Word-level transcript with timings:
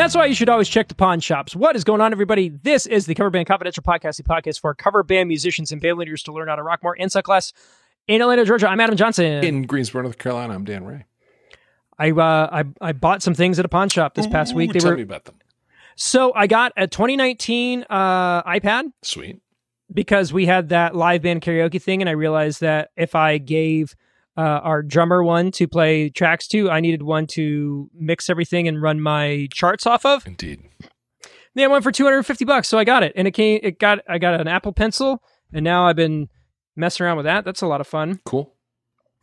that's 0.00 0.14
why 0.14 0.24
you 0.24 0.34
should 0.34 0.48
always 0.48 0.68
check 0.68 0.88
the 0.88 0.94
pawn 0.94 1.20
shops. 1.20 1.54
What 1.54 1.76
is 1.76 1.84
going 1.84 2.00
on, 2.00 2.10
everybody? 2.10 2.48
This 2.48 2.86
is 2.86 3.04
the 3.04 3.14
Cover 3.14 3.28
Band 3.28 3.46
Confidential 3.46 3.82
Podcast, 3.82 4.16
the 4.16 4.22
podcast 4.22 4.58
for 4.58 4.74
cover 4.74 5.02
band 5.02 5.28
musicians 5.28 5.72
and 5.72 5.80
band 5.80 5.98
leaders 5.98 6.22
to 6.22 6.32
learn 6.32 6.48
how 6.48 6.56
to 6.56 6.62
rock 6.62 6.82
more 6.82 6.96
and 6.98 7.12
suck 7.12 7.28
less. 7.28 7.52
In 8.08 8.22
Atlanta, 8.22 8.46
Georgia, 8.46 8.66
I'm 8.66 8.80
Adam 8.80 8.96
Johnson. 8.96 9.44
In 9.44 9.64
Greensboro, 9.64 10.02
North 10.04 10.16
Carolina, 10.16 10.54
I'm 10.54 10.64
Dan 10.64 10.84
Ray. 10.84 11.04
I, 11.98 12.12
uh, 12.12 12.48
I 12.50 12.64
I 12.80 12.92
bought 12.92 13.22
some 13.22 13.34
things 13.34 13.58
at 13.58 13.66
a 13.66 13.68
pawn 13.68 13.90
shop 13.90 14.14
this 14.14 14.26
past 14.26 14.54
Ooh, 14.54 14.56
week. 14.56 14.72
They 14.72 14.78
tell 14.78 14.92
were 14.92 14.96
me 14.96 15.02
about 15.02 15.26
them. 15.26 15.34
so 15.96 16.32
I 16.34 16.46
got 16.46 16.72
a 16.78 16.86
2019 16.86 17.84
uh, 17.90 18.42
iPad 18.44 18.84
Sweet. 19.02 19.42
because 19.92 20.32
we 20.32 20.46
had 20.46 20.70
that 20.70 20.96
live 20.96 21.20
band 21.20 21.42
karaoke 21.42 21.80
thing, 21.80 22.00
and 22.00 22.08
I 22.08 22.12
realized 22.12 22.62
that 22.62 22.90
if 22.96 23.14
I 23.14 23.36
gave 23.36 23.94
uh, 24.40 24.60
our 24.62 24.82
drummer 24.82 25.22
one 25.22 25.50
to 25.50 25.68
play 25.68 26.08
tracks 26.08 26.48
to, 26.48 26.70
I 26.70 26.80
needed 26.80 27.02
one 27.02 27.26
to 27.28 27.90
mix 27.92 28.30
everything 28.30 28.66
and 28.66 28.80
run 28.80 28.98
my 28.98 29.48
charts 29.52 29.86
off 29.86 30.06
of. 30.06 30.26
Indeed. 30.26 30.62
They 31.54 31.62
had 31.62 31.70
one 31.70 31.82
for 31.82 31.92
250 31.92 32.46
bucks, 32.46 32.66
so 32.66 32.78
I 32.78 32.84
got 32.84 33.02
it, 33.02 33.12
and 33.16 33.28
it 33.28 33.32
came. 33.32 33.60
It 33.62 33.78
got 33.78 33.98
I 34.08 34.16
got 34.16 34.40
an 34.40 34.48
Apple 34.48 34.72
Pencil, 34.72 35.22
and 35.52 35.62
now 35.62 35.86
I've 35.86 35.96
been 35.96 36.28
messing 36.74 37.04
around 37.04 37.18
with 37.18 37.26
that. 37.26 37.44
That's 37.44 37.60
a 37.60 37.66
lot 37.66 37.82
of 37.82 37.86
fun. 37.86 38.20
Cool. 38.24 38.54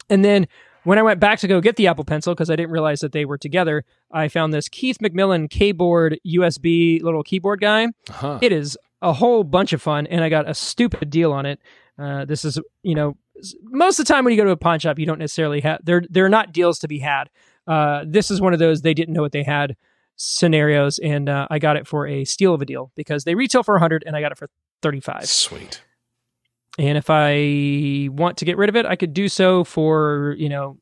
And 0.07 0.23
then 0.23 0.47
when 0.83 0.99
I 0.99 1.01
went 1.01 1.19
back 1.19 1.39
to 1.39 1.47
go 1.47 1.61
get 1.61 1.77
the 1.77 1.87
Apple 1.87 2.05
Pencil 2.05 2.35
because 2.35 2.51
I 2.51 2.55
didn't 2.55 2.71
realize 2.71 2.99
that 2.99 3.11
they 3.11 3.25
were 3.25 3.39
together, 3.39 3.85
I 4.11 4.27
found 4.27 4.53
this 4.53 4.69
Keith 4.69 4.99
McMillen 5.01 5.49
keyboard 5.49 6.19
USB 6.27 7.01
little 7.01 7.23
keyboard 7.23 7.59
guy. 7.59 7.87
Huh. 8.07 8.37
It 8.41 8.51
is 8.51 8.77
a 9.01 9.13
whole 9.13 9.43
bunch 9.43 9.73
of 9.73 9.81
fun, 9.81 10.05
and 10.05 10.23
I 10.23 10.29
got 10.29 10.47
a 10.47 10.53
stupid 10.53 11.09
deal 11.09 11.33
on 11.33 11.47
it. 11.47 11.59
Uh, 11.97 12.25
this 12.25 12.45
is, 12.45 12.59
you 12.83 12.93
know, 12.93 13.17
most 13.63 13.99
of 13.99 14.05
the 14.05 14.13
time 14.13 14.23
when 14.23 14.31
you 14.33 14.37
go 14.37 14.45
to 14.45 14.51
a 14.51 14.57
pawn 14.57 14.79
shop, 14.79 14.99
you 14.99 15.05
don't 15.05 15.19
necessarily 15.19 15.61
have 15.61 15.79
they're 15.83 16.03
they're 16.09 16.29
not 16.29 16.53
deals 16.53 16.79
to 16.79 16.87
be 16.87 16.99
had. 16.99 17.29
Uh, 17.67 18.03
this 18.07 18.31
is 18.31 18.39
one 18.39 18.53
of 18.53 18.59
those 18.59 18.81
they 18.81 18.93
didn't 18.93 19.13
know 19.13 19.21
what 19.21 19.31
they 19.31 19.43
had 19.43 19.75
scenarios, 20.15 20.99
and 20.99 21.29
uh, 21.29 21.47
I 21.49 21.59
got 21.59 21.77
it 21.77 21.87
for 21.87 22.07
a 22.07 22.25
steal 22.25 22.53
of 22.53 22.61
a 22.61 22.65
deal 22.65 22.91
because 22.95 23.23
they 23.23 23.35
retail 23.35 23.63
for 23.63 23.75
100 23.75 24.03
and 24.05 24.15
I 24.15 24.21
got 24.21 24.31
it 24.31 24.37
for 24.37 24.49
35. 24.81 25.25
Sweet. 25.25 25.81
And 26.79 26.97
if 26.97 27.09
I 27.09 28.09
want 28.11 28.37
to 28.37 28.45
get 28.45 28.57
rid 28.57 28.69
of 28.69 28.75
it, 28.75 28.85
I 28.85 28.95
could 28.95 29.13
do 29.13 29.29
so 29.29 29.63
for 29.63 30.35
you 30.37 30.49
know 30.49 30.77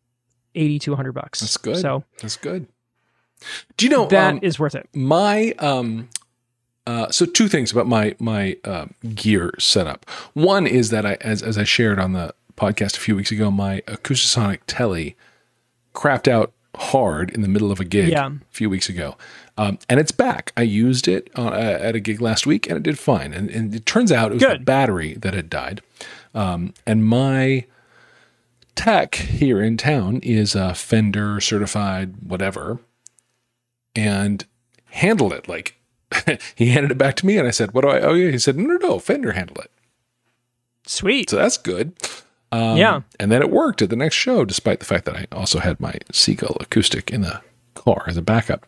80 0.56 0.80
to 0.80 0.92
100 0.92 1.12
bucks. 1.14 1.40
That's 1.40 1.58
good. 1.58 1.78
So 1.78 2.03
That's 2.22 2.38
good. 2.38 2.67
Do 3.78 3.86
you 3.86 3.90
know 3.90 4.08
that 4.08 4.44
is 4.44 4.59
um, 4.59 4.64
worth 4.64 4.75
it. 4.75 4.90
my 4.94 5.52
um 5.59 6.09
uh, 6.88 7.09
so 7.09 7.25
two 7.25 7.47
things 7.47 7.72
about 7.72 7.88
my 7.88 8.16
my 8.19 8.58
uh, 8.64 8.86
gear 9.16 9.52
setup. 9.58 10.08
One 10.34 10.67
is 10.67 10.90
that 10.92 11.06
I, 11.06 11.16
as 11.16 11.42
as 11.42 11.58
I 11.58 11.64
shared 11.64 12.00
on 12.00 12.14
the 12.14 12.34
podcast 12.58 12.98
a 12.98 13.00
few 13.00 13.16
weeks 13.16 13.31
ago, 13.31 13.52
my 13.52 13.81
Acoustasonic 13.88 14.59
Telly 14.67 15.16
crapped 15.94 16.28
out 16.28 16.53
hard 16.75 17.30
in 17.31 17.42
the 17.42 17.47
middle 17.47 17.72
of 17.72 17.80
a 17.80 17.86
gig 17.86 18.09
Yeah. 18.09 18.28
a 18.28 18.31
few 18.52 18.70
weeks 18.70 18.89
ago, 18.89 19.16
um, 19.58 19.80
and 19.89 20.00
it's 20.00 20.12
back. 20.12 20.52
I 20.58 20.64
used 20.64 21.08
it 21.08 21.30
uh, 21.38 21.50
at 21.52 21.95
a 21.95 22.00
gig 22.00 22.20
last 22.22 22.45
week, 22.45 22.67
and 22.67 22.75
it 22.78 22.84
did 22.84 23.00
fine. 23.00 23.34
And, 23.34 23.50
and 23.50 23.73
it 23.73 23.86
turns 23.86 24.12
out 24.12 24.31
it 24.31 24.36
was 24.36 24.44
the 24.44 24.59
battery 24.59 25.14
that 25.16 25.34
had 25.34 25.50
died, 25.50 25.81
um, 26.34 26.73
and 26.86 27.06
my 27.06 27.66
tech 28.75 29.16
here 29.16 29.62
in 29.62 29.78
town 29.78 30.19
is 30.22 30.53
a 30.53 30.73
Fender 30.75 31.40
certified 31.40 32.16
whatever, 32.28 32.80
and 33.95 34.45
handled 34.92 35.31
it 35.31 35.47
like 35.47 35.75
he 36.56 36.67
handed 36.72 36.92
it 36.92 36.97
back 36.97 37.16
to 37.16 37.25
me 37.25 37.38
and 37.38 37.47
I 37.47 37.52
said, 37.52 37.73
What 37.73 37.81
do 37.81 37.90
I 37.90 38.00
owe 38.02 38.14
you? 38.14 38.30
He 38.31 38.38
said, 38.40 38.58
No, 38.58 38.66
no, 38.66 38.78
no, 38.78 39.00
Fender 39.00 39.31
handled 39.31 39.59
it. 39.59 39.72
Sweet. 40.86 41.30
So 41.30 41.38
that's 41.38 41.58
good. 41.58 41.94
Um, 42.56 42.78
Yeah. 42.78 43.02
And 43.20 43.31
then 43.31 43.42
it 43.42 43.50
worked 43.52 43.81
at 43.81 43.89
the 43.89 43.95
next 43.95 44.16
show, 44.16 44.45
despite 44.45 44.80
the 44.80 44.86
fact 44.86 45.06
that 45.06 45.16
I 45.16 45.28
also 45.31 45.59
had 45.59 45.80
my 45.80 45.95
Seagull 46.11 46.58
acoustic 46.59 47.12
in 47.12 47.22
the 47.22 47.42
car 47.73 48.03
as 48.08 48.17
a 48.17 48.22
backup. 48.22 48.66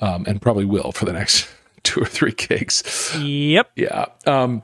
Um, 0.00 0.24
and 0.26 0.40
probably 0.40 0.64
will 0.64 0.92
for 0.92 1.04
the 1.04 1.12
next 1.12 1.48
two 1.82 2.00
or 2.00 2.06
three 2.06 2.32
gigs. 2.32 3.14
Yep. 3.20 3.70
Yeah. 3.76 4.06
Um, 4.26 4.62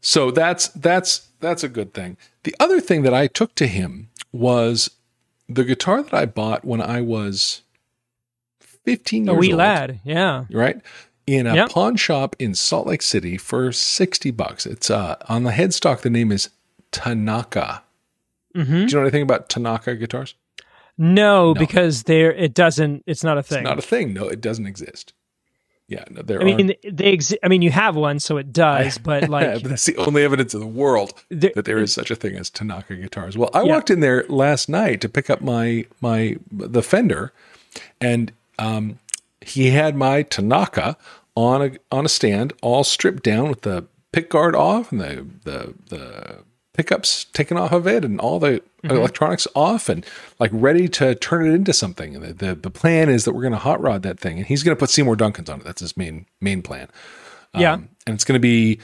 so 0.00 0.30
that's 0.30 0.68
that's 0.68 1.28
that's 1.40 1.62
a 1.64 1.68
good 1.68 1.92
thing. 1.92 2.16
The 2.44 2.54
other 2.60 2.80
thing 2.80 3.02
that 3.02 3.14
I 3.14 3.26
took 3.26 3.54
to 3.56 3.66
him 3.66 4.08
was 4.32 4.90
the 5.48 5.64
guitar 5.64 6.02
that 6.02 6.14
I 6.14 6.26
bought 6.26 6.64
when 6.64 6.80
I 6.80 7.00
was 7.00 7.62
15 8.60 9.28
A 9.28 9.32
years 9.32 9.40
wee 9.40 9.52
old 9.52 9.58
lad. 9.58 10.00
Yeah. 10.04 10.44
right? 10.50 10.80
In 11.26 11.46
a 11.46 11.54
Yep. 11.54 11.70
pawn 11.70 11.96
shop 11.96 12.34
in 12.38 12.54
Salt 12.54 12.86
Lake 12.86 13.02
City 13.02 13.36
for 13.36 13.72
60 13.72 14.30
bucks. 14.30 14.64
It's 14.66 14.90
uh, 14.90 15.16
on 15.28 15.42
the 15.44 15.50
headstock, 15.52 16.00
the 16.00 16.10
name 16.10 16.32
is 16.32 16.48
Tanaka. 16.92 17.82
hmm 18.54 18.62
Do 18.64 18.72
you 18.80 18.86
know 18.94 19.00
anything 19.02 19.22
about 19.22 19.48
Tanaka 19.48 19.96
guitars? 19.96 20.34
No, 20.98 21.54
because 21.54 22.02
there 22.04 22.32
it 22.32 22.52
doesn't. 22.52 23.04
It's 23.06 23.24
not 23.24 23.38
a 23.38 23.42
thing. 23.42 23.58
It's 23.60 23.64
not 23.64 23.78
a 23.78 23.82
thing. 23.82 24.12
No, 24.12 24.28
it 24.28 24.40
doesn't 24.40 24.66
exist. 24.66 25.14
Yeah, 25.88 26.04
no, 26.10 26.22
there 26.22 26.40
I 26.40 26.44
mean, 26.44 26.68
they. 26.84 27.16
Exi- 27.16 27.38
I 27.42 27.48
mean, 27.48 27.62
you 27.62 27.70
have 27.70 27.96
one, 27.96 28.20
so 28.20 28.36
it 28.36 28.52
does. 28.52 28.98
But 29.02 29.28
like, 29.28 29.62
but 29.62 29.70
that's 29.70 29.86
the 29.86 29.96
only 29.96 30.22
evidence 30.22 30.52
in 30.54 30.60
the 30.60 30.66
world 30.66 31.12
there- 31.30 31.52
that 31.54 31.64
there 31.64 31.78
is 31.78 31.92
such 31.92 32.10
a 32.10 32.14
thing 32.14 32.36
as 32.36 32.48
Tanaka 32.50 32.94
guitars. 32.96 33.36
Well, 33.36 33.50
I 33.54 33.62
Yeah. 33.62 33.72
walked 33.72 33.90
in 33.90 34.00
there 34.00 34.24
last 34.28 34.68
night 34.68 35.00
to 35.00 35.08
pick 35.08 35.30
up 35.30 35.40
my 35.40 35.86
my 36.00 36.36
the 36.52 36.82
Fender, 36.82 37.32
and 38.00 38.30
um, 38.58 38.98
he 39.40 39.70
had 39.70 39.96
my 39.96 40.22
Tanaka 40.22 40.96
on 41.34 41.62
a 41.62 41.70
on 41.90 42.04
a 42.04 42.08
stand, 42.10 42.52
all 42.62 42.84
stripped 42.84 43.22
down 43.24 43.48
with 43.48 43.62
the 43.62 43.86
pick 44.12 44.28
guard 44.30 44.54
off 44.54 44.92
and 44.92 45.00
the 45.00 45.26
the 45.44 45.74
the 45.88 46.38
pickups 46.80 47.24
taken 47.32 47.56
off 47.56 47.72
of 47.72 47.86
it 47.86 48.04
and 48.04 48.20
all 48.20 48.38
the 48.38 48.62
Mm-hmm. 48.82 48.96
electronics 48.96 49.46
off 49.54 49.90
and 49.90 50.06
like 50.38 50.50
ready 50.54 50.88
to 50.88 51.14
turn 51.14 51.46
it 51.46 51.52
into 51.52 51.70
something. 51.74 52.18
The, 52.20 52.32
the 52.32 52.54
the 52.54 52.70
plan 52.70 53.10
is 53.10 53.26
that 53.26 53.34
we're 53.34 53.42
going 53.42 53.52
to 53.52 53.58
hot 53.58 53.78
rod 53.78 54.02
that 54.04 54.18
thing, 54.18 54.38
and 54.38 54.46
he's 54.46 54.62
going 54.62 54.74
to 54.74 54.78
put 54.80 54.88
Seymour 54.88 55.16
Duncans 55.16 55.50
on 55.50 55.60
it. 55.60 55.64
That's 55.66 55.82
his 55.82 55.98
main 55.98 56.24
main 56.40 56.62
plan. 56.62 56.88
yeah, 57.54 57.74
Um, 57.74 57.90
and 58.06 58.14
it's 58.14 58.24
going 58.24 58.36
to 58.40 58.40
be 58.40 58.78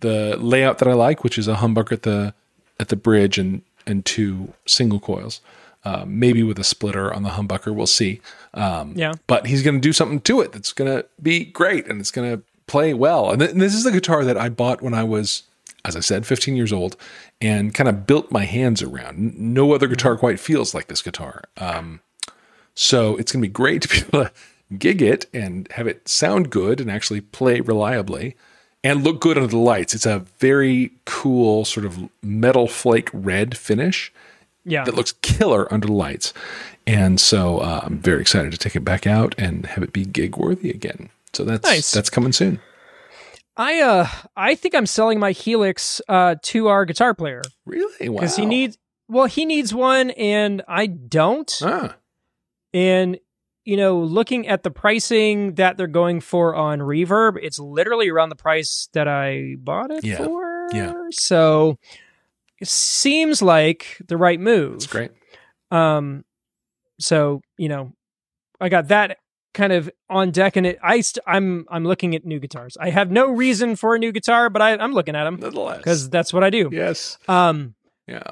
the 0.00 0.38
layout 0.38 0.78
that 0.78 0.88
I 0.88 0.94
like, 0.94 1.22
which 1.22 1.36
is 1.36 1.48
a 1.48 1.56
humbucker 1.56 1.92
at 1.92 2.02
the 2.02 2.32
at 2.80 2.88
the 2.88 2.96
bridge 2.96 3.36
and 3.36 3.60
and 3.86 4.06
two 4.06 4.54
single 4.66 4.98
coils, 5.00 5.42
uh, 5.84 6.04
maybe 6.06 6.42
with 6.42 6.58
a 6.58 6.64
splitter 6.64 7.12
on 7.12 7.22
the 7.22 7.30
humbucker. 7.36 7.74
We'll 7.74 7.86
see. 7.86 8.22
Um, 8.54 8.94
yeah. 8.96 9.12
but 9.26 9.46
he's 9.48 9.62
going 9.62 9.74
to 9.74 9.80
do 9.80 9.92
something 9.92 10.22
to 10.22 10.40
it 10.40 10.52
that's 10.52 10.72
going 10.72 10.90
to 10.90 11.04
be 11.22 11.44
great 11.44 11.86
and 11.88 12.00
it's 12.00 12.10
going 12.10 12.38
to 12.38 12.42
play 12.66 12.94
well. 12.94 13.30
And, 13.30 13.40
th- 13.40 13.50
and 13.52 13.60
this 13.60 13.74
is 13.74 13.84
the 13.84 13.92
guitar 13.92 14.24
that 14.24 14.38
I 14.38 14.48
bought 14.48 14.80
when 14.80 14.94
I 14.94 15.02
was, 15.04 15.42
as 15.84 15.96
I 15.96 16.00
said, 16.00 16.26
15 16.26 16.54
years 16.56 16.72
old, 16.72 16.96
and 17.40 17.74
kind 17.74 17.88
of 17.88 18.06
built 18.06 18.30
my 18.30 18.44
hands 18.44 18.82
around. 18.82 19.38
No 19.38 19.72
other 19.72 19.86
guitar 19.88 20.16
quite 20.16 20.38
feels 20.40 20.74
like 20.74 20.86
this 20.86 21.02
guitar. 21.02 21.42
Um, 21.56 22.00
so 22.74 23.16
it's 23.16 23.32
going 23.32 23.42
to 23.42 23.48
be 23.48 23.52
great 23.52 23.82
to 23.82 23.88
be 23.88 23.96
able 23.98 24.24
to 24.26 24.32
gig 24.78 25.02
it 25.02 25.26
and 25.34 25.70
have 25.72 25.86
it 25.86 26.08
sound 26.08 26.50
good 26.50 26.80
and 26.80 26.90
actually 26.90 27.20
play 27.20 27.60
reliably 27.60 28.36
and 28.84 29.04
look 29.04 29.20
good 29.20 29.36
under 29.36 29.48
the 29.48 29.58
lights. 29.58 29.94
It's 29.94 30.06
a 30.06 30.20
very 30.38 30.92
cool 31.04 31.64
sort 31.64 31.84
of 31.86 32.08
metal 32.22 32.66
flake 32.68 33.10
red 33.12 33.56
finish 33.56 34.12
Yeah. 34.64 34.84
that 34.84 34.94
looks 34.94 35.12
killer 35.20 35.72
under 35.72 35.86
the 35.88 35.92
lights. 35.92 36.32
And 36.86 37.20
so 37.20 37.58
uh, 37.58 37.80
I'm 37.84 37.98
very 37.98 38.20
excited 38.22 38.50
to 38.52 38.58
take 38.58 38.74
it 38.74 38.80
back 38.84 39.06
out 39.06 39.34
and 39.38 39.66
have 39.66 39.84
it 39.84 39.92
be 39.92 40.04
gig 40.04 40.36
worthy 40.36 40.70
again. 40.70 41.10
So 41.32 41.44
that's 41.44 41.68
Nice. 41.68 41.92
that's 41.92 42.10
coming 42.10 42.32
soon. 42.32 42.58
I 43.56 43.80
uh, 43.80 44.08
I 44.36 44.54
think 44.54 44.74
I'm 44.74 44.86
selling 44.86 45.18
my 45.18 45.32
Helix 45.32 46.00
uh 46.08 46.36
to 46.42 46.68
our 46.68 46.84
guitar 46.84 47.14
player 47.14 47.42
Really? 47.66 48.08
Wow. 48.08 48.20
because 48.20 48.36
he 48.36 48.46
needs. 48.46 48.78
Well, 49.08 49.26
he 49.26 49.44
needs 49.44 49.74
one, 49.74 50.10
and 50.12 50.62
I 50.66 50.86
don't. 50.86 51.52
Ah, 51.62 51.96
And 52.72 53.18
you 53.64 53.76
know, 53.76 53.98
looking 54.00 54.48
at 54.48 54.62
the 54.62 54.70
pricing 54.70 55.54
that 55.54 55.76
they're 55.76 55.86
going 55.86 56.20
for 56.20 56.54
on 56.56 56.78
Reverb, 56.80 57.36
it's 57.40 57.58
literally 57.58 58.08
around 58.08 58.30
the 58.30 58.36
price 58.36 58.88
that 58.94 59.06
I 59.06 59.56
bought 59.58 59.90
it 59.90 60.02
Yeah. 60.04 60.16
for. 60.16 60.68
Yeah. 60.72 60.94
So 61.10 61.78
it 62.58 62.68
seems 62.68 63.42
like 63.42 63.98
the 64.08 64.16
right 64.16 64.40
move. 64.40 64.72
that's 64.80 64.86
great. 64.86 65.10
Um, 65.70 66.24
so 66.98 67.42
you 67.58 67.68
know, 67.68 67.92
I 68.60 68.68
got 68.70 68.88
that 68.88 69.18
kind 69.54 69.72
of 69.72 69.90
on 70.08 70.30
deck, 70.30 70.56
and 70.56 70.66
it, 70.66 70.78
I 70.82 71.00
st- 71.00 71.22
I'm 71.26 71.66
I'm 71.70 71.84
looking 71.84 72.14
at 72.14 72.24
new 72.24 72.38
guitars. 72.40 72.76
I 72.80 72.90
have 72.90 73.10
no 73.10 73.30
reason 73.30 73.76
for 73.76 73.94
a 73.94 73.98
new 73.98 74.12
guitar, 74.12 74.48
but 74.50 74.62
I, 74.62 74.76
I'm 74.76 74.92
looking 74.92 75.14
at 75.16 75.24
them 75.24 75.36
Nonetheless. 75.40 75.78
because 75.78 76.10
that's 76.10 76.32
what 76.32 76.42
I 76.44 76.50
do. 76.50 76.68
yes. 76.72 77.18
Um, 77.28 77.74
Yeah. 78.06 78.22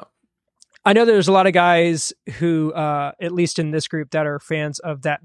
I 0.83 0.95
know 0.95 1.05
there's 1.05 1.29
a 1.29 1.33
lot 1.33 1.47
of 1.47 1.53
guys 1.53 2.15
who, 2.39 2.73
uh, 2.73 3.13
at 3.21 3.33
least 3.33 3.59
in 3.59 3.71
this 3.71 3.87
group, 3.87 4.13
that 4.13 4.27
are 4.27 4.39
fans 4.41 4.79
of 4.79 5.03
that 5.03 5.21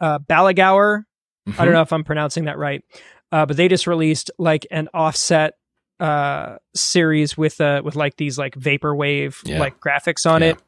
uh, 0.00 0.18
Balaguer. 0.20 1.04
I 1.46 1.50
Mm-hmm. 1.50 1.64
don't 1.64 1.72
know 1.72 1.82
if 1.82 1.92
I'm 1.92 2.04
pronouncing 2.04 2.44
that 2.44 2.58
right, 2.58 2.84
uh, 3.32 3.44
but 3.46 3.56
they 3.56 3.66
just 3.66 3.86
released 3.88 4.30
like 4.38 4.66
an 4.70 4.88
offset 4.94 5.54
uh, 5.98 6.56
series 6.76 7.36
with 7.36 7.60
uh, 7.60 7.82
with 7.84 7.96
like 7.96 8.16
these 8.16 8.38
like 8.38 8.54
vaporwave 8.54 9.36
Yeah. 9.44 9.58
like 9.58 9.80
graphics 9.80 10.30
on 10.30 10.42
Yeah. 10.42 10.48
it. 10.50 10.58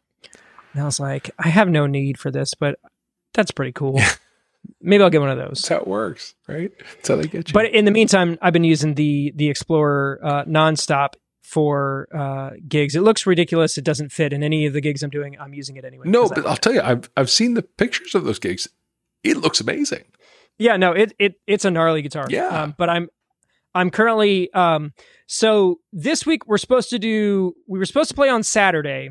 And 0.73 0.83
I 0.83 0.87
was 0.87 0.99
like, 0.99 1.31
I 1.39 1.49
have 1.49 1.69
no 1.69 1.87
need 1.87 2.19
for 2.19 2.31
this, 2.33 2.55
but 2.55 2.79
that's 3.35 3.51
pretty 3.53 3.73
cool. 3.73 4.01
Maybe 4.81 5.03
I'll 5.03 5.11
get 5.11 5.21
one 5.21 5.31
of 5.31 5.39
those. 5.39 5.61
That's 5.63 5.69
how 5.69 5.77
it 5.77 5.87
works, 5.87 6.35
right? 6.49 6.73
That's 6.97 7.09
how 7.09 7.17
they 7.17 7.29
get 7.29 7.49
you. 7.49 7.53
But 7.53 7.67
in 7.67 7.85
the 7.85 7.91
meantime, 7.91 8.39
I've 8.43 8.53
been 8.53 8.65
using 8.65 8.95
the 8.95 9.33
the 9.37 9.49
Explorer 9.49 10.21
uh, 10.23 10.45
nonstop 10.45 11.15
for 11.43 12.09
uh, 12.15 12.51
gigs. 12.67 12.95
It 12.95 13.03
looks 13.03 13.27
ridiculous. 13.27 13.77
It 13.77 13.85
doesn't 13.85 14.11
fit 14.11 14.33
in 14.33 14.43
any 14.43 14.67
of 14.67 14.73
the 14.73 14.81
gigs 14.81 15.03
I'm 15.03 15.11
doing. 15.11 15.37
I'm 15.39 15.55
using 15.55 15.77
it 15.77 15.85
anyway. 15.85 16.05
No, 16.09 16.29
but 16.29 16.47
I'll 16.47 16.55
it. 16.55 16.63
tell 16.63 16.73
you, 16.75 16.81
I've 16.81 17.11
I've 17.17 17.31
seen 17.31 17.55
the 17.55 17.63
pictures 17.63 18.15
of 18.15 18.25
those 18.25 18.39
gigs. 18.39 18.69
it 19.23 19.37
looks 19.37 19.61
amazing. 19.61 20.05
Yeah, 20.59 20.77
no, 20.77 20.93
it 20.93 21.13
it 21.19 21.35
it's 21.47 21.65
a 21.65 21.71
gnarly 21.71 22.03
guitar. 22.03 22.27
Yeah. 22.29 22.49
Um, 22.49 22.75
but 22.77 22.89
I'm 22.89 23.09
I'm 23.75 23.91
currently 23.91 24.53
um 24.53 24.93
so 25.27 25.81
this 25.93 26.27
week 26.27 26.47
we're 26.47 26.59
supposed 26.59 26.91
to 26.91 26.99
do 26.99 27.55
we 27.67 27.79
were 27.79 27.87
supposed 27.87 28.11
to 28.11 28.15
play 28.15 28.29
on 28.29 28.43
Saturday 28.43 29.11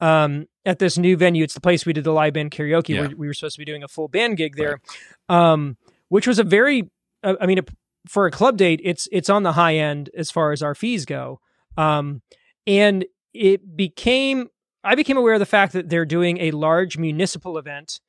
um 0.00 0.46
at 0.64 0.78
this 0.78 0.96
new 0.98 1.16
venue. 1.16 1.42
It's 1.44 1.54
the 1.54 1.60
place 1.60 1.84
we 1.86 1.92
did 1.92 2.04
the 2.04 2.12
live 2.12 2.34
band 2.34 2.50
karaoke 2.52 2.90
Yeah. 2.90 3.00
where 3.02 3.10
we 3.16 3.26
were 3.26 3.34
supposed 3.34 3.56
to 3.56 3.60
be 3.60 3.64
doing 3.64 3.82
a 3.82 3.88
full 3.88 4.08
band 4.08 4.36
gig 4.36 4.56
there. 4.56 4.80
Um 5.28 5.76
which 6.08 6.26
was 6.26 6.38
a 6.38 6.44
very 6.44 6.90
uh, 7.22 7.34
I 7.40 7.46
mean 7.46 7.58
a, 7.58 7.62
for 8.08 8.26
a 8.26 8.30
club 8.30 8.56
date 8.56 8.80
it's 8.84 9.08
it's 9.12 9.30
on 9.30 9.42
the 9.42 9.52
high 9.52 9.76
end 9.76 10.10
as 10.16 10.30
far 10.30 10.52
as 10.52 10.62
our 10.62 10.74
fees 10.74 11.04
go. 11.04 11.40
Um 11.76 12.22
and 12.66 13.04
it 13.34 13.76
became 13.76 14.48
I 14.84 14.94
became 14.94 15.16
aware 15.16 15.34
of 15.34 15.40
the 15.40 15.46
fact 15.46 15.72
that 15.74 15.88
they're 15.88 16.04
doing 16.04 16.38
a 16.38 16.50
large 16.50 16.98
municipal 16.98 17.56
event 17.58 18.00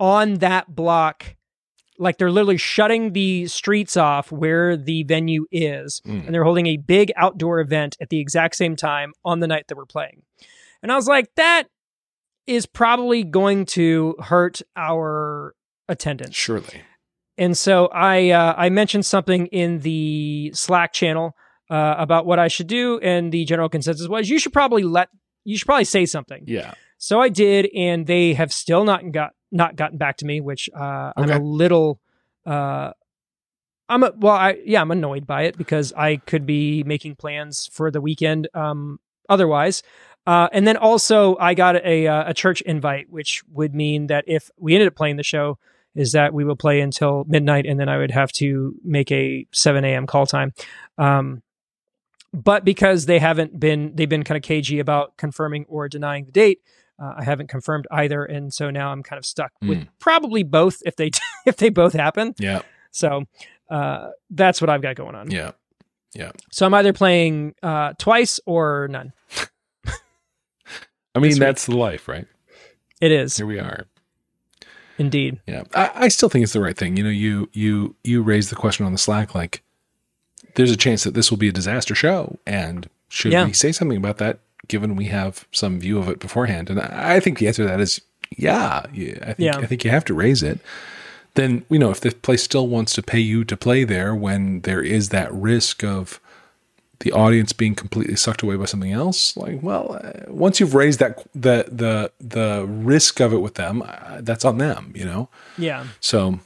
on 0.00 0.34
that 0.34 0.74
block 0.74 1.36
like 1.98 2.18
they're 2.18 2.30
literally 2.30 2.58
shutting 2.58 3.14
the 3.14 3.46
streets 3.46 3.96
off 3.96 4.30
where 4.30 4.76
the 4.76 5.02
venue 5.04 5.46
is 5.50 6.02
Mm. 6.04 6.26
and 6.26 6.34
they're 6.34 6.44
holding 6.44 6.66
a 6.66 6.76
big 6.76 7.10
outdoor 7.16 7.60
event 7.60 7.96
at 8.02 8.10
the 8.10 8.20
exact 8.20 8.54
same 8.56 8.76
time 8.76 9.12
on 9.24 9.40
the 9.40 9.46
night 9.46 9.64
that 9.68 9.76
we're 9.76 9.86
playing 9.86 10.20
and 10.82 10.92
i 10.92 10.96
was 10.96 11.06
like 11.06 11.30
that 11.36 11.64
is 12.46 12.66
probably 12.66 13.22
going 13.24 13.66
to 13.66 14.14
hurt 14.22 14.62
our 14.76 15.54
attendance 15.88 16.34
Surely. 16.34 16.82
and 17.38 17.56
so 17.56 17.86
i 17.88 18.30
uh, 18.30 18.54
i 18.56 18.68
mentioned 18.68 19.06
something 19.06 19.46
in 19.46 19.80
the 19.80 20.50
slack 20.54 20.92
channel 20.92 21.34
uh, 21.70 21.94
about 21.98 22.26
what 22.26 22.38
i 22.38 22.48
should 22.48 22.66
do 22.66 22.98
and 23.00 23.30
the 23.32 23.44
general 23.44 23.68
consensus 23.68 24.08
was 24.08 24.28
you 24.28 24.38
should 24.38 24.52
probably 24.52 24.82
let 24.82 25.08
you 25.44 25.56
should 25.56 25.66
probably 25.66 25.84
say 25.84 26.04
something 26.06 26.42
Yeah. 26.46 26.74
so 26.98 27.20
I 27.20 27.28
did, 27.28 27.68
and 27.74 28.04
they 28.06 28.34
have 28.34 28.52
still 28.52 28.84
not 28.84 29.12
got 29.12 29.30
not 29.52 29.76
gotten 29.76 29.96
back 29.96 30.16
to 30.16 30.26
me, 30.26 30.40
which 30.40 30.68
uh, 30.74 31.12
I'm 31.16 31.30
a 31.30 31.38
little. 31.38 32.00
Uh, 32.44 32.90
I'm 33.88 34.02
a, 34.02 34.12
well, 34.16 34.34
I 34.34 34.58
yeah, 34.64 34.80
I'm 34.80 34.90
annoyed 34.90 35.24
by 35.24 35.42
it 35.42 35.56
because 35.56 35.92
I 35.92 36.16
could 36.16 36.46
be 36.46 36.82
making 36.82 37.14
plans 37.14 37.68
for 37.72 37.92
the 37.92 38.00
weekend. 38.00 38.48
Um, 38.54 38.98
otherwise, 39.28 39.84
uh, 40.26 40.48
and 40.52 40.66
then 40.66 40.76
also 40.76 41.36
I 41.38 41.54
got 41.54 41.76
a 41.76 42.06
uh, 42.06 42.30
a 42.30 42.34
church 42.34 42.60
invite, 42.62 43.10
which 43.10 43.42
would 43.52 43.74
mean 43.74 44.08
that 44.08 44.24
if 44.26 44.50
we 44.58 44.74
ended 44.74 44.88
up 44.88 44.94
playing 44.94 45.16
the 45.16 45.22
show, 45.22 45.58
is 45.94 46.12
that 46.12 46.34
we 46.34 46.44
will 46.44 46.56
play 46.56 46.80
until 46.80 47.24
midnight, 47.26 47.66
and 47.66 47.78
then 47.80 47.88
I 47.88 47.98
would 47.98 48.10
have 48.10 48.30
to 48.32 48.74
make 48.84 49.10
a 49.12 49.46
7 49.52 49.84
a.m. 49.84 50.06
call 50.06 50.26
time. 50.26 50.52
Um, 50.98 51.42
but 52.32 52.64
because 52.64 53.06
they 53.06 53.18
haven't 53.18 53.58
been, 53.58 53.92
they've 53.94 54.08
been 54.08 54.24
kind 54.24 54.36
of 54.36 54.42
cagey 54.42 54.78
about 54.78 55.16
confirming 55.16 55.64
or 55.68 55.88
denying 55.88 56.24
the 56.26 56.32
date. 56.32 56.60
Uh, 57.02 57.14
I 57.18 57.24
haven't 57.24 57.48
confirmed 57.48 57.86
either, 57.90 58.24
and 58.24 58.52
so 58.52 58.70
now 58.70 58.90
I'm 58.90 59.02
kind 59.02 59.18
of 59.18 59.24
stuck 59.26 59.52
with 59.62 59.78
Mm. 59.78 59.88
probably 60.00 60.42
both 60.42 60.78
if 60.84 60.96
they 60.96 61.10
if 61.46 61.56
they 61.56 61.68
both 61.70 61.92
happen. 61.92 62.34
Yeah. 62.38 62.62
So 62.90 63.24
uh, 63.70 64.10
that's 64.30 64.60
what 64.60 64.70
I've 64.70 64.82
got 64.82 64.96
going 64.96 65.14
on. 65.14 65.30
Yeah. 65.30 65.52
Yeah. 66.14 66.32
So 66.50 66.64
I'm 66.66 66.72
either 66.74 66.92
playing 66.94 67.54
uh, 67.62 67.92
twice 67.98 68.40
or 68.46 68.88
none. 68.90 69.12
I 71.16 71.18
mean, 71.20 71.38
that's 71.38 71.66
the 71.66 71.76
life, 71.76 72.06
right? 72.08 72.26
It 73.00 73.10
is 73.12 73.36
Here 73.36 73.46
we 73.46 73.58
are. 73.58 73.86
indeed. 74.98 75.40
Yeah, 75.46 75.64
I, 75.74 75.90
I 75.94 76.08
still 76.08 76.28
think 76.28 76.42
it's 76.44 76.52
the 76.52 76.60
right 76.60 76.76
thing. 76.76 76.96
You 76.96 77.04
know, 77.04 77.10
you 77.10 77.48
you 77.52 77.94
you 78.04 78.22
raised 78.22 78.50
the 78.50 78.56
question 78.56 78.86
on 78.86 78.92
the 78.92 78.98
Slack, 78.98 79.34
like, 79.34 79.62
there's 80.54 80.70
a 80.70 80.76
chance 80.76 81.04
that 81.04 81.14
this 81.14 81.30
will 81.30 81.38
be 81.38 81.48
a 81.48 81.52
disaster 81.52 81.94
show, 81.94 82.38
and 82.46 82.88
should 83.08 83.32
Yeah. 83.32 83.44
we 83.46 83.52
say 83.52 83.72
something 83.72 83.98
about 83.98 84.18
that, 84.18 84.38
given 84.68 84.96
we 84.96 85.06
have 85.06 85.46
some 85.52 85.78
view 85.80 85.98
of 85.98 86.08
it 86.08 86.18
beforehand? 86.18 86.70
And 86.70 86.80
I, 86.80 87.16
I 87.16 87.20
think 87.20 87.38
the 87.38 87.46
answer 87.48 87.62
to 87.64 87.68
that 87.68 87.80
is 87.80 88.00
yeah. 88.36 88.84
yeah 88.92 89.18
I 89.22 89.24
think 89.34 89.38
Yeah. 89.38 89.58
I 89.58 89.66
think 89.66 89.84
you 89.84 89.90
have 89.90 90.04
to 90.06 90.14
raise 90.14 90.42
it. 90.42 90.58
Then 91.34 91.64
you 91.68 91.78
know, 91.78 91.90
if 91.90 92.00
the 92.00 92.10
place 92.12 92.42
still 92.42 92.66
wants 92.66 92.94
to 92.94 93.02
pay 93.02 93.20
you 93.20 93.44
to 93.44 93.56
play 93.56 93.84
there, 93.84 94.14
when 94.14 94.60
there 94.62 94.80
is 94.82 95.10
that 95.10 95.32
risk 95.32 95.84
of 95.84 96.18
the 97.00 97.12
audience 97.12 97.52
being 97.52 97.74
completely 97.74 98.16
sucked 98.16 98.42
away 98.42 98.56
by 98.56 98.64
something 98.64 98.92
else 98.92 99.36
like 99.36 99.62
well 99.62 100.00
uh, 100.02 100.12
once 100.32 100.58
you've 100.60 100.74
raised 100.74 100.98
that 100.98 101.18
the 101.34 101.66
the 101.70 102.10
the 102.20 102.64
risk 102.66 103.20
of 103.20 103.32
it 103.32 103.38
with 103.38 103.54
them 103.54 103.82
uh, 103.82 104.20
that's 104.22 104.44
on 104.44 104.58
them 104.58 104.92
you 104.94 105.04
know 105.04 105.28
Yeah. 105.58 105.86
so 106.00 106.38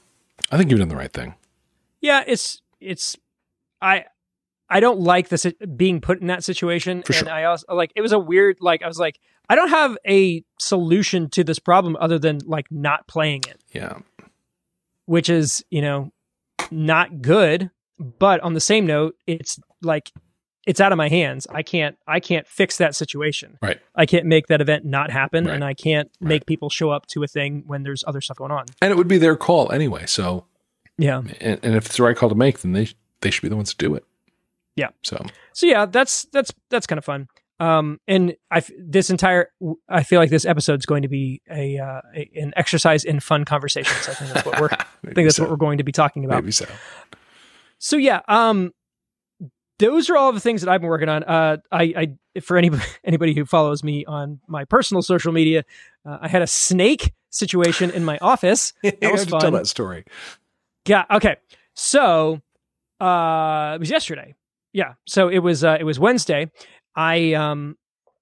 I 0.53 0.57
think 0.59 0.71
you've 0.71 0.81
done 0.81 0.89
the 0.89 0.97
right 0.97 1.13
thing. 1.13 1.35
Yeah, 2.01 2.25
it's 2.27 2.61
it's 2.81 3.17
I 3.81 4.07
I 4.69 4.81
don't 4.81 4.99
like 5.01 5.29
this 5.29 5.47
being 5.77 6.01
put 6.01 6.21
in 6.21 6.27
that 6.29 6.43
situation, 6.43 7.03
For 7.03 7.13
and 7.13 7.27
sure. 7.27 7.31
I 7.31 7.45
also 7.45 7.67
like 7.75 7.93
it 7.95 8.01
was 8.01 8.11
a 8.13 8.19
weird 8.19 8.57
like 8.61 8.83
I 8.83 8.89
was 8.89 8.99
like 8.99 9.21
I 9.49 9.55
don't 9.55 9.69
have 9.69 9.97
a 10.09 10.43
solution 10.59 11.29
to 11.31 11.45
this 11.45 11.59
problem 11.61 11.97
other 12.01 12.19
than 12.19 12.39
like 12.47 12.67
not 12.71 13.07
playing 13.07 13.43
it, 13.49 13.61
Yeah. 13.73 13.99
which 15.07 15.29
is 15.29 15.65
you 15.71 15.83
know 15.83 16.11
not 16.71 17.23
good. 17.23 17.71
But 18.19 18.41
on 18.41 18.55
the 18.55 18.61
same 18.61 18.87
note, 18.87 19.15
it's 19.27 19.61
like 19.83 20.11
it's 20.67 20.81
out 20.81 20.93
of 20.93 20.99
my 20.99 21.09
hands. 21.09 21.47
I 21.51 21.63
can't 21.63 21.97
I 22.07 22.21
can't 22.21 22.47
fix 22.47 22.77
that 22.79 22.95
situation. 22.95 23.59
Right. 23.63 23.81
I 23.95 24.07
can't 24.07 24.27
make 24.27 24.47
that 24.49 24.61
event 24.61 24.85
not 24.85 25.11
happen, 25.11 25.47
Right. 25.47 25.55
and 25.55 25.65
I 25.65 25.75
can't 25.75 26.11
make 26.21 26.47
people 26.47 26.69
show 26.71 26.91
up 26.91 27.07
to 27.09 27.23
a 27.23 27.27
thing 27.27 27.65
when 27.67 27.83
there's 27.83 28.05
other 28.07 28.21
stuff 28.21 28.37
going 28.37 28.53
on. 28.53 28.67
And 28.83 28.91
it 28.93 28.97
would 28.97 29.09
be 29.09 29.19
their 29.19 29.37
call 29.37 29.73
anyway. 29.73 30.05
So, 30.07 30.45
Yeah. 30.99 31.23
and, 31.41 31.59
and 31.63 31.75
if 31.77 31.87
it's 31.87 31.97
the 31.97 32.03
right 32.03 32.17
call 32.17 32.29
to 32.29 32.35
make, 32.35 32.61
then 32.61 32.73
they 32.73 32.89
they 33.21 33.31
should 33.31 33.43
be 33.43 33.49
the 33.49 33.57
ones 33.57 33.71
to 33.75 33.77
do 33.77 33.95
it. 33.95 34.05
Yeah. 34.77 34.89
So 35.03 35.25
so 35.53 35.67
yeah 35.67 35.87
that's 35.87 36.27
that's 36.33 36.53
that's 36.71 36.87
kind 36.87 36.99
of 36.99 37.05
fun 37.05 37.29
um 37.59 38.01
and 38.09 38.35
i 38.51 38.63
this 38.79 39.11
entire 39.11 39.51
i 39.91 40.03
feel 40.03 40.19
like 40.19 40.31
this 40.31 40.47
episode's 40.47 40.87
going 40.87 41.03
to 41.03 41.09
be 41.09 41.43
a, 41.51 41.77
uh, 41.79 42.01
a 42.17 42.31
an 42.37 42.53
exercise 42.57 43.05
in 43.05 43.21
fun 43.21 43.45
conversations 43.45 44.09
i 44.09 44.15
think 44.15 44.33
that's 44.33 44.47
what 44.47 44.59
we're 44.61 44.69
i 44.73 45.13
think 45.13 45.27
that's 45.27 45.37
so. 45.37 45.43
what 45.43 45.51
we're 45.51 45.57
going 45.57 45.77
to 45.77 45.85
be 45.85 45.93
talking 45.93 46.25
about 46.25 46.37
maybe 46.43 46.53
so. 46.53 46.65
so 47.79 47.97
yeah 47.99 48.21
um 48.29 48.73
those 49.81 50.09
are 50.09 50.17
all 50.17 50.31
the 50.33 50.41
things 50.41 50.61
that 50.63 50.71
i've 50.71 50.81
been 50.81 50.89
working 50.89 51.09
on 51.09 51.25
uh 51.25 51.57
i 51.73 51.83
i 52.35 52.41
for 52.41 52.57
anybody 52.57 52.83
anybody 53.05 53.35
who 53.35 53.45
follows 53.45 53.83
me 53.83 54.05
on 54.05 54.39
my 54.47 54.65
personal 54.65 55.03
social 55.03 55.33
media 55.33 55.65
uh, 56.07 56.19
i 56.21 56.29
had 56.29 56.43
a 56.43 56.47
snake 56.47 57.13
situation 57.31 57.91
in 57.91 58.05
my 58.05 58.19
office 58.19 58.73
you 58.83 58.93
was 59.03 59.21
have 59.21 59.29
to 59.29 59.39
tell 59.39 59.51
that 59.53 59.67
story. 59.67 60.05
Yeah. 60.87 61.05
Okay. 61.11 61.37
So 61.75 62.41
uh 63.01 63.73
it 63.77 63.81
was 63.81 63.91
yesterday. 63.91 64.35
Yeah. 64.73 64.95
So 65.07 65.29
it 65.29 65.39
was 65.39 65.63
uh 65.65 65.77
it 65.79 65.85
was 65.85 65.99
Wednesday. 65.99 66.51
I 66.97 67.35
um 67.35 67.77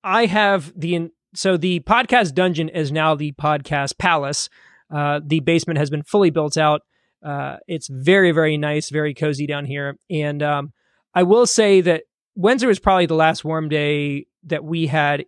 I 0.04 0.26
have 0.26 0.72
the 0.78 0.94
in- 0.94 1.12
so 1.34 1.56
the 1.56 1.80
podcast 1.80 2.34
dungeon 2.34 2.68
is 2.68 2.92
now 2.92 3.14
the 3.14 3.32
podcast 3.32 3.98
palace. 3.98 4.48
Uh 4.94 5.20
the 5.24 5.40
basement 5.40 5.78
has 5.78 5.88
been 5.90 6.02
fully 6.02 6.30
built 6.30 6.56
out. 6.56 6.82
Uh 7.24 7.56
it's 7.66 7.88
very 7.88 8.32
very 8.32 8.56
nice, 8.58 8.90
very 8.90 9.14
cozy 9.14 9.46
down 9.46 9.64
here 9.64 9.96
and 10.10 10.42
um 10.42 10.72
I 11.18 11.22
will 11.24 11.46
say 11.46 11.80
that 11.80 12.04
Wednesday 12.36 12.66
was 12.68 12.78
probably 12.78 13.06
the 13.06 13.14
last 13.14 13.44
warm 13.44 13.68
day 13.68 14.26
that 14.44 14.62
we 14.64 14.86
had 14.86 15.24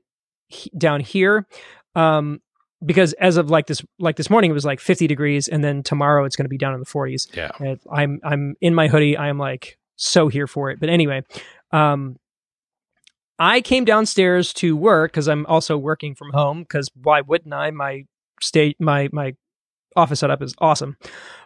he- 0.49 0.71
down 0.79 1.01
here. 1.01 1.47
Um 1.95 2.41
because 2.85 3.13
as 3.15 3.37
of 3.37 3.51
like 3.51 3.67
this 3.67 3.83
like 3.99 4.17
this 4.17 4.31
morning 4.31 4.51
it 4.51 4.55
was 4.55 4.65
like 4.65 4.81
50 4.81 5.07
degrees 5.07 5.49
and 5.49 5.63
then 5.63 5.83
tomorrow 5.83 6.25
it's 6.25 6.35
going 6.37 6.47
to 6.47 6.49
be 6.49 6.57
down 6.57 6.73
in 6.73 6.81
the 6.81 6.87
40s 6.87 7.29
Yeah. 7.37 7.51
and 7.59 7.79
i'm 7.93 8.21
i'm 8.25 8.55
in 8.63 8.75
my 8.75 8.89
hoodie 8.89 9.19
i 9.19 9.29
am 9.29 9.37
like 9.39 9.77
so 9.97 10.29
here 10.29 10.47
for 10.47 10.71
it 10.71 10.81
but 10.81 10.89
anyway 10.89 11.21
um 11.73 12.17
i 13.39 13.61
came 13.61 13.85
downstairs 13.85 14.55
to 14.55 14.77
work 14.77 15.13
because 15.13 15.29
i'm 15.29 15.45
also 15.45 15.77
working 15.77 16.15
from 16.15 16.31
home 16.33 16.61
because 16.63 16.89
why 16.95 17.21
wouldn't 17.21 17.53
i 17.53 17.71
my 17.71 18.05
state 18.41 18.77
my 18.81 19.11
my 19.13 19.35
office 19.95 20.21
setup 20.21 20.41
is 20.41 20.55
awesome 20.59 20.97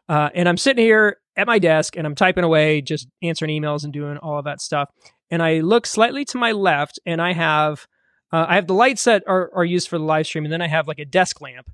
uh, 0.09 0.31
and 0.37 0.49
i'm 0.49 0.57
sitting 0.57 0.85
here 0.85 1.17
at 1.37 1.47
my 1.47 1.59
desk 1.59 1.97
and 1.97 2.07
i'm 2.07 2.15
typing 2.15 2.45
away 2.45 2.81
just 2.81 3.09
answering 3.23 3.51
emails 3.51 3.85
and 3.85 3.93
doing 3.93 4.17
all 4.19 4.39
of 4.39 4.45
that 4.45 4.61
stuff 4.61 4.89
and 5.31 5.43
i 5.43 5.61
look 5.61 5.87
slightly 5.87 6.25
to 6.25 6.39
my 6.39 6.53
left 6.53 6.99
and 7.07 7.21
i 7.23 7.33
have 7.33 7.87
uh, 8.33 8.47
I 8.49 8.57
have 8.57 8.67
the 8.67 8.75
lights 8.75 9.05
that 9.05 9.23
are, 9.29 9.49
are 9.55 9.65
used 9.65 9.89
for 9.89 9.97
the 9.97 10.03
live 10.03 10.27
stream, 10.27 10.45
and 10.45 10.53
then 10.53 10.61
I 10.61 10.67
have 10.67 10.89
like 10.89 10.99
a 10.99 11.05
desk 11.05 11.41
lamp. 11.41 11.71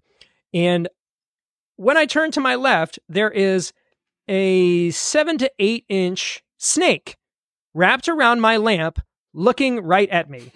And 0.53 0.89
when 1.77 1.97
I 1.97 2.05
turn 2.05 2.33
to 2.33 2.41
my 2.41 2.55
left, 2.57 2.99
there 3.09 3.31
is 3.31 3.73
a 4.29 4.91
seven 4.91 5.39
to 5.39 5.51
eight 5.59 5.87
inch 5.89 6.43
snake 6.59 7.17
wrapped 7.73 8.09
around 8.11 8.43
my 8.43 8.59
lamp, 8.59 9.01
looking 9.33 9.81
right 9.81 10.11
at 10.11 10.29
me. 10.29 10.53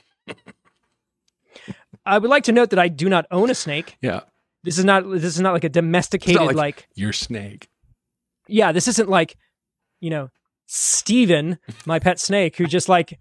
I 2.05 2.19
would 2.19 2.29
like 2.29 2.45
to 2.45 2.53
note 2.53 2.69
that 2.71 2.79
I 2.79 2.89
do 2.89 3.09
not 3.09 3.25
own 3.31 3.49
a 3.49 3.55
snake. 3.55 3.97
Yeah. 4.03 4.21
This 4.63 4.77
is 4.77 4.85
not 4.85 5.11
this 5.11 5.25
is 5.25 5.41
not 5.41 5.55
like 5.55 5.65
a 5.65 5.71
domesticated 5.71 6.43
like- 6.43 6.57
like 6.57 6.89
Your 6.95 7.15
snake. 7.15 7.69
Yeah, 8.49 8.73
this 8.73 8.89
isn't 8.89 9.09
like, 9.09 9.37
you 10.01 10.11
know, 10.11 10.31
Steven, 10.67 11.59
my 11.87 11.99
pet 11.99 12.19
snake, 12.19 12.57
who 12.57 12.67
just 12.67 12.89
like 12.89 13.19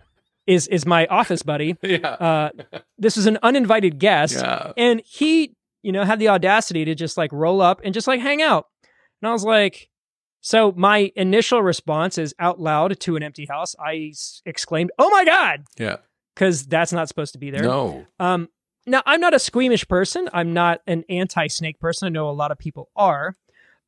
is 0.47 0.67
is 0.67 0.85
my 0.85 1.05
office 1.07 1.43
buddy. 1.43 1.77
Yeah. 1.83 2.07
Uh, 2.07 2.49
this 2.97 3.15
was 3.15 3.25
an 3.27 3.37
uninvited 3.43 3.99
guest, 3.99 4.35
Yeah. 4.35 4.71
and 4.77 5.01
he, 5.05 5.55
you 5.81 5.91
know, 5.91 6.03
had 6.03 6.19
the 6.19 6.29
audacity 6.29 6.85
to 6.85 6.95
just 6.95 7.17
like 7.17 7.31
roll 7.31 7.61
up 7.61 7.81
and 7.83 7.93
just 7.93 8.07
like 8.07 8.19
hang 8.21 8.41
out. 8.41 8.67
And 9.21 9.29
I 9.29 9.31
was 9.31 9.43
like, 9.45 9.89
so 10.41 10.73
my 10.75 11.11
initial 11.15 11.61
response 11.61 12.17
is 12.17 12.33
out 12.39 12.59
loud 12.59 12.99
to 13.01 13.15
an 13.15 13.23
empty 13.23 13.45
house. 13.45 13.75
I 13.79 14.09
s- 14.11 14.41
exclaimed, 14.45 14.91
"Oh 14.99 15.09
my 15.09 15.23
god!" 15.23 15.63
Yeah. 15.77 15.97
Because 16.35 16.65
that's 16.65 16.91
not 16.91 17.07
supposed 17.07 17.33
to 17.33 17.39
be 17.39 17.51
there. 17.51 17.61
No. 17.63 18.05
Um, 18.19 18.49
now 18.85 19.01
I'm 19.05 19.21
not 19.21 19.33
a 19.33 19.39
squeamish 19.39 19.87
person. 19.87 20.27
I'm 20.33 20.51
not 20.53 20.81
an 20.87 21.03
anti-snake 21.07 21.79
person. 21.79 22.07
I 22.07 22.09
know 22.09 22.29
a 22.29 22.31
lot 22.31 22.51
of 22.51 22.57
people 22.57 22.89
are. 22.95 23.35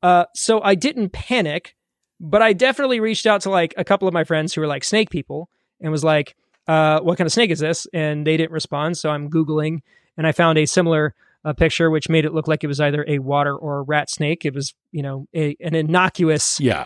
Uh, 0.05 0.25
so 0.35 0.61
I 0.61 0.75
didn't 0.75 1.09
panic, 1.09 1.75
but 2.19 2.41
I 2.41 2.53
definitely 2.53 2.99
reached 2.99 3.25
out 3.25 3.41
to 3.41 3.49
like 3.49 3.73
a 3.75 3.83
couple 3.83 4.07
of 4.07 4.13
my 4.13 4.23
friends 4.23 4.53
who 4.53 4.61
were 4.61 4.67
like 4.67 4.83
snake 4.83 5.09
people 5.09 5.49
and 5.81 5.91
was 5.91 6.03
like, 6.03 6.35
uh, 6.67 6.99
what 6.99 7.17
kind 7.17 7.25
of 7.25 7.33
snake 7.33 7.49
is 7.49 7.59
this? 7.59 7.87
And 7.93 8.25
they 8.27 8.37
didn't 8.37 8.51
respond. 8.51 8.97
So 8.97 9.09
I'm 9.09 9.29
Googling 9.29 9.79
and 10.17 10.27
I 10.27 10.31
found 10.31 10.57
a 10.57 10.65
similar 10.67 11.15
uh, 11.43 11.53
picture, 11.53 11.89
which 11.89 12.07
made 12.09 12.23
it 12.25 12.33
look 12.33 12.47
like 12.47 12.63
it 12.63 12.67
was 12.67 12.79
either 12.79 13.03
a 13.07 13.17
water 13.19 13.55
or 13.55 13.79
a 13.79 13.81
rat 13.81 14.09
snake. 14.09 14.45
It 14.45 14.53
was, 14.53 14.73
you 14.91 15.01
know, 15.01 15.27
a, 15.35 15.55
an 15.59 15.73
innocuous 15.75 16.59
Yeah. 16.59 16.85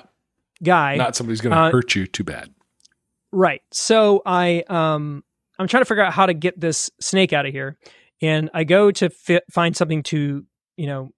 guy. 0.64 0.96
Not 0.96 1.16
somebody's 1.16 1.42
going 1.42 1.56
to 1.56 1.62
Uh, 1.62 1.72
hurt 1.72 1.96
you 1.96 2.08
too 2.08 2.24
bad. 2.24 2.50
Right. 3.32 3.62
So 3.72 4.22
I 4.26 4.64
um 4.70 5.24
I'm 5.60 5.68
trying 5.68 5.82
to 5.82 5.86
figure 5.86 6.04
out 6.04 6.14
how 6.14 6.26
to 6.26 6.34
get 6.34 6.60
this 6.60 6.90
snake 7.02 7.34
out 7.34 7.46
of 7.46 7.52
here, 7.52 7.78
and 8.22 8.50
I 8.54 8.64
go 8.64 8.92
to 8.92 9.10
fi- 9.10 9.42
find 9.52 9.76
something 9.76 10.04
to 10.04 10.46
you 10.78 10.88
know 10.88 11.12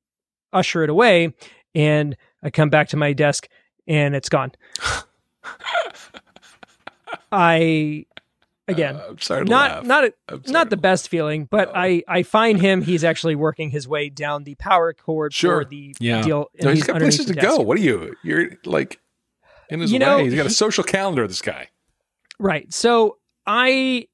usher 0.52 0.84
it 0.84 0.90
away, 0.90 1.34
and 1.76 2.16
I 2.44 2.50
come 2.50 2.70
back 2.70 2.90
to 2.90 2.98
my 2.98 3.14
desk 3.14 3.48
and 3.88 4.16
it's 4.16 4.30
gone. 4.30 4.52
I 7.32 8.06
again 8.68 8.96
Uh, 8.96 9.16
sorry 9.20 9.44
not 9.46 9.86
not 9.86 10.06
a, 10.06 10.14
I'm 10.30 10.44
sorry 10.44 10.54
not 10.54 10.70
the 10.70 10.78
best 10.78 11.10
feeling, 11.10 11.46
but 11.46 11.70
No. 11.74 11.80
I 11.80 12.04
I 12.08 12.24
find 12.24 12.60
him. 12.62 12.82
He's 12.82 13.04
actually 13.04 13.36
working 13.36 13.70
his 13.70 13.88
way 13.88 14.10
down 14.10 14.44
the 14.44 14.56
power 14.56 14.94
cord 14.94 15.34
Sure. 15.34 15.64
for 15.64 15.70
the 15.70 15.96
Yeah. 16.00 16.22
deal. 16.22 16.48
and 16.56 16.66
No, 16.66 16.72
he's 16.74 16.84
got 16.84 16.98
places 16.98 17.26
to 17.28 17.34
desk. 17.34 17.48
go. 17.48 17.58
What 17.60 17.78
are 17.78 17.82
you? 17.82 18.16
You're 18.24 18.52
like 18.66 19.00
in 19.70 19.80
his 19.80 19.92
You 19.92 20.00
way. 20.00 20.06
know, 20.06 20.18
he's 20.24 20.36
got 20.36 20.46
a 20.46 20.50
he- 20.50 20.54
social 20.54 20.84
calendar. 20.84 21.28
This 21.28 21.42
guy. 21.42 21.70
Right. 22.40 22.72
So 22.74 23.18
I 23.46 24.08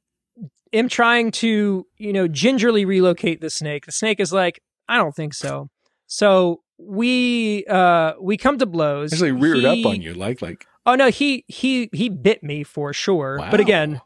am 0.73 0.89
trying 0.89 1.31
to, 1.31 1.85
you 1.97 2.13
know, 2.13 2.27
gingerly 2.27 2.85
relocate 2.85 3.41
the 3.41 3.49
snake. 3.49 3.85
The 3.85 3.91
snake 3.91 4.19
is 4.19 4.31
like, 4.33 4.61
I 4.87 4.97
don't 4.97 5.15
think 5.15 5.33
so. 5.33 5.69
So 6.07 6.61
we 6.77 7.65
uh 7.65 8.13
we 8.19 8.37
come 8.37 8.57
to 8.59 8.65
blows. 8.65 9.13
Actually 9.13 9.31
reared 9.31 9.57
He- 9.57 9.83
up 9.83 9.91
on 9.91 10.01
you, 10.01 10.13
like 10.13 10.41
like. 10.41 10.65
Oh 10.85 10.95
no, 10.95 11.09
he 11.09 11.43
he 11.47 11.89
he 11.91 12.07
bit 12.09 12.43
me 12.43 12.63
for 12.63 12.93
sure. 12.93 13.37
Wow. 13.39 13.51
But 13.51 13.59
again, 13.59 13.99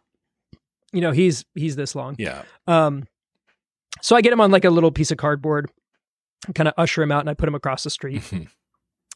you 0.92 1.01
know, 1.01 1.12
he's 1.12 1.46
he's 1.54 1.75
this 1.75 1.94
long. 1.96 2.16
yeah, 2.18 2.44
Um 2.68 3.08
so 4.01 4.16
I 4.16 4.22
get 4.22 4.34
him 4.34 4.42
on 4.42 4.50
like 4.50 4.66
a 4.66 4.70
little 4.72 4.92
piece 4.92 5.12
of 5.12 5.18
cardboard, 5.18 5.70
kind 6.56 6.68
of 6.68 6.74
usher 6.78 7.04
him 7.04 7.12
out 7.12 7.20
and 7.20 7.30
I 7.30 7.36
put 7.36 7.48
him 7.48 7.54
across 7.56 7.84
the 7.84 7.92
street. 7.92 8.24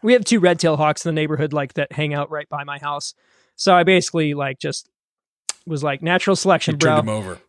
we 0.04 0.14
have 0.14 0.24
two 0.26 0.40
red 0.40 0.60
tail 0.60 0.78
hawks 0.78 1.04
in 1.06 1.10
the 1.16 1.20
neighborhood 1.20 1.54
like 1.54 1.74
that 1.74 1.92
hang 1.92 2.14
out 2.14 2.30
right 2.30 2.48
by 2.50 2.64
my 2.64 2.78
house. 2.78 3.16
So 3.56 3.74
I 3.74 3.84
basically 3.84 4.36
like 4.36 4.60
just 4.60 4.88
was 5.66 5.84
like 5.84 6.04
natural 6.04 6.34
you 6.34 6.38
selection, 6.38 6.78
bro. 6.78 6.98
turned 6.98 7.08
him 7.08 7.16
over. 7.16 7.40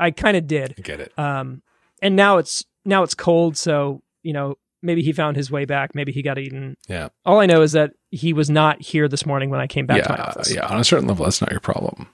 I 0.00 0.10
kind 0.10 0.36
of 0.36 0.48
did. 0.48 0.74
I 0.76 0.80
get 0.82 0.98
it. 1.00 1.16
Um, 1.16 1.62
and 2.02 2.16
now 2.16 2.38
it's 2.38 2.64
now 2.84 3.04
it's 3.04 3.14
cold, 3.14 3.56
so 3.56 4.02
you 4.24 4.32
know 4.32 4.56
maybe 4.84 5.02
he 5.02 5.12
found 5.12 5.36
his 5.36 5.50
way 5.50 5.64
back. 5.64 5.94
Maybe 5.94 6.12
he 6.12 6.22
got 6.22 6.38
eaten. 6.38 6.76
Yeah. 6.86 7.08
All 7.24 7.40
I 7.40 7.46
know 7.46 7.62
is 7.62 7.72
that 7.72 7.92
he 8.10 8.32
was 8.32 8.50
not 8.50 8.80
here 8.80 9.08
this 9.08 9.26
morning 9.26 9.50
when 9.50 9.60
I 9.60 9.66
came 9.66 9.86
back 9.86 10.02
to 10.04 10.08
my 10.10 10.16
yeah, 10.16 10.22
office. 10.22 10.54
yeah. 10.54 10.66
On 10.66 10.78
a 10.78 10.84
certain 10.84 11.08
level, 11.08 11.24
that's 11.24 11.40
not 11.40 11.50
your 11.50 11.60
problem. 11.60 12.08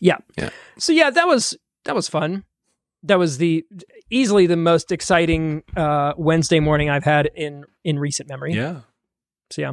Yeah. 0.00 0.18
Yeah. 0.38 0.50
So 0.78 0.92
yeah, 0.92 1.10
that 1.10 1.26
was 1.26 1.56
that 1.84 1.94
was 1.94 2.08
fun. 2.08 2.44
That 3.02 3.18
was 3.18 3.38
the 3.38 3.66
easily 4.10 4.46
the 4.46 4.56
most 4.56 4.92
exciting 4.92 5.64
uh, 5.76 6.14
Wednesday 6.16 6.60
morning 6.60 6.88
I've 6.88 7.04
had 7.04 7.30
in 7.34 7.64
in 7.84 7.98
recent 7.98 8.28
memory. 8.28 8.54
Yeah. 8.54 8.80
So 9.50 9.62
yeah, 9.62 9.72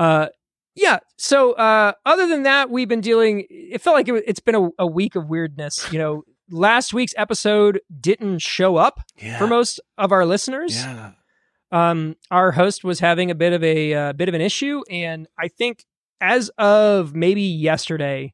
uh, 0.00 0.28
yeah. 0.74 0.98
So 1.18 1.52
uh, 1.52 1.92
other 2.04 2.26
than 2.26 2.44
that, 2.44 2.70
we've 2.70 2.88
been 2.88 3.00
dealing. 3.00 3.44
It 3.50 3.80
felt 3.80 3.94
like 3.94 4.08
it, 4.08 4.24
it's 4.26 4.40
been 4.40 4.54
a, 4.54 4.68
a 4.78 4.86
week 4.86 5.14
of 5.14 5.28
weirdness. 5.28 5.92
You 5.92 5.98
know, 5.98 6.22
last 6.50 6.92
week's 6.94 7.14
episode 7.16 7.80
didn't 8.00 8.38
show 8.40 8.76
up 8.76 9.00
Yeah. 9.18 9.38
for 9.38 9.46
most 9.46 9.80
of 9.96 10.12
our 10.12 10.24
listeners. 10.26 10.76
Yeah. 10.76 11.12
Um, 11.70 12.16
our 12.30 12.52
host 12.52 12.82
was 12.84 13.00
having 13.00 13.30
a 13.30 13.34
bit 13.34 13.52
of 13.52 13.62
a 13.62 13.92
uh, 13.94 14.12
bit 14.14 14.28
of 14.28 14.34
an 14.34 14.40
issue, 14.40 14.82
and 14.90 15.26
I 15.38 15.48
think 15.48 15.84
as 16.20 16.48
of 16.56 17.14
maybe 17.14 17.42
yesterday, 17.42 18.32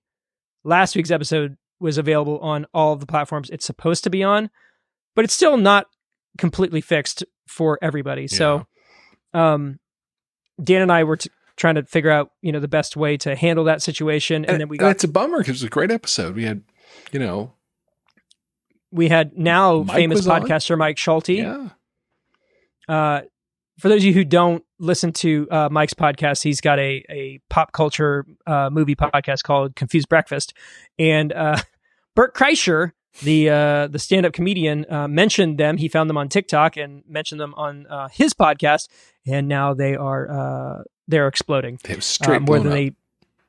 last 0.63 0.95
week's 0.95 1.11
episode 1.11 1.57
was 1.81 1.99
available 1.99 2.39
on 2.39 2.67
all 2.73 2.93
of 2.93 3.01
the 3.01 3.07
platforms 3.07 3.51
it's 3.51 3.65
supposed 3.67 4.05
to 4.05 4.11
be 4.11 4.23
on, 4.23 4.51
but 5.17 5.25
it's 5.25 5.35
still 5.35 5.57
not 5.57 5.87
completely 6.39 6.81
fixed 6.81 7.25
for 7.49 7.79
everybody. 7.83 8.29
So, 8.29 8.67
um, 9.35 9.81
Dan 10.63 10.83
and 10.83 10.93
I 10.93 11.03
were 11.03 11.17
t- 11.17 11.31
trying 11.57 11.75
to 11.75 11.83
figure 11.85 12.11
out, 12.11 12.31
you 12.41 12.53
know, 12.53 12.61
the 12.61 12.69
best 12.69 12.97
way 12.97 13.17
to 13.19 13.35
handle 13.35 13.65
that 13.65 13.83
situation, 13.83 14.45
and, 14.45 14.61
then 14.61 14.69
we 14.69 14.77
got 14.79 14.93
it's 14.93 15.05
a 15.05 15.09
bummer 15.09 15.39
because 15.39 15.49
it 15.51 15.53
was 15.55 15.63
a 15.65 15.69
great 15.69 15.91
episode. 15.91 16.37
We 16.37 16.45
had, 16.45 16.63
you 17.11 17.19
know, 17.19 17.53
we 18.95 19.09
had 19.09 19.37
now 19.37 19.83
Mike 19.83 19.97
famous 19.97 20.17
was 20.19 20.29
on? 20.29 20.43
podcaster 20.43 20.79
Mike 20.79 20.97
Schulte. 20.99 21.29
yeah, 21.31 21.69
Uh, 22.89 23.23
for 23.79 23.89
those 23.89 24.03
of 24.03 24.05
you 24.05 24.13
who 24.13 24.25
don't 24.25 24.65
listen 24.79 25.13
to 25.13 25.49
uh, 25.51 25.69
Mike's 25.71 25.95
podcast, 25.95 26.43
he's 26.43 26.61
got 26.61 26.79
a 26.79 27.05
a 27.11 27.41
pop 27.51 27.73
culture 27.73 28.25
uh, 28.47 28.71
movie 28.71 28.95
podcast 28.95 29.43
called 29.43 29.75
Confused 29.75 30.09
Breakfast, 30.09 30.55
and 30.99 31.33
uh, 31.33 31.59
Bert 32.15 32.35
Kreischer, 32.35 32.93
the 33.23 33.51
uh, 33.51 33.87
the 33.89 33.99
stand 33.99 34.27
up 34.27 34.33
comedian, 34.33 34.87
uh, 34.89 35.09
mentioned 35.09 35.59
them. 35.59 35.77
He 35.77 35.89
found 35.89 36.09
them 36.09 36.17
on 36.17 36.29
TikTok 36.29 36.77
and 36.77 37.03
mentioned 37.09 37.41
them 37.41 37.53
on 37.57 37.87
uh, 37.89 38.09
his 38.13 38.33
podcast, 38.33 38.89
and 39.27 39.49
now 39.49 39.75
they 39.75 39.97
are 39.97 40.31
uh, 40.31 40.83
they're 41.09 41.27
exploding 41.27 41.79
they 41.83 41.99
straight 42.01 42.43
more 42.43 42.59
than 42.59 42.69
up. 42.69 42.73
they 42.75 42.93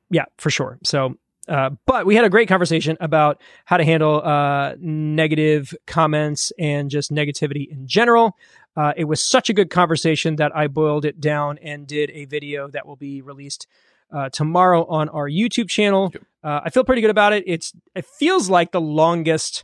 yeah 0.09 0.25
for 0.37 0.49
sure 0.49 0.77
so 0.83 1.15
uh, 1.47 1.71
but 1.85 2.05
we 2.05 2.15
had 2.15 2.25
a 2.25 2.29
great 2.29 2.47
conversation 2.47 2.97
about 2.99 3.41
how 3.65 3.77
to 3.77 3.83
handle 3.83 4.21
uh, 4.23 4.75
negative 4.79 5.73
comments 5.85 6.51
and 6.57 6.89
just 6.89 7.11
negativity 7.11 7.69
in 7.69 7.87
general. 7.87 8.35
Uh, 8.75 8.93
it 8.97 9.05
was 9.05 9.21
such 9.21 9.49
a 9.49 9.53
good 9.53 9.69
conversation 9.69 10.35
that 10.35 10.55
i 10.55 10.67
boiled 10.67 11.05
it 11.05 11.21
down 11.21 11.57
and 11.59 11.87
did 11.87 12.11
a 12.11 12.25
video 12.25 12.67
that 12.67 12.85
will 12.85 12.95
be 12.97 13.21
released 13.21 13.67
uh, 14.11 14.29
tomorrow 14.29 14.85
on 14.85 15.07
our 15.09 15.29
youtube 15.29 15.69
channel. 15.69 16.11
Yep. 16.13 16.23
uh, 16.43 16.61
i 16.65 16.69
feel 16.69 16.83
pretty 16.83 17.01
good 17.01 17.11
about 17.11 17.33
it. 17.33 17.43
It's 17.47 17.73
it 17.95 18.05
feels 18.05 18.49
like 18.49 18.71
the 18.71 18.81
longest 18.81 19.63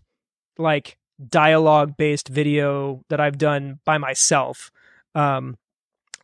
like 0.58 0.98
dialogue 1.30 1.98
based 1.98 2.30
video 2.30 3.04
that 3.10 3.20
i've 3.20 3.38
done 3.38 3.80
by 3.86 3.98
myself 3.98 4.72
um, 5.14 5.58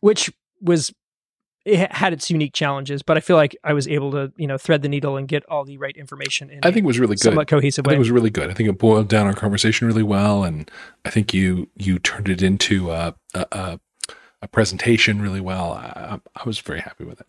which 0.00 0.32
was 0.60 0.92
it 1.68 1.92
had 1.92 2.12
its 2.12 2.30
unique 2.30 2.54
challenges, 2.54 3.02
but 3.02 3.16
I 3.16 3.20
feel 3.20 3.36
like 3.36 3.56
I 3.62 3.72
was 3.74 3.86
able 3.86 4.10
to, 4.12 4.32
you 4.36 4.46
know, 4.46 4.56
thread 4.56 4.82
the 4.82 4.88
needle 4.88 5.16
and 5.16 5.28
get 5.28 5.44
all 5.46 5.64
the 5.64 5.76
right 5.78 5.96
information 5.96 6.48
in 6.50 6.60
I 6.62 6.70
think 6.70 6.84
it 6.84 6.86
was 6.86 6.98
really 6.98 7.14
good. 7.16 7.20
somewhat 7.20 7.48
cohesive 7.48 7.84
I 7.86 7.90
think 7.90 7.92
way. 7.92 7.96
it 7.96 7.98
was 7.98 8.10
really 8.10 8.30
good. 8.30 8.50
I 8.50 8.54
think 8.54 8.68
it 8.68 8.78
boiled 8.78 9.08
down 9.08 9.26
our 9.26 9.34
conversation 9.34 9.86
really 9.86 10.02
well, 10.02 10.44
and 10.44 10.70
I 11.04 11.10
think 11.10 11.34
you 11.34 11.68
you 11.76 11.98
turned 11.98 12.28
it 12.28 12.42
into 12.42 12.90
a 12.90 13.14
a, 13.34 13.46
a, 13.52 13.80
a 14.42 14.48
presentation 14.48 15.20
really 15.20 15.40
well. 15.40 15.72
I, 15.72 16.18
I 16.34 16.42
was 16.44 16.58
very 16.58 16.80
happy 16.80 17.04
with 17.04 17.20
it. 17.20 17.26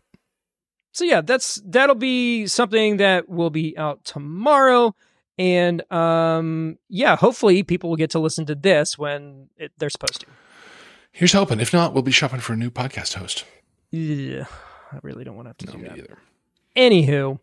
so 0.93 1.03
yeah, 1.03 1.22
that's 1.22 1.62
that'll 1.65 1.96
be 1.96 2.48
something 2.48 2.98
that 2.98 3.27
will 3.29 3.50
be 3.50 3.77
out 3.77 4.03
tomorrow, 4.05 4.96
and 5.38 5.84
um, 5.91 6.77
yeah, 6.89 7.15
hopefully 7.15 7.63
people 7.63 7.89
will 7.89 7.98
get 7.98 8.12
to 8.12 8.19
listen 8.19 8.46
to 8.46 8.55
this 8.55 8.98
when 8.98 9.50
it, 9.58 9.72
they're 9.77 9.89
supposed 9.89 10.22
to. 10.22 10.27
Here's 11.12 11.34
hoping. 11.34 11.60
If 11.60 11.74
not, 11.74 11.93
we'll 11.93 12.03
be 12.03 12.12
shopping 12.12 12.39
for 12.39 12.53
a 12.53 12.58
new 12.58 12.69
podcast 12.69 13.15
host. 13.15 13.43
Yeah, 13.91 14.46
I 14.91 15.00
really 15.03 15.24
don't 15.24 15.36
want 15.36 15.46
to 15.46 15.50
have 15.50 15.58
to 15.58 15.65
No, 15.67 15.72
do 15.74 15.77
me 15.79 15.88
that. 15.89 15.98
either. 15.98 16.17
Anywho, 16.75 17.39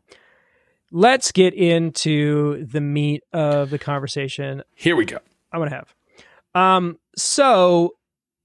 let's 0.91 1.33
get 1.33 1.55
into 1.55 2.65
the 2.65 2.81
meat 2.81 3.25
of 3.33 3.71
the 3.71 3.79
conversation 3.79 4.63
Here 4.75 4.97
we 4.97 5.05
go. 5.05 5.19
I'm 5.53 5.61
gonna 5.61 5.71
have. 5.71 5.95
Um, 6.55 6.99
so 7.17 7.95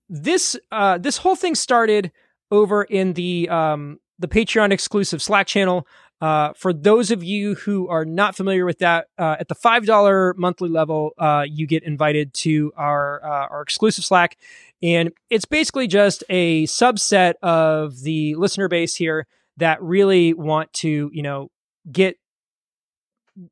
this 0.09 0.57
uh 0.71 0.97
this 0.97 1.17
whole 1.17 1.35
thing 1.35 1.55
started 1.55 2.11
over 2.51 2.83
in 2.83 3.13
the 3.13 3.47
um 3.49 3.99
the 4.19 4.27
Patreon 4.27 4.71
exclusive 4.71 5.21
Slack 5.21 5.47
channel. 5.47 5.87
Uh, 6.19 6.53
for 6.53 6.71
those 6.71 7.09
of 7.09 7.23
you 7.23 7.55
who 7.55 7.87
are 7.87 8.05
not 8.05 8.35
familiar 8.35 8.63
with 8.63 8.77
that, 8.77 9.07
uh, 9.17 9.37
at 9.39 9.47
the 9.47 9.55
five 9.55 9.85
dollar 9.87 10.35
monthly 10.37 10.69
level, 10.69 11.13
uh, 11.17 11.43
you 11.49 11.65
get 11.65 11.81
invited 11.83 12.31
to 12.35 12.71
our 12.77 13.23
uh, 13.25 13.47
our 13.47 13.61
exclusive 13.63 14.05
Slack, 14.05 14.37
and 14.83 15.11
it's 15.29 15.45
basically 15.45 15.87
just 15.87 16.23
a 16.29 16.65
subset 16.65 17.33
of 17.43 18.01
the 18.01 18.35
listener 18.35 18.67
base 18.67 18.95
here 18.95 19.27
that 19.57 19.81
really 19.81 20.33
want 20.33 20.71
to, 20.73 21.09
you 21.13 21.21
know, 21.21 21.49
get 21.91 22.17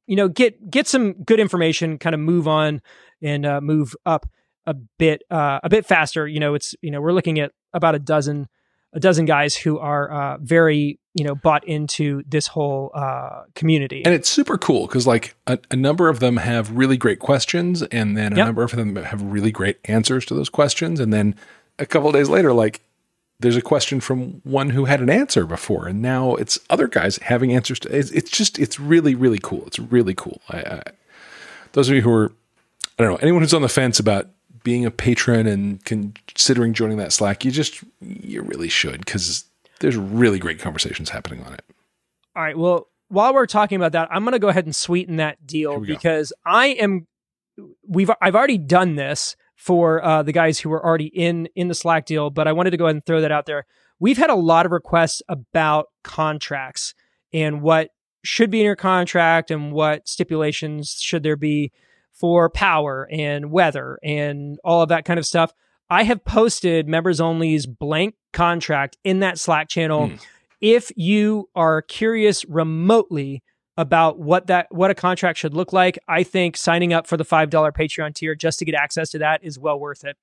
you 0.08 0.16
know 0.16 0.28
get 0.28 0.70
get 0.70 0.88
some 0.88 1.14
good 1.24 1.40
information, 1.40 1.98
kind 1.98 2.14
of 2.14 2.20
move 2.20 2.48
on 2.48 2.82
and 3.22 3.46
uh, 3.46 3.62
move 3.62 3.96
up 4.06 4.26
a 4.66 4.74
bit 4.74 5.24
uh, 5.30 5.60
a 5.64 5.70
bit 5.70 5.86
faster. 5.86 6.28
You 6.28 6.40
know, 6.40 6.54
it's 6.54 6.76
you 6.82 6.92
know 6.92 7.02
we're 7.02 7.14
looking 7.14 7.40
at 7.40 7.52
about 7.74 7.96
a 7.96 8.00
dozen 8.00 8.48
a 8.94 9.00
dozen 9.00 9.26
guys 9.26 9.56
who 9.56 9.78
are 9.80 10.12
uh, 10.12 10.38
very 10.40 11.00
you 11.14 11.24
know 11.24 11.36
bought 11.36 11.68
into 11.68 12.24
this 12.28 12.48
whole 12.48 12.92
uh, 12.94 13.44
community. 13.56 14.04
And 14.06 14.14
it's 14.14 14.30
super 14.30 14.58
cool 14.58 14.88
because, 14.88 15.06
like, 15.08 15.36
a, 15.48 15.60
a 15.72 15.76
number 15.76 16.08
of 16.10 16.20
them 16.20 16.38
have 16.38 16.72
really 16.72 16.98
great 16.98 17.20
questions, 17.20 17.82
and 17.84 18.16
then 18.18 18.34
a 18.34 18.38
Yep. 18.38 18.46
number 18.46 18.64
of 18.64 18.72
them 18.72 18.96
have 18.96 19.22
really 19.22 19.52
great 19.52 19.78
answers 19.86 20.26
to 20.28 20.34
those 20.34 20.50
questions. 20.50 21.00
And 21.00 21.12
then 21.12 21.36
a 21.78 21.86
couple 21.86 22.10
of 22.10 22.14
days 22.14 22.30
later, 22.30 22.54
like, 22.54 22.82
there's 23.40 23.58
a 23.58 23.62
question 23.62 24.00
from 24.02 24.42
one 24.44 24.70
who 24.72 24.86
had 24.86 25.02
an 25.02 25.10
answer 25.10 25.46
before, 25.46 25.88
and 25.88 26.02
now 26.02 26.36
it's 26.36 26.60
other 26.70 26.88
guys 26.88 27.18
having 27.18 27.54
answers 27.54 27.80
to. 27.80 27.96
It's, 27.98 28.12
it's 28.12 28.30
just, 28.32 28.60
it's 28.60 28.80
really, 28.80 29.16
really 29.16 29.40
cool. 29.42 29.64
It's 29.66 29.80
really 29.80 30.14
cool. 30.14 30.42
I, 30.50 30.58
I, 30.58 30.84
those 31.72 31.90
of 31.90 31.96
you 31.96 32.02
who 32.02 32.12
are, 32.12 32.32
I 32.98 33.04
don't 33.04 33.12
know, 33.14 33.20
anyone 33.22 33.42
who's 33.42 33.54
on 33.54 33.62
the 33.62 33.70
fence 33.70 34.00
about 34.00 34.28
being 34.70 34.86
a 34.86 34.92
patron 34.92 35.48
and 35.48 35.84
considering 35.84 36.74
joining 36.74 36.98
that 36.98 37.12
Slack, 37.12 37.44
you 37.44 37.50
just 37.50 37.84
you 38.02 38.44
really 38.44 38.70
should 38.70 39.00
because 39.00 39.46
there's 39.80 39.98
really 39.98 40.38
great 40.38 40.60
conversations 40.60 41.10
happening 41.10 41.42
on 41.42 41.54
it. 41.54 41.64
All 42.36 42.44
right. 42.44 42.56
Well, 42.56 42.88
while 43.08 43.34
we're 43.34 43.48
talking 43.48 43.78
about 43.78 43.94
that, 43.94 44.10
I'm 44.12 44.24
going 44.24 44.34
to 44.34 44.40
go 44.40 44.50
ahead 44.50 44.66
and 44.66 44.76
sweeten 44.76 45.16
that 45.16 45.48
deal 45.48 45.80
because 45.80 46.32
go. 46.46 46.52
I 46.52 46.68
am. 46.68 47.08
We've 47.88 48.12
I've 48.22 48.36
already 48.36 48.60
done 48.60 48.94
this 48.94 49.36
for 49.56 50.06
uh, 50.06 50.22
the 50.22 50.34
guys 50.34 50.60
who 50.60 50.70
were 50.70 50.86
already 50.86 51.08
in 51.08 51.50
in 51.56 51.68
the 51.68 51.74
Slack 51.74 52.06
deal, 52.06 52.30
but 52.30 52.48
I 52.48 52.52
wanted 52.52 52.70
to 52.70 52.78
go 52.78 52.86
ahead 52.86 52.96
and 52.98 53.06
throw 53.08 53.22
that 53.22 53.32
out 53.32 53.48
there. 53.48 53.66
We've 54.00 54.20
had 54.20 54.30
a 54.30 54.36
lot 54.36 54.68
of 54.68 54.72
requests 54.72 55.24
about 55.28 55.88
contracts 56.04 56.94
and 57.34 57.64
what 57.64 57.90
should 58.24 58.52
be 58.52 58.60
in 58.60 58.66
your 58.68 58.76
contract 58.76 59.50
and 59.50 59.72
what 59.72 60.08
stipulations 60.08 61.00
should 61.02 61.24
there 61.24 61.36
be 61.36 61.72
for 62.20 62.50
power 62.50 63.08
and 63.12 63.52
weather 63.52 63.98
and 64.04 64.60
all 64.64 64.82
of 64.82 64.90
that 64.90 65.06
kind 65.06 65.18
of 65.18 65.26
stuff. 65.26 65.54
I 65.90 66.04
have 66.04 66.24
posted 66.24 66.88
members 66.88 67.20
only's 67.20 67.66
blank 67.66 68.16
contract 68.34 68.98
in 69.04 69.22
that 69.22 69.40
Slack 69.40 69.70
channel. 69.70 70.10
Mm. 70.10 70.26
If 70.62 70.92
you 70.96 71.50
are 71.56 71.82
curious 71.82 72.46
remotely 72.46 73.42
about 73.78 74.20
what 74.20 74.48
that 74.48 74.68
what 74.70 74.92
a 74.92 74.96
contract 74.96 75.40
should 75.40 75.54
look 75.54 75.72
like, 75.72 75.98
I 76.08 76.24
think 76.24 76.58
signing 76.58 76.92
up 76.92 77.08
for 77.08 77.16
the 77.16 77.24
five 77.24 77.50
dollar 77.50 77.72
Patreon 77.72 78.14
tier 78.14 78.36
just 78.36 78.60
to 78.60 78.66
get 78.66 78.76
access 78.76 79.10
to 79.12 79.20
that 79.20 79.44
is 79.44 79.58
well 79.58 79.80
worth 79.80 80.04
it. 80.04 80.18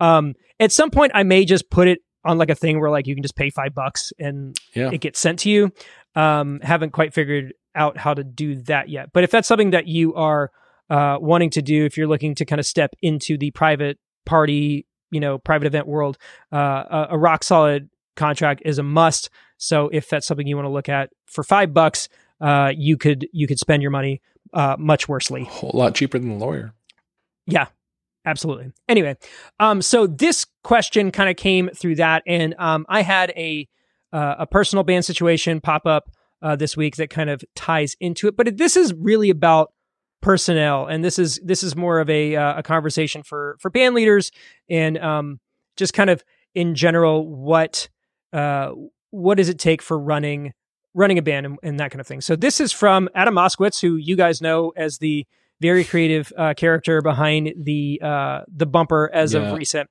Um, 0.00 0.34
at 0.58 0.72
some 0.72 0.90
point, 0.90 1.12
I 1.14 1.22
may 1.22 1.44
just 1.44 1.70
put 1.70 1.88
it 1.88 2.00
on 2.24 2.38
like 2.38 2.50
a 2.50 2.54
thing 2.54 2.80
where 2.80 2.90
like 2.90 3.06
you 3.06 3.14
can 3.14 3.22
just 3.22 3.36
pay 3.36 3.50
five 3.50 3.74
bucks 3.74 4.12
and 4.18 4.58
yeah. 4.74 4.90
it 4.90 5.02
gets 5.02 5.20
sent 5.20 5.40
to 5.40 5.50
you. 5.50 5.72
Um, 6.14 6.60
haven't 6.60 6.90
quite 6.90 7.12
figured 7.12 7.52
out 7.74 7.98
how 7.98 8.14
to 8.14 8.24
do 8.24 8.56
that 8.62 8.88
yet. 8.88 9.12
But 9.12 9.24
if 9.24 9.30
that's 9.30 9.48
something 9.48 9.70
that 9.70 9.86
you 9.86 10.14
are 10.14 10.50
uh, 10.90 11.18
wanting 11.20 11.50
to 11.50 11.62
do, 11.62 11.84
if 11.84 11.96
you're 11.96 12.06
looking 12.06 12.34
to 12.36 12.44
kind 12.44 12.60
of 12.60 12.66
step 12.66 12.94
into 13.02 13.38
the 13.38 13.50
private 13.52 13.98
party, 14.26 14.86
you 15.10 15.20
know, 15.20 15.38
private 15.38 15.66
event 15.66 15.86
world, 15.86 16.18
uh, 16.52 16.56
a, 16.90 17.06
a 17.10 17.18
rock 17.18 17.44
solid 17.44 17.88
contract 18.16 18.62
is 18.64 18.78
a 18.78 18.82
must. 18.82 19.30
So 19.56 19.88
if 19.92 20.08
that's 20.08 20.26
something 20.26 20.46
you 20.46 20.56
want 20.56 20.66
to 20.66 20.72
look 20.72 20.88
at 20.88 21.10
for 21.26 21.44
five 21.44 21.72
bucks, 21.72 22.08
uh, 22.40 22.72
you 22.76 22.96
could 22.96 23.28
you 23.32 23.46
could 23.46 23.58
spend 23.58 23.82
your 23.82 23.90
money 23.90 24.20
uh, 24.52 24.76
much 24.78 25.08
worsely. 25.08 25.42
A 25.42 25.44
whole 25.44 25.70
lot 25.74 25.94
cheaper 25.94 26.18
than 26.18 26.30
the 26.30 26.44
lawyer. 26.44 26.74
Yeah, 27.46 27.66
absolutely. 28.26 28.72
Anyway, 28.88 29.16
um, 29.60 29.80
so 29.82 30.06
this 30.06 30.46
question 30.64 31.10
kind 31.10 31.30
of 31.30 31.36
came 31.36 31.70
through 31.70 31.96
that, 31.96 32.22
and 32.26 32.54
um, 32.58 32.84
I 32.88 33.02
had 33.02 33.30
a 33.30 33.68
uh, 34.12 34.36
a 34.40 34.46
personal 34.46 34.84
band 34.84 35.04
situation 35.04 35.60
pop 35.60 35.86
up 35.86 36.10
uh, 36.42 36.56
this 36.56 36.76
week 36.76 36.96
that 36.96 37.10
kind 37.10 37.30
of 37.30 37.42
ties 37.54 37.96
into 38.00 38.28
it. 38.28 38.36
But 38.36 38.58
this 38.58 38.76
is 38.76 38.92
really 38.92 39.30
about 39.30 39.72
personnel, 40.22 40.86
and 40.86 41.04
this 41.04 41.18
is 41.18 41.38
this 41.44 41.62
is 41.62 41.76
more 41.76 42.00
of 42.00 42.08
a 42.08 42.34
uh, 42.34 42.58
a 42.58 42.62
conversation 42.62 43.22
for 43.22 43.56
for 43.60 43.70
band 43.70 43.94
leaders 43.94 44.30
and 44.70 44.96
um, 44.98 45.40
just 45.76 45.92
kind 45.92 46.08
of 46.08 46.24
in 46.54 46.74
general 46.74 47.26
what 47.26 47.88
uh, 48.32 48.72
what 49.10 49.36
does 49.36 49.50
it 49.50 49.58
take 49.58 49.82
for 49.82 49.98
running 49.98 50.54
running 50.94 51.18
a 51.18 51.22
band 51.22 51.46
and, 51.46 51.58
and, 51.62 51.80
that 51.80 51.90
kind 51.90 52.00
of 52.00 52.06
thing. 52.06 52.20
So 52.20 52.36
this 52.36 52.60
is 52.60 52.70
from 52.70 53.08
Adam 53.14 53.34
Moskowitz, 53.34 53.80
who 53.80 53.96
you 53.96 54.14
guys 54.14 54.42
know 54.42 54.72
as 54.76 54.98
the 54.98 55.26
very 55.60 55.84
creative 55.84 56.32
uh, 56.36 56.52
character 56.54 57.00
behind 57.00 57.54
the 57.56 58.00
uh, 58.02 58.42
the 58.48 58.66
bumper 58.66 59.10
as 59.12 59.32
yeah. 59.32 59.40
of 59.40 59.56
recent. 59.56 59.88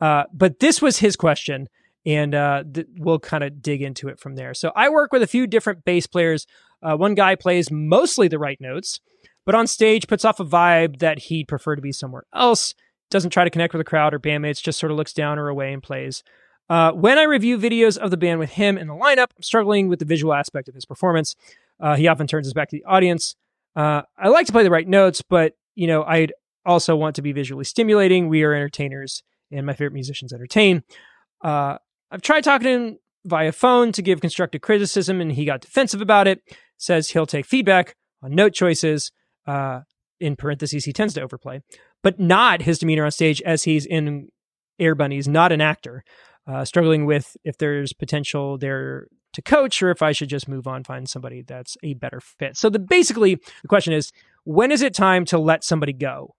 Uh, 0.00 0.24
but 0.32 0.58
this 0.58 0.82
was 0.82 0.98
his 0.98 1.16
question, 1.16 1.68
and 2.04 2.34
uh, 2.34 2.64
th- 2.72 2.88
we'll 2.98 3.20
kind 3.20 3.44
of 3.44 3.62
dig 3.62 3.82
into 3.82 4.08
it 4.08 4.18
from 4.18 4.34
there. 4.34 4.52
So 4.52 4.72
I 4.74 4.88
work 4.88 5.12
with 5.12 5.22
a 5.22 5.28
few 5.28 5.46
different 5.46 5.84
bass 5.84 6.06
players. 6.06 6.46
Uh, 6.82 6.96
one 6.96 7.14
guy 7.14 7.36
plays 7.36 7.70
mostly 7.70 8.26
the 8.26 8.38
right 8.38 8.60
notes, 8.60 9.00
but 9.44 9.54
on 9.54 9.66
stage 9.66 10.06
puts 10.06 10.24
off 10.24 10.40
a 10.40 10.44
vibe 10.44 10.98
that 10.98 11.18
he'd 11.18 11.48
prefer 11.48 11.76
to 11.76 11.82
be 11.82 11.92
somewhere 11.92 12.24
else. 12.34 12.74
Doesn't 13.10 13.30
try 13.30 13.44
to 13.44 13.50
connect 13.50 13.74
with 13.74 13.80
the 13.80 13.84
crowd 13.84 14.14
or 14.14 14.18
bandmates, 14.18 14.62
just 14.62 14.78
sort 14.78 14.90
of 14.90 14.96
looks 14.96 15.12
down 15.12 15.38
or 15.38 15.48
away 15.48 15.72
and 15.72 15.82
plays. 15.82 16.22
Uh, 16.68 16.92
when 16.92 17.18
I 17.18 17.24
review 17.24 17.58
videos 17.58 17.98
of 17.98 18.10
the 18.10 18.16
band 18.16 18.38
with 18.38 18.50
him 18.50 18.78
in 18.78 18.86
the 18.86 18.94
lineup, 18.94 19.28
I'm 19.36 19.42
struggling 19.42 19.88
with 19.88 19.98
the 19.98 20.04
visual 20.04 20.32
aspect 20.32 20.68
of 20.68 20.74
his 20.74 20.86
performance. 20.86 21.34
Uh, 21.78 21.96
he 21.96 22.08
often 22.08 22.26
turns 22.26 22.46
his 22.46 22.54
back 22.54 22.70
to 22.70 22.76
the 22.76 22.84
audience. 22.84 23.34
Uh, 23.74 24.02
I 24.16 24.28
like 24.28 24.46
to 24.46 24.52
play 24.52 24.62
the 24.62 24.70
right 24.70 24.86
notes, 24.86 25.22
but 25.22 25.54
you 25.74 25.86
know, 25.86 26.04
I'd 26.04 26.32
also 26.64 26.94
want 26.96 27.16
to 27.16 27.22
be 27.22 27.32
visually 27.32 27.64
stimulating. 27.64 28.28
We 28.28 28.42
are 28.44 28.54
entertainers, 28.54 29.22
and 29.50 29.66
my 29.66 29.72
favorite 29.72 29.94
musicians 29.94 30.32
entertain. 30.32 30.82
Uh, 31.42 31.78
I've 32.10 32.22
tried 32.22 32.44
talking 32.44 32.64
to 32.64 32.70
him 32.70 32.98
via 33.24 33.52
phone 33.52 33.92
to 33.92 34.02
give 34.02 34.20
constructive 34.20 34.60
criticism, 34.60 35.20
and 35.20 35.32
he 35.32 35.44
got 35.44 35.60
defensive 35.60 36.00
about 36.00 36.26
it. 36.26 36.40
Says 36.76 37.10
he'll 37.10 37.26
take 37.26 37.46
feedback 37.46 37.96
on 38.22 38.34
note 38.34 38.54
choices. 38.54 39.12
Uh, 39.46 39.80
in 40.20 40.36
parentheses, 40.36 40.84
he 40.84 40.92
tends 40.92 41.14
to 41.14 41.20
overplay, 41.20 41.60
but 42.02 42.20
not 42.20 42.62
his 42.62 42.78
demeanor 42.78 43.04
on 43.04 43.10
stage 43.10 43.42
as 43.42 43.64
he's 43.64 43.84
in 43.84 44.28
Air 44.78 44.94
Bunnies, 44.94 45.26
not 45.26 45.50
an 45.52 45.60
actor. 45.60 46.04
Uh, 46.46 46.64
struggling 46.64 47.06
with 47.06 47.36
if 47.44 47.56
there's 47.58 47.92
potential 47.92 48.58
there 48.58 49.06
to 49.32 49.42
coach 49.42 49.80
or 49.80 49.90
if 49.90 50.02
I 50.02 50.12
should 50.12 50.28
just 50.28 50.48
move 50.48 50.66
on, 50.66 50.82
find 50.84 51.08
somebody 51.08 51.42
that's 51.42 51.76
a 51.82 51.94
better 51.94 52.20
fit. 52.20 52.56
So 52.56 52.68
the 52.68 52.80
basically 52.80 53.36
the 53.62 53.68
question 53.68 53.92
is, 53.92 54.12
when 54.44 54.72
is 54.72 54.82
it 54.82 54.92
time 54.94 55.24
to 55.26 55.38
let 55.38 55.64
somebody 55.64 55.92
go? 55.92 56.34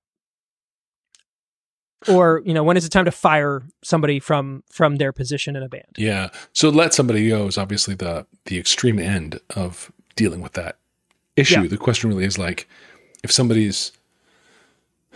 or 2.07 2.41
you 2.45 2.53
know 2.53 2.63
when 2.63 2.77
is 2.77 2.85
it 2.85 2.89
time 2.89 3.05
to 3.05 3.11
fire 3.11 3.63
somebody 3.83 4.19
from 4.19 4.63
from 4.71 4.97
their 4.97 5.11
position 5.11 5.55
in 5.55 5.63
a 5.63 5.69
band 5.69 5.85
yeah 5.97 6.29
so 6.53 6.69
let 6.69 6.93
somebody 6.93 7.29
go 7.29 7.47
is 7.47 7.57
obviously 7.57 7.95
the 7.95 8.25
the 8.45 8.57
extreme 8.57 8.99
end 8.99 9.39
of 9.55 9.91
dealing 10.15 10.41
with 10.41 10.53
that 10.53 10.77
issue 11.35 11.61
yeah. 11.61 11.67
the 11.67 11.77
question 11.77 12.09
really 12.09 12.25
is 12.25 12.37
like 12.37 12.67
if 13.23 13.31
somebody's 13.31 13.91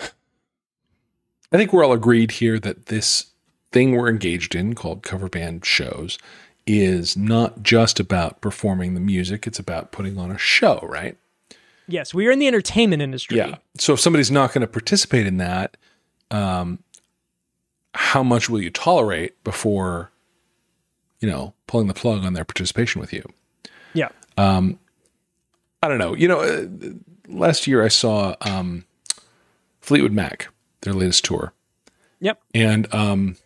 i 0.01 1.57
think 1.57 1.71
we're 1.71 1.83
all 1.83 1.93
agreed 1.93 2.31
here 2.31 2.59
that 2.59 2.87
this 2.87 3.27
thing 3.71 3.91
we're 3.91 4.09
engaged 4.09 4.55
in 4.55 4.73
called 4.73 5.03
cover 5.03 5.29
band 5.29 5.65
shows 5.65 6.17
is 6.65 7.15
not 7.15 7.63
just 7.63 7.99
about 7.99 8.41
performing 8.41 8.93
the 8.93 8.99
music 8.99 9.45
it's 9.45 9.59
about 9.59 9.91
putting 9.91 10.17
on 10.17 10.31
a 10.31 10.37
show 10.37 10.79
right 10.83 11.17
yes 11.87 12.13
we 12.13 12.27
are 12.27 12.31
in 12.31 12.39
the 12.39 12.47
entertainment 12.47 13.01
industry 13.01 13.37
yeah 13.37 13.55
so 13.77 13.93
if 13.93 13.99
somebody's 13.99 14.31
not 14.31 14.53
going 14.53 14.61
to 14.61 14.67
participate 14.67 15.27
in 15.27 15.37
that 15.37 15.77
um, 16.31 16.79
how 17.97 18.21
much 18.21 18.47
will 18.47 18.61
you 18.61 18.69
tolerate 18.69 19.43
before, 19.43 20.11
you 21.19 21.27
know, 21.27 21.53
pulling 21.65 21.87
the 21.87 21.95
plug 21.95 22.23
on 22.23 22.33
their 22.33 22.45
participation 22.45 23.01
with 23.01 23.11
you? 23.11 23.23
Yeah. 23.93 24.09
Um, 24.37 24.79
I 25.81 25.87
don't 25.87 25.97
know. 25.97 26.13
You 26.13 26.27
know, 26.27 26.41
uh, 26.41 26.67
last 27.27 27.67
year 27.67 27.83
I 27.83 27.89
saw 27.89 28.35
um, 28.41 28.85
Fleetwood 29.81 30.13
Mac, 30.13 30.47
their 30.81 30.93
latest 30.93 31.25
tour. 31.25 31.53
Yep. 32.19 32.41
And 32.53 32.93
um, 32.93 33.37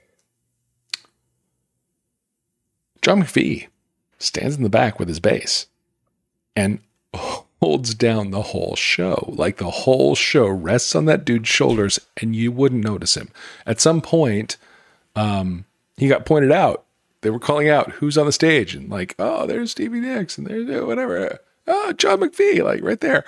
John 3.01 3.23
McVie 3.23 3.67
stands 4.19 4.55
in 4.55 4.63
the 4.63 4.69
back 4.69 4.99
with 4.99 5.07
his 5.07 5.19
bass. 5.19 5.67
And 6.55 6.79
holds 7.61 7.93
down 7.93 8.31
the 8.31 8.41
whole 8.41 8.75
show. 8.75 9.31
Like 9.37 9.57
the 9.57 9.69
whole 9.69 10.15
show 10.15 10.47
rests 10.47 10.95
on 10.95 11.05
that 11.05 11.23
dude's 11.23 11.47
shoulders 11.47 11.99
and 12.17 12.35
you 12.35 12.51
wouldn't 12.51 12.83
notice 12.83 13.15
him. 13.15 13.29
At 13.67 13.79
some 13.79 14.01
point, 14.01 14.57
um, 15.15 15.65
he 15.95 16.07
got 16.07 16.25
pointed 16.25 16.51
out. 16.51 16.85
They 17.21 17.29
were 17.29 17.39
calling 17.39 17.69
out 17.69 17.91
who's 17.91 18.17
on 18.17 18.25
the 18.25 18.31
stage 18.31 18.73
and 18.73 18.89
like, 18.89 19.13
oh, 19.19 19.45
there's 19.45 19.71
Stevie 19.71 19.99
Nicks 19.99 20.39
and 20.39 20.47
there's 20.47 20.83
whatever. 20.83 21.39
Oh, 21.67 21.93
John 21.93 22.19
McVie, 22.19 22.63
like 22.63 22.81
right 22.83 22.99
there. 22.99 23.23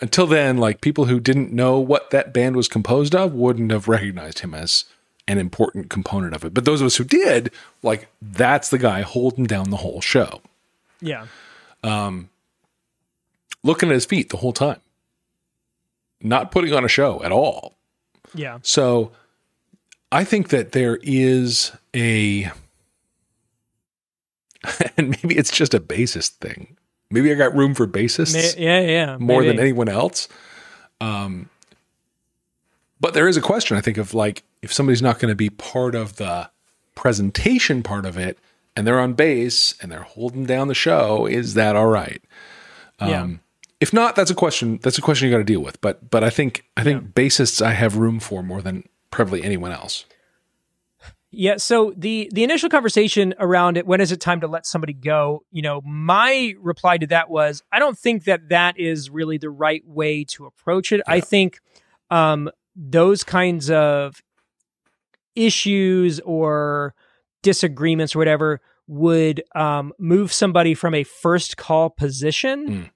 Until 0.00 0.26
then, 0.26 0.58
like 0.58 0.80
people 0.80 1.06
who 1.06 1.18
didn't 1.18 1.52
know 1.52 1.78
what 1.80 2.10
that 2.10 2.32
band 2.32 2.56
was 2.56 2.68
composed 2.68 3.14
of 3.14 3.34
wouldn't 3.34 3.72
have 3.72 3.88
recognized 3.88 4.40
him 4.40 4.54
as 4.54 4.84
an 5.28 5.38
important 5.38 5.90
component 5.90 6.34
of 6.34 6.44
it. 6.44 6.54
But 6.54 6.64
those 6.64 6.80
of 6.80 6.86
us 6.86 6.96
who 6.96 7.04
did, 7.04 7.52
like, 7.82 8.08
that's 8.22 8.70
the 8.70 8.78
guy 8.78 9.02
holding 9.02 9.44
down 9.44 9.70
the 9.70 9.76
whole 9.76 10.00
show. 10.00 10.40
Yeah. 11.00 11.26
Um, 11.84 12.30
looking 13.62 13.90
at 13.90 13.94
his 13.94 14.06
feet 14.06 14.30
the 14.30 14.38
whole 14.38 14.54
time, 14.54 14.80
not 16.22 16.50
putting 16.50 16.72
on 16.72 16.84
a 16.84 16.88
show 16.88 17.22
at 17.22 17.30
all. 17.30 17.76
Yeah. 18.34 18.58
So 18.62 19.12
I 20.10 20.24
think 20.24 20.48
that 20.48 20.72
there 20.72 20.98
is 21.02 21.72
a, 21.94 22.50
and 24.96 25.10
maybe 25.10 25.36
it's 25.36 25.52
just 25.52 25.74
a 25.74 25.80
bassist 25.80 26.36
thing. 26.36 26.77
Maybe 27.10 27.32
I 27.32 27.34
got 27.34 27.54
room 27.54 27.74
for 27.74 27.86
bassists. 27.86 28.56
yeah, 28.58 28.80
yeah. 28.80 29.16
More 29.16 29.40
maybe. 29.40 29.52
than 29.52 29.60
anyone 29.60 29.88
else. 29.88 30.28
Um, 31.00 31.48
but 33.00 33.14
there 33.14 33.28
is 33.28 33.36
a 33.36 33.40
question, 33.40 33.76
I 33.76 33.80
think, 33.80 33.96
of 33.96 34.14
like 34.14 34.42
if 34.62 34.72
somebody's 34.72 35.02
not 35.02 35.18
going 35.18 35.30
to 35.30 35.36
be 35.36 35.50
part 35.50 35.94
of 35.94 36.16
the 36.16 36.50
presentation 36.94 37.82
part 37.82 38.04
of 38.04 38.18
it 38.18 38.38
and 38.76 38.86
they're 38.86 39.00
on 39.00 39.14
bass 39.14 39.74
and 39.80 39.90
they're 39.90 40.02
holding 40.02 40.44
down 40.44 40.68
the 40.68 40.74
show, 40.74 41.26
is 41.26 41.54
that 41.54 41.76
all 41.76 41.86
right? 41.86 42.22
Um, 42.98 43.08
yeah 43.08 43.28
if 43.80 43.92
not, 43.92 44.16
that's 44.16 44.30
a 44.30 44.34
question. 44.34 44.80
That's 44.82 44.98
a 44.98 45.02
question 45.02 45.28
you 45.28 45.34
got 45.34 45.38
to 45.38 45.44
deal 45.44 45.60
with. 45.60 45.80
But 45.80 46.10
but 46.10 46.24
I 46.24 46.30
think 46.30 46.64
I 46.76 46.82
think 46.82 47.02
yeah. 47.02 47.08
bassists 47.08 47.62
I 47.64 47.72
have 47.72 47.96
room 47.96 48.20
for 48.20 48.42
more 48.42 48.60
than 48.60 48.88
probably 49.10 49.42
anyone 49.42 49.72
else. 49.72 50.04
Yeah. 51.30 51.56
So 51.58 51.92
the 51.96 52.30
the 52.32 52.42
initial 52.42 52.70
conversation 52.70 53.34
around 53.38 53.76
it, 53.76 53.86
when 53.86 54.00
is 54.00 54.12
it 54.12 54.20
time 54.20 54.40
to 54.40 54.46
let 54.46 54.64
somebody 54.66 54.94
go? 54.94 55.42
You 55.50 55.60
know, 55.62 55.82
my 55.84 56.54
reply 56.58 56.96
to 56.98 57.06
that 57.08 57.28
was, 57.28 57.62
I 57.70 57.78
don't 57.78 57.98
think 57.98 58.24
that 58.24 58.48
that 58.48 58.78
is 58.78 59.10
really 59.10 59.36
the 59.36 59.50
right 59.50 59.82
way 59.86 60.24
to 60.24 60.46
approach 60.46 60.90
it. 60.90 61.02
Yeah. 61.06 61.14
I 61.14 61.20
think 61.20 61.60
um, 62.10 62.50
those 62.74 63.24
kinds 63.24 63.70
of 63.70 64.22
issues 65.34 66.20
or 66.20 66.94
disagreements 67.42 68.14
or 68.16 68.18
whatever 68.18 68.60
would 68.86 69.42
um, 69.54 69.92
move 69.98 70.32
somebody 70.32 70.74
from 70.74 70.94
a 70.94 71.04
first 71.04 71.56
call 71.56 71.90
position, 71.90 72.68
Mm. 72.68 72.90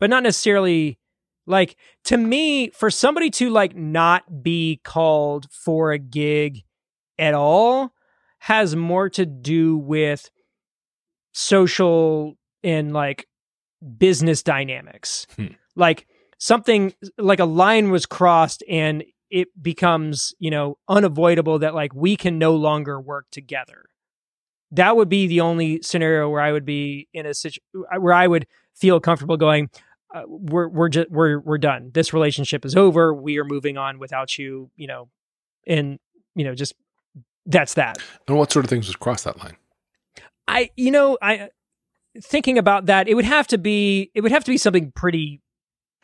but 0.00 0.10
not 0.10 0.24
necessarily 0.24 0.98
like 1.46 1.76
to 2.04 2.16
me 2.16 2.70
for 2.70 2.90
somebody 2.90 3.30
to 3.30 3.50
like 3.50 3.74
not 3.76 4.42
be 4.42 4.80
called 4.84 5.46
for 5.50 5.92
a 5.92 5.98
gig 5.98 6.62
at 7.22 7.34
all 7.34 7.92
has 8.40 8.74
more 8.74 9.08
to 9.08 9.24
do 9.24 9.76
with 9.76 10.28
social 11.32 12.34
and 12.64 12.92
like 12.92 13.28
business 13.96 14.42
dynamics. 14.42 15.28
Hmm. 15.36 15.46
Like 15.76 16.08
something 16.38 16.92
like 17.16 17.38
a 17.38 17.44
line 17.44 17.92
was 17.92 18.04
crossed 18.04 18.64
and 18.68 19.04
it 19.30 19.48
becomes, 19.62 20.34
you 20.40 20.50
know, 20.50 20.76
unavoidable 20.88 21.60
that 21.60 21.74
like 21.74 21.94
we 21.94 22.16
can 22.16 22.38
no 22.38 22.56
longer 22.56 23.00
work 23.00 23.26
together. 23.30 23.84
That 24.72 24.96
would 24.96 25.08
be 25.08 25.28
the 25.28 25.40
only 25.40 25.80
scenario 25.82 26.28
where 26.28 26.42
I 26.42 26.50
would 26.50 26.64
be 26.64 27.08
in 27.14 27.26
a 27.26 27.34
situation 27.34 27.62
where 28.00 28.12
I 28.12 28.26
would 28.26 28.48
feel 28.74 28.98
comfortable 28.98 29.36
going, 29.36 29.70
uh, 30.12 30.22
we're 30.26 30.68
we're 30.68 30.88
just 30.88 31.10
we're 31.10 31.38
we're 31.38 31.58
done. 31.58 31.90
This 31.94 32.12
relationship 32.12 32.64
is 32.64 32.74
over. 32.74 33.14
We 33.14 33.38
are 33.38 33.44
moving 33.44 33.78
on 33.78 33.98
without 33.98 34.36
you, 34.36 34.70
you 34.76 34.88
know, 34.88 35.08
and 35.66 35.98
you 36.34 36.44
know, 36.44 36.54
just 36.54 36.74
that's 37.46 37.74
that. 37.74 37.98
And 38.28 38.36
what 38.36 38.52
sort 38.52 38.64
of 38.64 38.70
things 38.70 38.88
would 38.88 39.00
cross 39.00 39.24
that 39.24 39.38
line? 39.38 39.56
I 40.48 40.70
you 40.76 40.90
know 40.90 41.18
I 41.22 41.50
thinking 42.22 42.58
about 42.58 42.86
that 42.86 43.08
it 43.08 43.14
would 43.14 43.24
have 43.24 43.46
to 43.48 43.58
be 43.58 44.10
it 44.14 44.20
would 44.20 44.32
have 44.32 44.44
to 44.44 44.50
be 44.50 44.58
something 44.58 44.92
pretty 44.92 45.40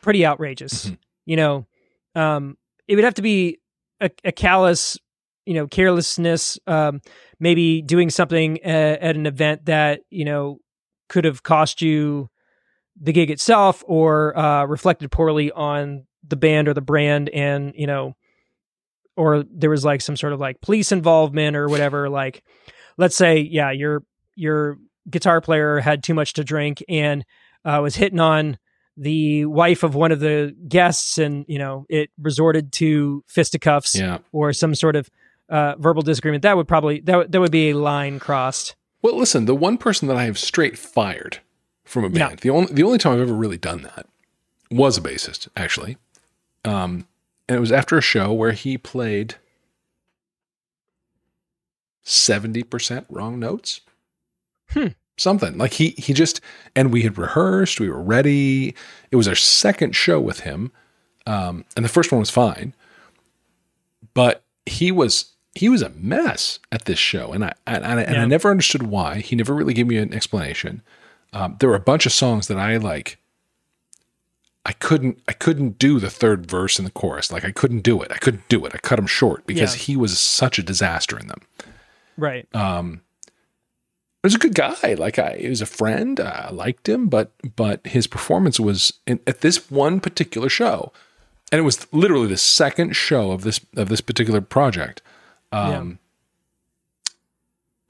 pretty 0.01 0.25
outrageous 0.25 0.85
Mhm. 0.87 0.97
you 1.25 1.35
know 1.35 1.67
um 2.15 2.57
it 2.87 2.95
would 2.95 3.03
have 3.03 3.13
to 3.15 3.21
be 3.21 3.59
a, 4.01 4.09
a 4.23 4.31
callous 4.31 4.97
you 5.45 5.53
know 5.53 5.67
carelessness 5.67 6.57
um 6.65 7.01
maybe 7.39 7.81
doing 7.83 8.09
something 8.09 8.59
at, 8.63 8.99
at 9.01 9.15
an 9.15 9.27
event 9.27 9.65
that 9.65 10.01
you 10.09 10.25
know 10.25 10.57
could 11.09 11.25
have 11.25 11.43
cost 11.43 11.81
you 11.81 12.29
the 12.99 13.11
gig 13.13 13.29
itself 13.29 13.83
or 13.85 14.35
uh 14.37 14.65
reflected 14.65 15.11
poorly 15.11 15.51
on 15.51 16.05
the 16.27 16.37
band 16.37 16.67
or 16.67 16.73
the 16.73 16.81
brand 16.81 17.29
and 17.29 17.73
you 17.75 17.85
know 17.85 18.15
or 19.19 19.43
there 19.51 19.69
was 19.69 19.83
like 19.85 20.01
some 20.01 20.15
sort 20.15 20.33
of 20.33 20.39
like 20.39 20.61
police 20.61 20.91
involvement 20.91 21.55
or 21.55 21.67
whatever 21.67 22.09
like 22.09 22.43
let's 22.97 23.15
say 23.15 23.37
yeah 23.39 23.71
your 23.71 24.01
your 24.35 24.77
guitar 25.09 25.41
player 25.41 25.79
had 25.79 26.03
too 26.03 26.13
much 26.13 26.33
to 26.33 26.43
drink 26.43 26.83
and 26.89 27.25
uh, 27.65 27.79
was 27.81 27.95
hitting 27.95 28.19
on 28.19 28.57
the 28.97 29.45
wife 29.45 29.83
of 29.83 29.95
one 29.95 30.11
of 30.11 30.19
the 30.19 30.55
guests 30.67 31.17
and 31.17 31.45
you 31.47 31.57
know 31.59 31.85
it 31.89 32.09
resorted 32.21 32.71
to 32.71 33.23
fisticuffs 33.27 33.95
Yeah. 33.95 34.17
or 34.31 34.53
some 34.53 34.75
sort 34.75 34.95
of 34.95 35.09
uh, 35.49 35.75
verbal 35.79 36.01
disagreement 36.03 36.43
that 36.43 36.55
would 36.57 36.67
probably 36.67 36.99
that, 37.01 37.17
would- 37.17 37.31
that 37.31 37.39
would 37.39 37.51
be 37.51 37.69
a 37.71 37.77
line 37.77 38.19
crossed 38.19 38.75
Well, 39.01 39.17
listen, 39.17 39.45
the 39.45 39.55
one 39.55 39.77
person 39.77 40.07
that 40.09 40.17
I 40.17 40.25
have 40.25 40.37
straight 40.37 40.77
fired 40.77 41.39
from 41.85 42.03
a 42.03 42.09
band, 42.09 42.31
Yeah. 42.31 42.35
the 42.41 42.49
only 42.51 42.73
the 42.73 42.83
only 42.83 42.97
time 42.99 43.13
I've 43.13 43.21
ever 43.21 43.33
really 43.33 43.57
done 43.57 43.81
that 43.83 44.05
was 44.69 44.97
a 44.97 45.01
bassist, 45.01 45.47
actually. 45.55 45.97
Um, 46.65 47.07
and 47.49 47.57
it 47.57 47.59
was 47.59 47.71
after 47.71 47.97
a 47.97 48.01
show 48.01 48.31
where 48.31 48.51
he 48.51 48.77
played 48.77 49.35
seventy 52.03 52.63
percent 52.63 53.07
wrong 53.09 53.39
notes. 53.39 53.81
Hmm. 54.69 54.89
Something 55.17 55.57
like 55.57 55.73
he 55.73 55.89
he 55.97 56.13
just 56.13 56.39
and 56.75 56.93
we 56.93 57.01
had 57.01 57.17
rehearsed, 57.17 57.79
we 57.79 57.89
were 57.89 58.01
ready. 58.01 58.75
It 59.11 59.15
was 59.15 59.27
our 59.27 59.35
second 59.35 59.95
show 59.95 60.21
with 60.21 60.41
him, 60.41 60.71
um, 61.25 61.65
and 61.75 61.83
the 61.83 61.89
first 61.89 62.11
one 62.11 62.19
was 62.19 62.29
fine, 62.29 62.73
but 64.13 64.43
he 64.65 64.91
was 64.91 65.33
he 65.55 65.67
was 65.67 65.81
a 65.81 65.89
mess 65.89 66.59
at 66.71 66.85
this 66.85 66.99
show, 66.99 67.33
and 67.33 67.43
I 67.43 67.53
and, 67.65 67.83
I, 67.85 68.01
and 68.01 68.17
I 68.17 68.25
never 68.25 68.49
understood 68.51 68.83
why. 68.83 69.19
He 69.19 69.35
never 69.35 69.55
really 69.55 69.73
gave 69.73 69.87
me 69.87 69.97
an 69.97 70.13
explanation. 70.13 70.83
Um, 71.33 71.57
there 71.59 71.69
were 71.69 71.75
a 71.75 71.81
bunch 71.81 72.05
of 72.05 72.13
songs 72.13 72.47
that 72.47 72.57
I 72.57 72.77
like. 72.77 73.18
I 74.69 74.73
couldn't 74.73 75.19
I 75.27 75.33
couldn't 75.33 75.79
do 75.79 75.99
the 75.99 76.11
third 76.11 76.45
verse 76.45 76.77
in 76.77 76.85
the 76.85 76.91
chorus. 76.91 77.31
Like 77.31 77.43
I 77.43 77.51
couldn't 77.51 77.81
do 77.81 78.03
it. 78.03 78.11
I 78.11 78.17
couldn't 78.19 78.47
do 78.49 78.63
it. 78.67 78.71
I 78.75 78.77
cut 78.77 78.99
him 78.99 79.07
short 79.07 79.47
because 79.47 79.75
Yeah. 79.75 79.81
he 79.81 79.97
was 79.97 80.19
such 80.19 80.59
a 80.59 80.63
disaster 80.63 81.17
in 81.17 81.27
them. 81.27 81.41
right 82.17 82.47
Um, 82.55 83.01
he 84.21 84.27
was 84.27 84.35
a 84.35 84.37
good 84.37 84.53
guy. 84.53 84.93
Like 84.93 85.17
I, 85.17 85.37
he 85.37 85.49
was 85.49 85.61
a 85.61 85.65
friend. 85.65 86.19
I 86.19 86.51
liked 86.51 86.87
him, 86.87 87.07
but 87.07 87.31
but 87.55 87.85
his 87.87 88.05
performance 88.05 88.59
was 88.59 88.93
in, 89.07 89.19
at 89.25 89.41
this 89.41 89.71
one 89.71 89.99
particular 89.99 90.49
show, 90.49 90.91
and 91.51 91.57
it 91.57 91.63
was 91.63 91.91
literally 91.91 92.27
the 92.27 92.37
second 92.37 92.95
show 92.95 93.31
of 93.31 93.41
this 93.41 93.59
of 93.75 93.89
this 93.89 94.01
particular 94.01 94.39
project. 94.41 95.01
Um, 95.51 95.97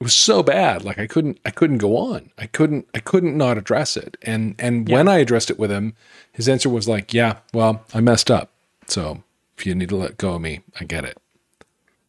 It 0.00 0.04
was 0.04 0.14
so 0.14 0.42
bad. 0.42 0.82
Like 0.82 0.98
I 0.98 1.06
couldn't 1.06 1.38
I 1.44 1.50
couldn't 1.50 1.78
go 1.78 1.96
on. 1.96 2.30
I 2.38 2.46
couldn't 2.46 2.88
I 2.94 3.00
couldn't 3.00 3.36
not 3.36 3.58
address 3.58 3.96
it. 3.98 4.16
And 4.22 4.54
and 4.58 4.88
when 4.88 5.08
I 5.08 5.18
addressed 5.18 5.50
it 5.50 5.58
with 5.58 5.70
him, 5.70 5.94
his 6.32 6.48
answer 6.48 6.70
was 6.70 6.88
like, 6.88 7.12
"Yeah, 7.12 7.36
well, 7.52 7.84
I 7.92 8.00
messed 8.00 8.30
up. 8.30 8.50
So 8.86 9.22
if 9.58 9.66
you 9.66 9.74
need 9.74 9.90
to 9.90 9.96
let 9.96 10.16
go 10.16 10.34
of 10.34 10.40
me, 10.40 10.60
I 10.80 10.84
get 10.84 11.04
it." 11.04 11.18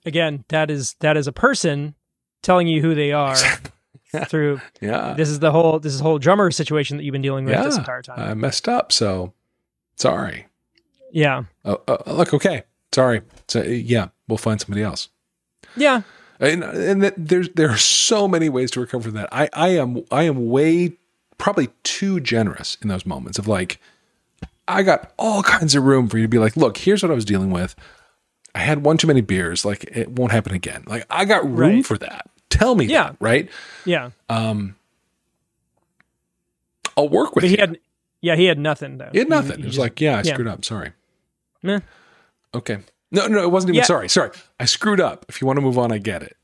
again 0.04 0.44
that 0.48 0.72
is 0.72 0.96
that 1.00 1.16
is 1.16 1.28
a 1.28 1.32
person 1.32 1.94
telling 2.42 2.68
you 2.68 2.82
who 2.82 2.96
they 2.96 3.12
are 3.12 3.36
through 4.26 4.60
Yeah. 4.82 5.14
this 5.16 5.30
is 5.30 5.38
the 5.38 5.52
whole 5.52 5.78
this 5.80 5.94
is 5.94 6.00
the 6.00 6.04
whole 6.06 6.18
drummer 6.18 6.50
situation 6.50 6.98
that 6.98 7.04
you've 7.04 7.12
been 7.14 7.22
dealing 7.22 7.46
with 7.46 7.54
yeah. 7.54 7.62
this 7.64 7.78
entire 7.78 8.02
time 8.02 8.18
I 8.20 8.34
messed 8.34 8.68
up. 8.68 8.92
So 8.92 9.34
sorry. 9.98 10.48
yeah 11.12 11.44
Oh, 11.66 11.82
uh, 11.88 11.98
look, 12.08 12.34
okay, 12.34 12.64
sorry. 12.92 13.22
So 13.48 13.62
yeah, 13.62 14.08
we'll 14.28 14.38
find 14.40 14.60
somebody 14.60 14.82
else. 14.82 15.10
yeah 15.76 16.02
And 16.42 16.64
and 16.64 17.02
that 17.04 17.14
there's 17.18 17.50
there 17.50 17.70
are 17.70 17.78
so 17.78 18.28
many 18.28 18.50
ways 18.50 18.72
to 18.72 18.82
recover 18.82 19.04
from 19.06 19.14
that. 19.14 19.30
I 19.32 19.48
I 19.54 19.70
am 19.70 20.04
I 20.12 20.24
am 20.24 20.50
way 20.50 20.94
probably 21.38 21.70
too 21.84 22.20
generous 22.20 22.78
in 22.82 22.88
those 22.90 23.06
moments 23.06 23.38
of 23.40 23.48
like 23.48 23.80
I 24.68 24.82
got 24.84 25.14
all 25.18 25.44
kinds 25.44 25.76
of 25.76 25.84
room 25.84 26.08
for 26.10 26.18
you 26.18 26.24
to 26.24 26.28
be 26.30 26.40
like, 26.40 26.58
look, 26.58 26.78
here's 26.78 27.04
what 27.04 27.12
I 27.12 27.16
was 27.16 27.26
dealing 27.26 27.52
with. 27.52 27.76
I 28.56 28.60
had 28.60 28.84
one 28.84 28.98
too 28.98 29.08
many 29.08 29.22
beers. 29.22 29.64
Like 29.66 29.84
it 29.96 30.10
won't 30.10 30.32
happen 30.32 30.54
again. 30.54 30.84
Like 30.88 31.06
I 31.10 31.26
got 31.26 31.44
room 31.46 31.76
Right. 31.78 31.86
for 31.86 31.98
that. 32.00 32.30
Tell 32.50 32.76
me 32.76 32.86
Yeah. 32.86 33.04
that, 33.12 33.16
right? 33.20 33.48
yeah 33.86 34.10
Um, 34.28 34.76
I'll 36.98 37.10
work 37.10 37.36
with 37.36 37.44
but 37.44 37.50
he 37.50 37.56
you. 37.56 37.62
had 37.62 37.80
yeah 38.22 38.36
he 38.36 38.46
had 38.46 38.60
nothing 38.60 38.98
though 38.98 39.10
He 39.12 39.20
had 39.20 39.30
nothing. 39.30 39.58
he 39.58 39.64
it 39.64 39.66
was 39.68 39.76
just- 39.76 39.80
like, 39.80 40.02
yeah, 40.02 40.14
I 40.18 40.22
yeah. 40.24 40.34
screwed 40.34 40.48
up. 40.48 40.66
Sorry. 40.66 40.92
Meh. 41.64 41.80
Okay. 42.54 42.80
No, 43.12 43.28
no, 43.28 43.44
it 43.44 43.52
wasn't 43.52 43.70
even 43.72 43.80
Yeah. 43.80 43.84
sorry. 43.86 44.08
Sorry. 44.10 44.32
I 44.60 44.66
screwed 44.66 45.02
up. 45.02 45.26
If 45.30 45.42
you 45.42 45.48
want 45.48 45.58
to 45.58 45.62
move 45.62 45.78
on, 45.78 45.92
I 45.92 45.98
get 45.98 46.24
it. 46.24 46.38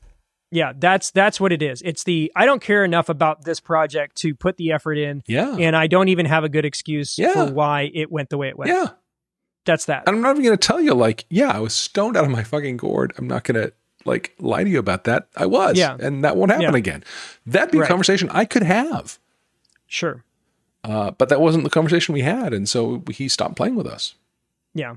Yeah, 0.50 0.72
that's 0.76 1.10
that's 1.10 1.38
what 1.40 1.52
it 1.52 1.62
is. 1.62 1.82
It's 1.82 2.04
the 2.04 2.32
I 2.34 2.46
don't 2.46 2.62
care 2.62 2.82
enough 2.84 3.08
about 3.10 3.44
this 3.44 3.60
project 3.60 4.16
to 4.18 4.34
put 4.34 4.56
the 4.56 4.72
effort 4.72 4.96
in, 4.96 5.22
Yeah. 5.26 5.54
and 5.58 5.76
I 5.76 5.86
don't 5.88 6.08
even 6.08 6.24
have 6.26 6.42
a 6.44 6.48
good 6.48 6.64
excuse 6.64 7.18
Yeah. 7.18 7.32
for 7.34 7.52
why 7.52 7.90
it 7.92 8.10
went 8.10 8.30
the 8.30 8.38
way 8.38 8.48
it 8.48 8.56
went. 8.58 8.70
Yeah. 8.70 8.88
That's 9.66 9.84
that. 9.86 10.04
And 10.06 10.16
I'm 10.16 10.22
not 10.22 10.30
even 10.30 10.44
going 10.44 10.56
to 10.56 10.66
tell 10.66 10.80
you, 10.80 10.94
like, 10.94 11.26
yeah, 11.28 11.50
I 11.50 11.58
was 11.60 11.74
stoned 11.74 12.16
out 12.16 12.24
of 12.24 12.30
my 12.30 12.42
fucking 12.42 12.78
gourd. 12.78 13.12
I'm 13.18 13.26
not 13.26 13.44
going 13.44 13.62
to, 13.62 13.70
like, 14.06 14.34
lie 14.38 14.64
to 14.64 14.70
you 14.70 14.78
about 14.78 15.04
that. 15.04 15.28
I 15.36 15.44
was. 15.44 15.76
Yeah. 15.76 15.94
And 16.00 16.24
that 16.24 16.36
won't 16.38 16.50
happen 16.50 16.62
Yeah. 16.72 16.76
again. 16.78 17.04
That'd 17.44 17.70
be 17.72 17.78
a 17.80 17.86
conversation 17.86 18.30
I 18.30 18.46
could 18.46 18.62
have. 18.62 19.18
Sure. 19.86 20.24
Uh, 20.84 21.10
but 21.10 21.28
that 21.28 21.42
wasn't 21.42 21.64
the 21.64 21.70
conversation 21.70 22.14
we 22.14 22.22
had. 22.22 22.54
And 22.54 22.66
so 22.66 23.02
he 23.10 23.28
stopped 23.28 23.56
playing 23.56 23.74
with 23.74 23.86
us. 23.86 24.14
Yeah. 24.72 24.94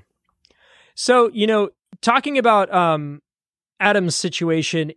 So, 0.95 1.30
you 1.34 1.47
know, 1.47 1.69
talking 2.01 2.38
about 2.38 2.73
um 2.73 3.21
Adam's 3.80 4.15
situation, 4.15 4.91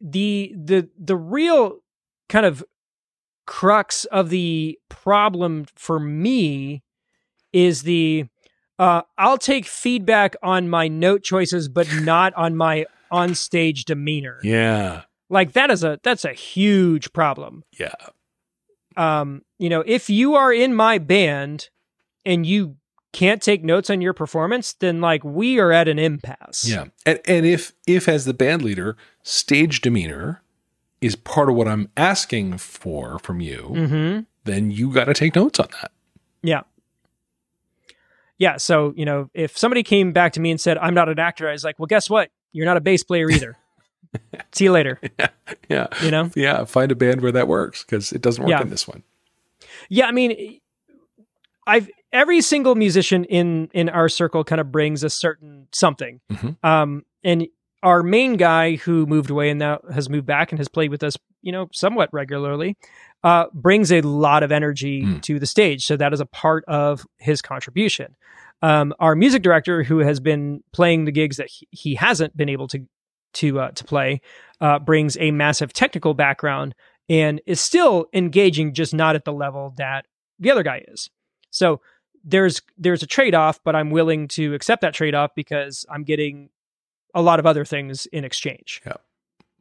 the 0.00 0.54
the 0.56 0.88
the 0.98 1.16
real 1.16 1.78
kind 2.28 2.46
of 2.46 2.64
crux 3.46 4.04
of 4.06 4.30
the 4.30 4.78
problem 4.88 5.66
for 5.76 6.00
me 6.00 6.82
is 7.52 7.82
the 7.82 8.24
uh 8.78 9.02
I'll 9.16 9.38
take 9.38 9.66
feedback 9.66 10.34
on 10.42 10.68
my 10.68 10.88
note 10.88 11.22
choices 11.22 11.68
but 11.68 11.86
not 12.02 12.34
on 12.34 12.56
my 12.56 12.86
on-stage 13.10 13.84
demeanor. 13.84 14.40
Yeah. 14.42 15.02
Like 15.30 15.52
that 15.52 15.70
is 15.70 15.84
a 15.84 16.00
that's 16.02 16.24
a 16.24 16.32
huge 16.32 17.12
problem. 17.12 17.62
Yeah. 17.78 17.94
um, 18.96 19.42
you 19.58 19.68
know, 19.68 19.82
if 19.86 20.08
you 20.10 20.34
are 20.34 20.52
in 20.52 20.74
my 20.74 20.98
band 20.98 21.68
and 22.24 22.44
you 22.46 22.76
can't 23.16 23.40
take 23.42 23.64
notes 23.64 23.88
on 23.90 24.00
your 24.00 24.12
performance, 24.12 24.72
then 24.74 25.00
like 25.00 25.24
we 25.24 25.58
are 25.58 25.72
at 25.72 25.88
an 25.88 25.98
impasse. 25.98 26.68
Yeah. 26.68 26.86
And, 27.04 27.18
and 27.26 27.46
if, 27.46 27.72
if 27.86 28.08
as 28.08 28.24
the 28.26 28.34
band 28.34 28.62
leader, 28.62 28.96
stage 29.22 29.80
demeanor 29.80 30.42
is 31.00 31.16
part 31.16 31.48
of 31.48 31.54
what 31.56 31.66
I'm 31.68 31.88
asking 31.96 32.58
for 32.58 33.18
from 33.20 33.40
you, 33.40 33.70
Mm-hmm. 33.74 34.20
then 34.44 34.70
you 34.70 34.92
got 34.92 35.04
to 35.04 35.14
take 35.14 35.34
notes 35.34 35.58
on 35.58 35.68
that. 35.80 35.92
Yeah. 36.42 36.62
Yeah. 38.38 38.58
So, 38.58 38.92
you 38.96 39.04
know, 39.04 39.30
if 39.34 39.56
somebody 39.56 39.82
came 39.82 40.12
back 40.12 40.32
to 40.34 40.40
me 40.40 40.50
and 40.50 40.60
said, 40.60 40.76
I'm 40.78 40.94
not 40.94 41.08
an 41.08 41.18
actor, 41.18 41.48
I 41.48 41.52
was 41.52 41.64
like, 41.64 41.78
well, 41.78 41.86
guess 41.86 42.10
what? 42.10 42.30
You're 42.52 42.66
not 42.66 42.76
a 42.76 42.80
bass 42.80 43.02
player 43.02 43.30
either. 43.30 43.56
See 44.52 44.64
you 44.64 44.72
later. 44.72 45.00
Yeah. 45.68 45.86
You 46.02 46.10
know? 46.10 46.30
Yeah. 46.36 46.64
Find 46.64 46.90
a 46.92 46.94
band 46.96 47.20
where 47.22 47.32
that 47.32 47.46
works 47.48 47.82
because 47.84 48.12
it 48.12 48.20
doesn't 48.20 48.42
work 48.42 48.50
Yeah. 48.50 48.62
in 48.62 48.68
this 48.70 48.86
one. 48.88 49.02
Yeah, 49.88 50.06
I 50.06 50.12
mean, 50.12 50.60
I've 51.66 51.88
every 52.12 52.40
single 52.40 52.74
musician 52.74 53.24
in 53.24 53.68
in 53.72 53.88
our 53.88 54.08
circle 54.08 54.44
kind 54.44 54.60
of 54.60 54.70
brings 54.72 55.02
a 55.04 55.10
certain 55.10 55.68
something. 55.72 56.20
Mhm. 56.30 56.56
Um, 56.64 57.04
and 57.24 57.46
our 57.82 58.02
main 58.02 58.36
guy 58.36 58.76
who 58.76 59.06
moved 59.06 59.30
away 59.30 59.50
and 59.50 59.58
now 59.58 59.78
has 59.92 60.08
moved 60.08 60.26
back 60.26 60.50
and 60.50 60.58
has 60.58 60.68
played 60.68 60.90
with 60.90 61.02
us, 61.02 61.16
you 61.42 61.52
know, 61.52 61.68
somewhat 61.72 62.08
regularly, 62.12 62.76
uh, 63.22 63.46
brings 63.52 63.92
a 63.92 64.00
lot 64.00 64.42
of 64.42 64.50
energy 64.50 65.02
Mm. 65.02 65.22
to 65.22 65.38
the 65.38 65.46
stage. 65.46 65.84
So 65.84 65.96
that 65.96 66.12
is 66.12 66.20
a 66.20 66.26
part 66.26 66.64
of 66.66 67.06
his 67.18 67.42
contribution. 67.42 68.16
Um, 68.62 68.94
our 68.98 69.14
music 69.14 69.42
director, 69.42 69.82
who 69.82 69.98
has 69.98 70.18
been 70.20 70.62
playing 70.72 71.04
the 71.04 71.12
gigs 71.12 71.36
that 71.36 71.48
he, 71.50 71.68
he 71.70 71.94
hasn't 71.96 72.36
been 72.36 72.48
able 72.48 72.66
to 72.68 72.86
to 73.34 73.60
uh, 73.60 73.70
to 73.72 73.84
play, 73.84 74.20
uh, 74.62 74.78
brings 74.78 75.16
a 75.18 75.30
massive 75.30 75.72
technical 75.74 76.14
background 76.14 76.74
and 77.08 77.40
is 77.46 77.60
still 77.60 78.06
engaging, 78.14 78.72
just 78.72 78.94
not 78.94 79.14
at 79.14 79.24
the 79.26 79.32
level 79.32 79.74
that 79.76 80.06
the 80.38 80.50
other 80.50 80.62
guy 80.62 80.82
is. 80.88 81.10
So 81.50 81.80
there's 82.26 82.60
there's 82.76 83.02
a 83.02 83.06
trade 83.06 83.34
off, 83.34 83.60
but 83.64 83.76
I'm 83.76 83.90
willing 83.90 84.28
to 84.28 84.52
accept 84.52 84.82
that 84.82 84.92
trade 84.92 85.14
off 85.14 85.30
because 85.34 85.86
I'm 85.88 86.02
getting 86.02 86.50
a 87.14 87.22
lot 87.22 87.38
of 87.38 87.46
other 87.46 87.64
things 87.64 88.06
in 88.06 88.24
exchange. 88.24 88.82
Yeah. 88.84 88.96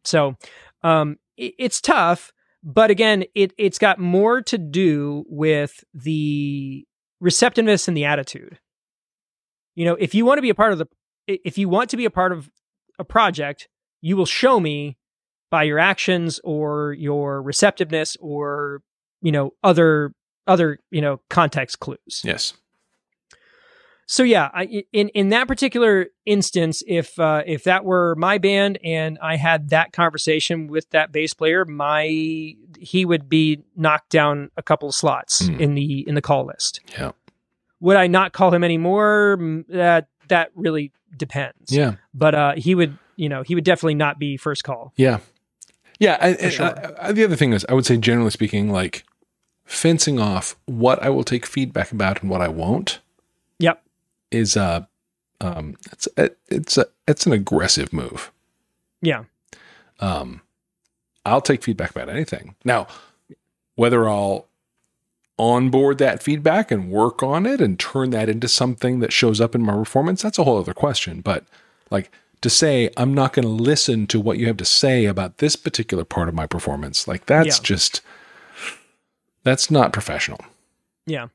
So 0.04 0.36
um, 0.84 1.18
it, 1.38 1.54
it's 1.60 1.80
tough, 1.80 2.34
but 2.64 2.90
again, 2.90 3.24
it 3.36 3.54
it's 3.58 3.78
got 3.78 4.00
more 4.00 4.42
to 4.42 4.58
do 4.58 5.24
with 5.30 5.84
the 5.94 6.86
receptiveness 7.22 7.88
and 7.88 7.96
the 7.96 8.06
attitude. 8.06 8.60
You 9.76 9.86
know, 9.86 9.96
if 9.96 10.16
you 10.16 10.26
want 10.26 10.40
to 10.40 10.42
be 10.42 10.50
a 10.50 10.56
part 10.56 10.72
of 10.74 10.80
the, 10.80 10.88
if 11.28 11.58
you 11.58 11.70
want 11.70 11.92
to 11.92 11.98
be 11.98 12.06
a 12.06 12.10
part 12.10 12.32
of 12.32 12.50
a 12.98 13.04
project, 13.04 13.68
you 14.02 14.18
will 14.18 14.26
show 14.26 14.60
me 14.60 14.98
by 15.52 15.64
your 15.64 15.80
actions 15.80 16.40
or 16.44 16.94
your 16.94 17.42
receptiveness 17.42 18.18
or 18.20 18.82
you 19.22 19.32
know 19.32 19.52
other 19.64 20.14
other 20.48 20.80
you 20.92 21.02
know 21.02 21.20
context 21.30 21.80
clues. 21.80 22.22
Yes. 22.24 22.54
So 24.08 24.22
yeah, 24.22 24.52
I, 24.54 24.84
in 24.94 25.10
in 25.10 25.30
that 25.30 25.48
particular 25.48 26.08
instance, 26.28 26.84
if 26.86 27.18
uh, 27.20 27.42
if 27.48 27.64
that 27.64 27.84
were 27.86 28.14
my 28.16 28.38
band 28.38 28.78
and 28.84 29.18
I 29.20 29.36
had 29.36 29.70
that 29.72 29.94
conversation 29.94 30.68
with 30.68 30.88
that 30.92 31.12
bass 31.12 31.34
player, 31.34 31.66
my 31.66 32.54
he 32.78 33.04
would 33.04 33.28
be 33.28 33.64
knocked 33.76 34.12
down 34.12 34.52
a 34.58 34.62
couple 34.64 34.88
of 34.90 34.94
slots 34.96 35.42
Mm. 35.50 35.60
in 35.60 35.76
the 35.76 36.08
in 36.08 36.14
the 36.14 36.22
call 36.22 36.46
list. 36.46 36.82
Yeah. 36.98 37.14
Would 37.80 37.98
I 37.98 38.06
not 38.06 38.32
call 38.32 38.54
him 38.54 38.64
anymore? 38.64 39.38
Mm, 39.40 39.66
That 39.70 40.08
that 40.28 40.52
really 40.54 40.92
depends. 41.18 41.72
Yeah. 41.72 41.96
But 42.14 42.36
uh, 42.36 42.54
he 42.58 42.76
would, 42.76 42.98
you 43.16 43.28
know, 43.30 43.42
he 43.42 43.56
would 43.56 43.64
definitely 43.64 43.96
not 43.96 44.20
be 44.20 44.38
first 44.38 44.64
call. 44.64 44.94
Yeah. 44.98 45.20
Yeah. 46.00 46.18
I, 46.22 46.50
sure. 46.50 46.66
I- 46.68 47.08
I- 47.08 47.12
the 47.12 47.24
other 47.24 47.36
thing 47.36 47.54
is, 47.54 47.66
I 47.70 47.74
would 47.74 47.86
say, 47.88 47.98
generally 47.98 48.30
speaking, 48.32 48.70
like 48.70 49.04
fencing 49.66 50.20
off 50.20 50.56
what 50.66 51.02
I 51.02 51.10
will 51.10 51.24
take 51.24 51.46
feedback 51.46 51.92
about 51.92 52.22
and 52.22 52.30
what 52.30 52.42
I 52.42 52.48
won't 52.48 53.00
Yep. 53.60 53.82
is 54.32 54.56
uh 54.56 54.86
um 55.42 55.76
it's 55.92 56.08
it, 56.18 56.38
it's 56.48 56.78
a 56.78 56.86
it's 57.08 57.26
an 57.26 57.34
aggressive 57.34 57.92
move. 57.92 58.32
Yeah. 59.02 59.24
Um 60.00 60.42
I'll 61.26 61.42
take 61.42 61.64
feedback 61.64 61.90
about 61.92 62.10
anything. 62.10 62.56
Now, 62.64 62.86
whether 63.76 64.08
I'll 64.08 64.48
onboard 65.40 65.98
that 65.98 66.22
feedback 66.24 66.72
and 66.72 66.90
work 66.92 67.22
on 67.24 67.46
it 67.46 67.60
and 67.60 67.78
turn 67.80 68.12
that 68.12 68.30
into 68.30 68.48
something 68.48 69.00
that 69.00 69.12
shows 69.12 69.42
up 69.42 69.54
in 69.56 69.62
my 69.62 69.74
performance, 69.74 70.22
that's 70.22 70.38
a 70.40 70.44
whole 70.44 70.60
other 70.60 70.74
question. 70.74 71.22
But 71.22 71.44
like 71.90 72.12
to 72.42 72.50
say 72.50 72.90
I'm 72.96 73.14
not 73.14 73.34
going 73.34 73.44
to 73.48 73.50
listen 73.64 74.06
to 74.08 74.20
what 74.20 74.38
you 74.38 74.46
have 74.48 74.58
to 74.58 74.66
say 74.66 75.06
about 75.06 75.40
this 75.40 75.56
particular 75.56 76.06
part 76.06 76.30
of 76.30 76.36
my 76.36 76.46
performance, 76.46 77.08
like 77.08 77.26
that's 77.26 77.58
Yeah. 77.58 77.64
just 77.64 78.02
that's 79.46 79.72
not 79.72 79.94
professional. 79.94 80.40
Yeah. 81.06 81.28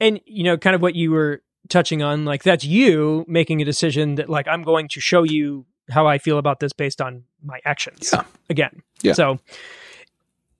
And 0.00 0.20
you 0.24 0.42
know, 0.42 0.56
kind 0.56 0.74
of 0.74 0.82
what 0.82 0.96
you 0.96 1.12
were 1.12 1.42
touching 1.68 2.02
on, 2.02 2.24
like 2.24 2.42
that's 2.42 2.64
you 2.64 3.24
making 3.28 3.62
a 3.62 3.64
decision 3.64 4.16
that 4.16 4.28
like 4.28 4.48
I'm 4.48 4.62
going 4.64 4.88
to 4.88 5.00
show 5.00 5.22
you 5.22 5.66
how 5.90 6.06
I 6.06 6.18
feel 6.18 6.38
about 6.38 6.60
this 6.60 6.72
based 6.72 7.00
on 7.00 7.24
my 7.44 7.60
actions. 7.64 8.10
Yeah. 8.12 8.24
Again. 8.50 8.82
Yeah. 9.02 9.12
So 9.12 9.38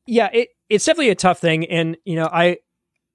yeah, 0.06 0.28
it 0.32 0.50
it's 0.68 0.84
definitely 0.84 1.10
a 1.10 1.16
tough 1.16 1.40
thing. 1.40 1.64
And 1.66 1.96
you 2.04 2.14
know, 2.14 2.28
I 2.30 2.58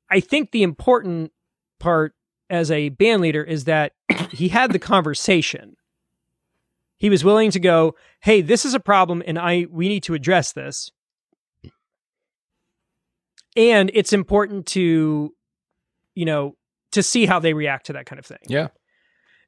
I 0.10 0.20
think 0.20 0.52
the 0.52 0.64
important 0.64 1.32
part 1.80 2.16
as 2.50 2.72
a 2.72 2.90
band 2.90 3.22
leader 3.22 3.44
is 3.44 3.66
that 3.66 3.94
he 4.32 4.50
had 4.50 4.72
the 4.72 4.80
conversation. 4.80 5.78
He 6.98 7.10
was 7.10 7.24
willing 7.24 7.52
to 7.52 7.60
go, 7.60 7.96
"Hey, 8.22 8.42
this 8.42 8.66
is 8.66 8.74
a 8.74 8.80
problem 8.80 9.22
and 9.28 9.38
I 9.38 9.68
we 9.70 9.88
need 9.88 10.04
to 10.04 10.16
address 10.16 10.52
this." 10.52 10.92
And 13.56 13.92
it's 13.94 14.14
important 14.14 14.66
to 14.68 15.34
you 16.16 16.26
know, 16.26 16.56
to 16.92 17.04
see 17.04 17.26
how 17.26 17.40
they 17.40 17.54
react 17.54 17.88
to 17.88 17.94
that 17.94 18.06
kind 18.06 18.20
of 18.20 18.26
thing. 18.26 18.40
Yeah. 18.48 18.68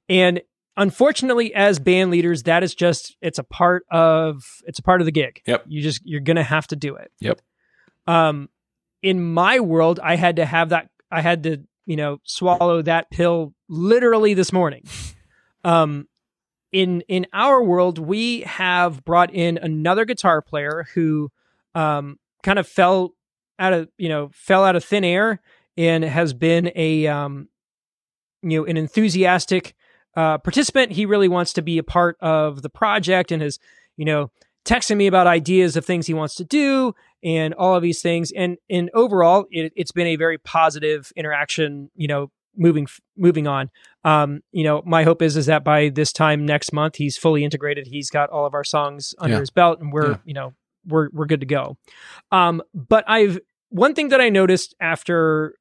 And 0.09 0.41
unfortunately, 0.77 1.53
as 1.53 1.79
band 1.79 2.11
leaders, 2.11 2.43
that 2.43 2.63
is 2.63 2.75
just 2.75 3.15
it's 3.21 3.39
a 3.39 3.43
part 3.43 3.85
of 3.91 4.43
it's 4.65 4.79
a 4.79 4.83
part 4.83 5.01
of 5.01 5.05
the 5.05 5.11
gig. 5.11 5.41
Yep. 5.45 5.65
You 5.67 5.81
just 5.81 6.01
you're 6.03 6.21
gonna 6.21 6.43
have 6.43 6.67
to 6.67 6.75
do 6.75 6.95
it. 6.95 7.11
Yep. 7.19 7.41
Um, 8.07 8.49
in 9.01 9.23
my 9.23 9.59
world, 9.59 9.99
I 10.01 10.15
had 10.15 10.37
to 10.37 10.45
have 10.45 10.69
that. 10.69 10.89
I 11.11 11.21
had 11.21 11.43
to 11.43 11.63
you 11.85 11.95
know 11.95 12.19
swallow 12.23 12.81
that 12.81 13.09
pill 13.11 13.53
literally 13.69 14.33
this 14.33 14.51
morning. 14.51 14.83
Um, 15.63 16.07
in 16.71 17.01
in 17.07 17.25
our 17.33 17.59
world, 17.63 17.97
we 17.97 18.41
have 18.41 19.03
brought 19.03 19.33
in 19.33 19.57
another 19.57 20.05
guitar 20.05 20.39
player 20.43 20.85
who 20.93 21.31
um 21.73 22.19
kind 22.43 22.59
of 22.59 22.67
fell 22.67 23.15
out 23.59 23.73
of 23.73 23.89
you 23.97 24.09
know 24.09 24.29
fell 24.33 24.63
out 24.65 24.75
of 24.75 24.83
thin 24.83 25.03
air 25.03 25.41
and 25.77 26.03
has 26.03 26.33
been 26.33 26.71
a 26.75 27.07
um 27.07 27.47
you 28.41 28.59
know 28.59 28.65
an 28.65 28.77
enthusiastic 28.77 29.73
uh, 30.15 30.37
participant. 30.37 30.93
He 30.93 31.05
really 31.05 31.27
wants 31.27 31.51
to 31.53 31.61
be 31.61 31.77
a 31.77 31.83
part 31.83 32.15
of 32.21 32.61
the 32.61 32.69
project 32.69 33.31
and 33.31 33.41
has 33.41 33.59
you 33.97 34.05
know 34.05 34.31
texting 34.65 34.97
me 34.97 35.07
about 35.07 35.27
ideas 35.27 35.75
of 35.75 35.85
things 35.85 36.07
he 36.07 36.13
wants 36.13 36.35
to 36.35 36.43
do 36.45 36.95
and 37.23 37.53
all 37.53 37.75
of 37.75 37.81
these 37.83 38.01
things. 38.01 38.31
And 38.31 38.57
and 38.69 38.89
overall, 38.93 39.45
it, 39.51 39.73
it's 39.75 39.91
been 39.91 40.07
a 40.07 40.15
very 40.15 40.37
positive 40.37 41.11
interaction. 41.15 41.89
You 41.95 42.07
know, 42.07 42.31
moving 42.55 42.87
moving 43.17 43.47
on. 43.47 43.69
Um, 44.05 44.41
you 44.51 44.63
know, 44.63 44.81
my 44.85 45.03
hope 45.03 45.21
is 45.21 45.35
is 45.35 45.47
that 45.47 45.63
by 45.63 45.89
this 45.89 46.13
time 46.13 46.45
next 46.45 46.71
month, 46.71 46.95
he's 46.95 47.17
fully 47.17 47.43
integrated. 47.43 47.87
He's 47.87 48.09
got 48.09 48.29
all 48.29 48.45
of 48.45 48.53
our 48.53 48.63
songs 48.63 49.13
under 49.19 49.35
Yeah. 49.35 49.39
his 49.41 49.49
belt, 49.49 49.79
and 49.81 49.91
we're 49.91 50.11
Yeah. 50.11 50.17
you 50.25 50.33
know 50.33 50.53
we're 50.87 51.09
we're 51.13 51.25
good 51.25 51.39
to 51.41 51.45
go. 51.45 51.77
Um, 52.31 52.61
but 52.73 53.03
I've 53.07 53.39
one 53.69 53.93
thing 53.93 54.09
that 54.09 54.21
I 54.21 54.29
noticed 54.29 54.75
after 54.79 55.55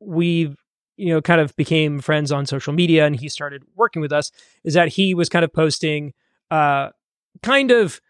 we've 0.00 0.56
you 0.96 1.12
know 1.12 1.20
kind 1.20 1.40
of 1.40 1.54
became 1.56 2.00
friends 2.00 2.30
on 2.30 2.46
social 2.46 2.72
media 2.72 3.04
and 3.06 3.16
he 3.16 3.28
started 3.28 3.64
working 3.74 4.00
with 4.02 4.12
us 4.12 4.30
is 4.62 4.74
that 4.74 4.88
he 4.88 5.14
was 5.14 5.28
kind 5.28 5.44
of 5.44 5.52
posting 5.52 6.12
uh 6.50 6.90
kind 7.42 7.70
of 7.72 8.00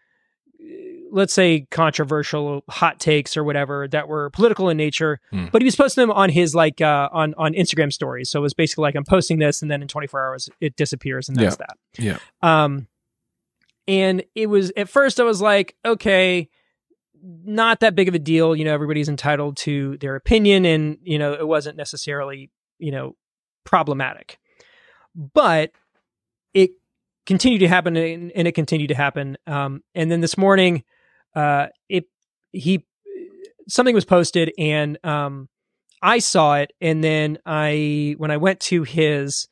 uh, 0.61 0.65
let's 1.11 1.33
say 1.33 1.65
controversial 1.71 2.63
hot 2.69 2.99
takes 2.99 3.35
or 3.37 3.43
whatever 3.43 3.87
that 3.87 4.07
were 4.07 4.29
political 4.31 4.69
in 4.69 4.77
nature 4.77 5.19
Hmm. 5.31 5.45
but 5.51 5.61
he 5.61 5.65
was 5.65 5.75
posting 5.75 6.01
them 6.03 6.11
on 6.11 6.29
his 6.29 6.53
like 6.53 6.79
uh 6.81 7.09
on 7.11 7.33
on 7.37 7.53
Instagram 7.53 7.91
stories 7.91 8.29
so 8.29 8.39
it 8.39 8.43
was 8.43 8.53
basically 8.53 8.83
like 8.83 8.95
I'm 8.95 9.05
posting 9.05 9.39
this 9.39 9.61
and 9.63 9.71
then 9.71 9.81
in 9.81 9.87
24 9.87 10.21
hours 10.23 10.49
it 10.61 10.75
disappears 10.75 11.27
and 11.29 11.37
that's 11.37 11.55
that 11.57 11.77
Yeah. 11.97 12.17
um 12.43 12.87
and 13.87 14.23
it 14.35 14.47
was 14.47 14.71
at 14.77 14.89
first 14.89 15.19
I 15.19 15.23
was 15.23 15.41
like 15.41 15.75
okay 15.85 16.49
not 17.25 17.79
that 17.79 17.95
big 17.95 18.07
of 18.07 18.15
a 18.15 18.19
deal. 18.19 18.55
You 18.55 18.65
know, 18.65 18.73
everybody's 18.73 19.09
entitled 19.09 19.57
to 19.57 19.97
their 19.97 20.15
opinion, 20.15 20.65
and 20.65 20.97
you 21.03 21.17
know, 21.17 21.33
it 21.33 21.47
wasn't 21.47 21.77
necessarily 21.77 22.51
you 22.77 22.91
know 22.91 23.15
problematic. 23.63 24.37
But 25.15 25.71
it 26.53 26.71
continued 27.25 27.59
to 27.59 27.67
happen, 27.67 27.95
and, 27.95 28.31
and 28.33 28.47
it 28.47 28.53
continued 28.53 28.89
to 28.89 28.95
happen. 28.95 29.37
Um, 29.47 29.83
and 29.93 30.11
then 30.11 30.21
this 30.21 30.37
morning, 30.37 30.83
uh, 31.35 31.67
it 31.89 32.05
he 32.51 32.85
something 33.67 33.95
was 33.95 34.05
posted, 34.05 34.53
and 34.57 34.97
um, 35.03 35.49
I 36.01 36.19
saw 36.19 36.55
it, 36.55 36.73
and 36.79 37.03
then 37.03 37.39
I 37.45 38.15
when 38.17 38.31
I 38.31 38.37
went 38.37 38.59
to 38.61 38.83
his 38.83 39.47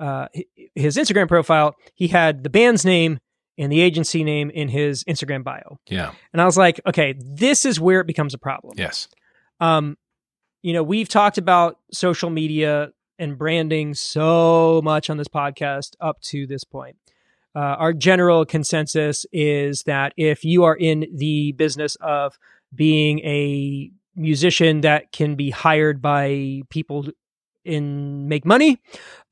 uh, 0.00 0.28
his 0.74 0.96
Instagram 0.96 1.28
profile, 1.28 1.74
he 1.94 2.08
had 2.08 2.42
the 2.42 2.50
band's 2.50 2.84
name 2.84 3.18
and 3.58 3.72
the 3.72 3.80
agency 3.80 4.24
name 4.24 4.50
in 4.50 4.68
his 4.68 5.04
Instagram 5.04 5.42
bio. 5.42 5.78
Yeah. 5.88 6.12
And 6.32 6.40
I 6.40 6.44
was 6.44 6.56
like, 6.56 6.80
okay, 6.86 7.14
this 7.18 7.64
is 7.64 7.80
where 7.80 8.00
it 8.00 8.06
becomes 8.06 8.34
a 8.34 8.38
problem. 8.38 8.74
Yes. 8.76 9.08
Um, 9.60 9.96
you 10.62 10.72
know, 10.72 10.82
we've 10.82 11.08
talked 11.08 11.38
about 11.38 11.78
social 11.92 12.30
media 12.30 12.92
and 13.18 13.36
branding 13.36 13.94
so 13.94 14.80
much 14.84 15.10
on 15.10 15.16
this 15.16 15.28
podcast 15.28 15.94
up 16.00 16.20
to 16.20 16.46
this 16.46 16.64
point. 16.64 16.96
Uh, 17.54 17.74
our 17.78 17.92
general 17.92 18.44
consensus 18.44 19.26
is 19.32 19.82
that 19.84 20.12
if 20.16 20.44
you 20.44 20.62
are 20.64 20.76
in 20.76 21.06
the 21.12 21.52
business 21.52 21.96
of 22.00 22.38
being 22.74 23.18
a 23.20 23.90
musician 24.14 24.82
that 24.82 25.10
can 25.12 25.34
be 25.34 25.50
hired 25.50 26.00
by 26.00 26.62
people 26.70 27.08
and 27.64 28.28
make 28.28 28.44
money, 28.44 28.78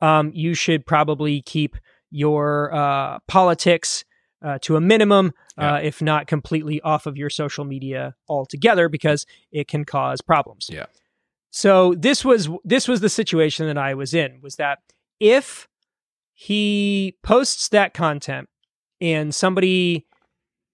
um, 0.01 0.33
you 0.35 0.55
should 0.55 0.85
probably 0.87 1.43
keep 1.43 1.77
your 2.11 2.75
uh, 2.75 3.19
politics 3.29 4.05
uh, 4.43 4.59
to 4.63 4.77
a 4.77 4.81
minimum, 4.81 5.33
Yeah. 5.59 5.75
uh, 5.75 5.79
if 5.81 6.03
not 6.03 6.27
completely 6.27 6.81
off 6.83 7.07
of 7.07 7.17
your 7.17 7.31
social 7.31 7.65
media 7.65 8.15
altogether, 8.29 8.89
because 8.89 9.25
it 9.51 9.67
can 9.69 9.85
cause 9.85 10.21
problems. 10.21 10.69
Yeah. 10.71 10.87
So 11.51 11.95
this 11.95 12.25
was 12.25 12.49
this 12.65 12.87
was 12.87 13.01
the 13.01 13.09
situation 13.09 13.67
that 13.67 13.79
I 13.79 13.95
was 13.95 14.13
in 14.13 14.41
was 14.43 14.57
that 14.57 14.79
if 15.19 15.67
he 16.35 17.17
posts 17.23 17.69
that 17.71 17.95
content 17.95 18.49
and 19.01 19.35
somebody 19.35 20.05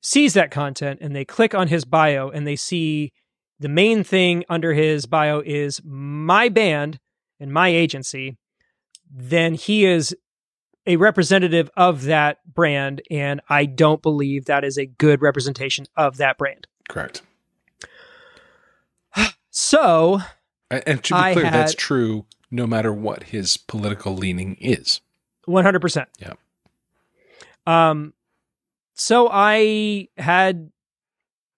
sees 0.01 0.35
that 0.35 0.51
content 0.51 0.99
and 1.01 1.15
they 1.15 1.25
click 1.25 1.55
on 1.55 1.69
his 1.69 1.85
bio 1.85 2.29
and 2.31 2.45
they 2.47 2.57
see 2.57 3.13
the 3.61 3.69
main 3.69 4.03
thing 4.03 4.45
under 4.49 4.73
his 4.75 5.07
bio 5.07 5.41
is 5.47 5.81
my 5.85 6.49
band 6.49 6.99
and 7.39 7.53
my 7.53 7.69
agency, 7.69 8.37
then 9.09 9.55
he 9.55 9.85
is 9.85 10.17
a 10.87 10.97
representative 10.97 11.71
of 11.77 12.03
that 12.05 12.39
brand. 12.53 13.03
And 13.11 13.41
I 13.49 13.65
don't 13.67 14.03
believe 14.03 14.47
that 14.47 14.65
is 14.65 14.77
a 14.79 14.87
good 14.87 15.23
representation 15.23 15.87
of 15.97 16.17
that 16.17 16.39
brand. 16.39 16.67
Correct. 16.89 17.23
So, 19.55 20.21
And, 20.71 21.05
to 21.05 21.13
be 21.15 21.19
I 21.21 21.33
clear, 21.35 21.51
that's 21.51 21.75
true 21.75 22.25
no 22.51 22.67
matter 22.67 22.91
what 22.91 23.25
his 23.25 23.59
political 23.59 24.15
leaning 24.15 24.55
is. 24.59 25.03
100%. 25.47 26.07
Yeah. 26.19 26.33
Um, 27.67 28.15
so 28.95 29.29
I 29.31 30.09
had, 30.17 30.71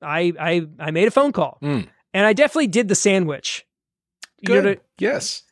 I, 0.03 0.33
I, 0.41 0.67
I 0.81 0.91
made 0.91 1.07
a 1.07 1.13
phone 1.13 1.31
call 1.31 1.59
Mm. 1.63 1.87
and 2.13 2.27
I 2.27 2.33
definitely 2.33 2.67
did 2.67 2.89
the 2.89 2.97
sandwich. 2.97 3.65
You 4.41 4.55
know, 4.57 4.61
Good. 4.63 4.81
yes. 4.99 5.44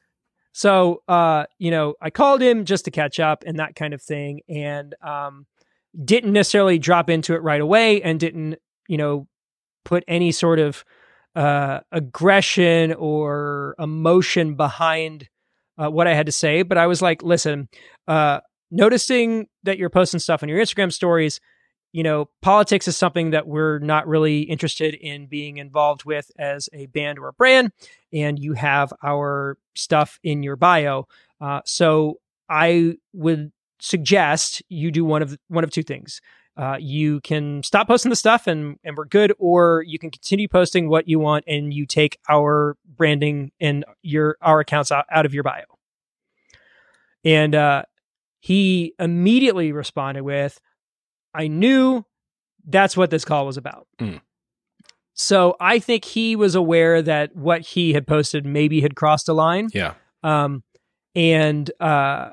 So, 0.52 1.02
uh, 1.08 1.44
you 1.58 1.70
know, 1.70 1.94
I 2.00 2.10
called 2.10 2.42
him 2.42 2.64
just 2.64 2.84
to 2.84 2.90
catch 2.90 3.18
up 3.18 3.42
and 3.46 3.58
that 3.58 3.74
kind 3.74 3.94
of 3.94 4.02
thing, 4.02 4.40
and 4.48 4.94
um, 5.02 5.46
didn't 6.04 6.32
necessarily 6.32 6.78
drop 6.78 7.08
into 7.10 7.34
it 7.34 7.42
right 7.42 7.60
away, 7.60 8.02
and 8.02 8.20
didn't, 8.20 8.56
you 8.88 8.98
know, 8.98 9.26
put 9.84 10.04
any 10.06 10.30
sort 10.30 10.58
of 10.58 10.84
uh, 11.34 11.80
aggression 11.90 12.92
or 12.94 13.74
emotion 13.78 14.54
behind 14.54 15.28
uh, 15.78 15.88
what 15.88 16.06
I 16.06 16.14
had 16.14 16.26
to 16.26 16.32
say. 16.32 16.62
But 16.62 16.78
I 16.78 16.86
was 16.86 17.00
like, 17.00 17.22
listen, 17.22 17.68
uh, 18.06 18.40
noticing 18.70 19.46
that 19.62 19.78
you're 19.78 19.90
posting 19.90 20.20
stuff 20.20 20.42
on 20.42 20.48
your 20.48 20.60
Instagram 20.60 20.92
stories. 20.92 21.40
You 21.92 22.02
know, 22.02 22.30
politics 22.40 22.88
is 22.88 22.96
something 22.96 23.30
that 23.30 23.46
we're 23.46 23.78
not 23.78 24.08
really 24.08 24.40
interested 24.42 24.94
in 24.94 25.26
being 25.26 25.58
involved 25.58 26.04
with 26.04 26.30
as 26.38 26.68
a 26.72 26.86
band 26.86 27.18
or 27.18 27.28
a 27.28 27.32
brand 27.34 27.70
and 28.12 28.38
you 28.38 28.54
have 28.54 28.92
our 29.02 29.58
stuff 29.74 30.18
in 30.22 30.42
your 30.42 30.56
bio. 30.56 31.06
Uh, 31.40 31.60
so 31.64 32.18
I 32.48 32.96
would 33.12 33.52
suggest 33.80 34.62
you 34.68 34.90
do 34.90 35.04
one 35.04 35.22
of 35.22 35.36
one 35.48 35.64
of 35.64 35.70
two 35.70 35.82
things. 35.82 36.20
Uh, 36.56 36.76
you 36.78 37.20
can 37.22 37.62
stop 37.62 37.88
posting 37.88 38.10
the 38.10 38.16
stuff 38.16 38.46
and 38.46 38.78
and 38.84 38.96
we're 38.96 39.06
good, 39.06 39.32
or 39.38 39.82
you 39.86 39.98
can 39.98 40.10
continue 40.10 40.48
posting 40.48 40.88
what 40.88 41.08
you 41.08 41.18
want 41.18 41.44
and 41.46 41.72
you 41.72 41.86
take 41.86 42.18
our 42.28 42.76
branding 42.86 43.52
and 43.60 43.84
your 44.02 44.36
our 44.40 44.60
accounts 44.60 44.92
out, 44.92 45.06
out 45.10 45.26
of 45.26 45.34
your 45.34 45.42
bio. 45.42 45.64
And 47.24 47.54
uh, 47.54 47.84
he 48.40 48.94
immediately 48.98 49.72
responded 49.72 50.22
with, 50.22 50.60
"I 51.34 51.48
knew 51.48 52.04
that's 52.66 52.96
what 52.96 53.10
this 53.10 53.24
call 53.24 53.46
was 53.46 53.56
about." 53.56 53.86
Mm. 53.98 54.20
So 55.14 55.56
I 55.60 55.78
think 55.78 56.04
he 56.04 56.36
was 56.36 56.54
aware 56.54 57.02
that 57.02 57.36
what 57.36 57.60
he 57.60 57.92
had 57.92 58.06
posted 58.06 58.46
maybe 58.46 58.80
had 58.80 58.96
crossed 58.96 59.28
a 59.28 59.32
line. 59.34 59.68
Yeah. 59.72 59.94
Um, 60.22 60.62
and 61.14 61.70
uh, 61.80 62.30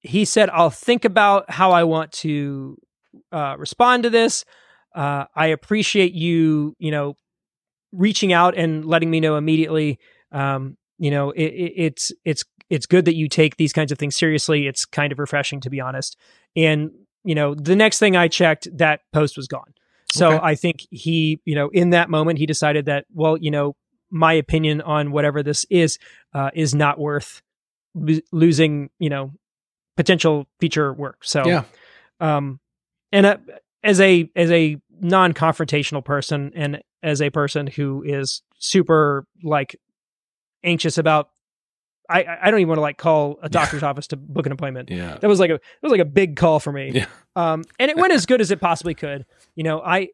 he 0.00 0.24
said, 0.24 0.50
I'll 0.50 0.70
think 0.70 1.04
about 1.04 1.50
how 1.50 1.72
I 1.72 1.84
want 1.84 2.12
to 2.12 2.78
uh, 3.30 3.56
respond 3.58 4.04
to 4.04 4.10
this. 4.10 4.44
Uh, 4.94 5.26
I 5.34 5.48
appreciate 5.48 6.12
you, 6.12 6.74
you 6.78 6.90
know, 6.90 7.16
reaching 7.92 8.32
out 8.32 8.56
and 8.56 8.84
letting 8.84 9.10
me 9.10 9.20
know 9.20 9.36
immediately. 9.36 9.98
Um, 10.32 10.76
you 10.98 11.10
know, 11.10 11.30
it, 11.30 11.44
it, 11.44 11.72
it's 11.76 12.12
it's 12.24 12.44
it's 12.70 12.86
good 12.86 13.04
that 13.04 13.14
you 13.14 13.28
take 13.28 13.56
these 13.56 13.72
kinds 13.72 13.92
of 13.92 13.98
things 13.98 14.16
seriously. 14.16 14.66
It's 14.66 14.86
kind 14.86 15.12
of 15.12 15.18
refreshing, 15.18 15.60
to 15.60 15.70
be 15.70 15.80
honest. 15.80 16.16
And 16.56 16.90
you 17.24 17.34
know, 17.34 17.54
the 17.54 17.76
next 17.76 17.98
thing 17.98 18.16
I 18.16 18.28
checked, 18.28 18.68
that 18.76 19.00
post 19.12 19.36
was 19.36 19.46
gone. 19.46 19.74
So 20.08 20.36
Okay. 20.36 20.44
I 20.44 20.54
think 20.54 20.86
he, 20.90 21.40
you 21.44 21.54
know, 21.54 21.70
in 21.72 21.90
that 21.90 22.10
moment, 22.10 22.38
he 22.38 22.46
decided 22.46 22.86
that, 22.86 23.06
well, 23.14 23.36
you 23.36 23.50
know, 23.50 23.76
my 24.10 24.34
opinion 24.34 24.82
on 24.82 25.10
whatever 25.10 25.42
this 25.42 25.64
is 25.70 25.98
uh, 26.34 26.50
is 26.54 26.74
not 26.74 26.98
worth 26.98 27.40
lo- 27.94 28.20
losing, 28.30 28.90
you 28.98 29.08
know, 29.08 29.32
potential 29.96 30.46
feature 30.60 30.92
work. 30.92 31.24
So, 31.24 31.44
Yeah. 31.46 31.64
um, 32.20 32.60
and 33.10 33.26
uh, 33.26 33.36
as 33.82 34.00
a 34.00 34.30
as 34.36 34.50
a 34.50 34.76
non-confrontational 35.00 36.04
person, 36.04 36.52
and 36.54 36.82
as 37.02 37.20
a 37.20 37.30
person 37.30 37.66
who 37.66 38.02
is 38.04 38.42
super 38.58 39.26
like 39.42 39.76
anxious 40.62 40.98
about, 40.98 41.30
I 42.08 42.24
I 42.42 42.50
don't 42.50 42.60
even 42.60 42.68
want 42.68 42.78
to 42.78 42.82
like 42.82 42.98
call 42.98 43.38
a 43.42 43.48
doctor's 43.48 43.82
office 43.82 44.08
to 44.08 44.16
book 44.16 44.46
an 44.46 44.52
appointment. 44.52 44.90
Yeah. 44.90 45.18
That 45.20 45.28
was 45.28 45.40
like 45.40 45.50
a 45.50 45.54
it 45.54 45.82
was 45.82 45.92
like 45.92 46.00
a 46.00 46.06
big 46.06 46.36
call 46.36 46.60
for 46.60 46.72
me. 46.72 46.90
Yeah. 46.92 47.06
Um, 47.36 47.64
and 47.78 47.90
it 47.90 47.96
went 47.96 48.12
as 48.12 48.26
good 48.26 48.40
as 48.40 48.50
it 48.50 48.60
possibly 48.60 48.94
could. 48.94 49.24
You 49.54 49.64
know, 49.64 49.80
I 49.80 50.08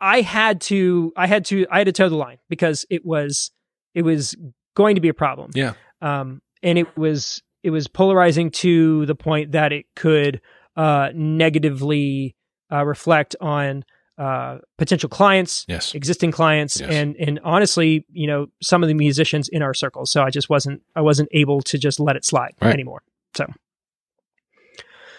I 0.00 0.20
had 0.20 0.60
to 0.62 1.12
I 1.16 1.26
had 1.26 1.44
to 1.46 1.66
I 1.70 1.78
had 1.78 1.86
to 1.86 1.92
toe 1.92 2.08
the 2.08 2.16
line 2.16 2.38
because 2.48 2.86
it 2.90 3.04
was 3.04 3.50
it 3.94 4.02
was 4.02 4.36
going 4.74 4.94
to 4.94 5.00
be 5.00 5.08
a 5.08 5.14
problem. 5.14 5.50
Yeah. 5.54 5.74
Um, 6.00 6.40
and 6.62 6.78
it 6.78 6.96
was 6.96 7.42
it 7.62 7.70
was 7.70 7.88
polarizing 7.88 8.50
to 8.50 9.06
the 9.06 9.14
point 9.14 9.52
that 9.52 9.72
it 9.72 9.86
could 9.96 10.40
uh, 10.76 11.10
negatively 11.14 12.36
uh, 12.72 12.84
reflect 12.84 13.34
on 13.40 13.84
uh, 14.18 14.58
potential 14.78 15.08
clients, 15.08 15.64
Yes. 15.68 15.94
existing 15.94 16.32
clients, 16.32 16.80
Yes. 16.80 16.90
and 16.90 17.16
and 17.16 17.40
honestly, 17.44 18.04
you 18.10 18.26
know, 18.26 18.46
some 18.62 18.82
of 18.82 18.88
the 18.88 18.94
musicians 18.94 19.48
in 19.48 19.62
our 19.62 19.72
circle. 19.74 20.04
So 20.06 20.22
I 20.22 20.30
just 20.30 20.50
wasn't 20.50 20.82
I 20.96 21.00
wasn't 21.00 21.28
able 21.32 21.60
to 21.62 21.78
just 21.78 22.00
let 22.00 22.16
it 22.16 22.24
slide 22.24 22.54
Right. 22.60 22.72
anymore. 22.74 23.02
So 23.36 23.46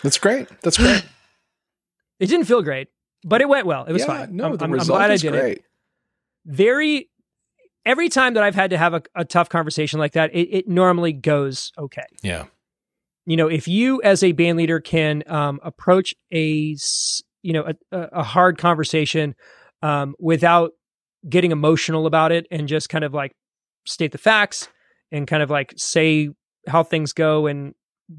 that's 0.04 0.18
great. 0.18 0.48
That's 0.62 0.78
great. 0.78 1.06
It 2.20 2.28
didn't 2.28 2.48
feel 2.48 2.62
great, 2.62 2.90
but 3.24 3.40
it 3.40 3.48
went 3.48 3.66
well. 3.66 3.86
It 3.86 3.94
was 3.94 4.02
yeah, 4.02 4.08
fine. 4.08 4.36
No, 4.36 4.44
I'm, 4.48 4.58
the 4.58 4.64
I'm- 4.66 4.74
I'm 4.74 4.80
result 4.80 4.98
glad 5.00 5.10
I 5.10 5.14
is 5.14 5.22
did 5.22 5.34
it. 5.36 5.40
great. 5.40 5.64
Very. 6.46 7.10
Every 7.86 8.10
time 8.10 8.34
that 8.34 8.44
I've 8.44 8.56
had 8.56 8.72
to 8.72 8.78
have 8.78 8.94
a, 8.94 9.02
a 9.16 9.24
tough 9.24 9.48
conversation 9.48 10.00
like 10.00 10.12
that, 10.12 10.30
it, 10.36 10.50
it 10.54 10.68
normally 10.68 11.14
goes 11.14 11.72
okay. 11.78 12.04
Yeah. 12.22 12.48
you 13.26 13.38
know 13.38 13.48
if 13.48 13.70
you 13.70 14.02
as 14.02 14.22
a 14.22 14.34
band 14.34 14.58
leader 14.58 14.82
can 14.82 15.24
um, 15.28 15.62
approach 15.64 16.14
a 16.34 16.76
you 17.42 17.54
know 17.54 17.72
a, 17.92 17.98
a 18.12 18.24
hard 18.24 18.58
conversation 18.58 19.36
um, 19.82 20.16
without 20.20 20.72
getting 21.28 21.52
emotional 21.52 22.06
about 22.06 22.32
it 22.32 22.46
and 22.52 22.68
just 22.68 22.90
kind 22.90 23.04
of 23.04 23.14
like 23.14 23.34
state 23.86 24.12
the 24.12 24.18
facts 24.18 24.68
and 25.12 25.28
kind 25.28 25.42
of 25.44 25.50
like 25.50 25.74
say 25.78 26.30
how 26.68 26.84
things 26.84 27.14
go 27.14 27.48
and 27.48 27.74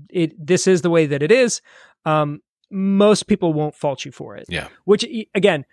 it 0.08 0.32
this 0.44 0.66
is 0.66 0.82
the 0.82 0.90
way 0.90 1.06
that 1.06 1.22
it 1.22 1.32
is 1.32 1.60
um, 2.04 2.40
most 2.70 3.26
people 3.26 3.52
won't 3.52 3.74
fault 3.74 4.04
you 4.04 4.12
for 4.12 4.36
it 4.36 4.46
Yeah. 4.48 4.68
which 4.84 5.04
again 5.34 5.64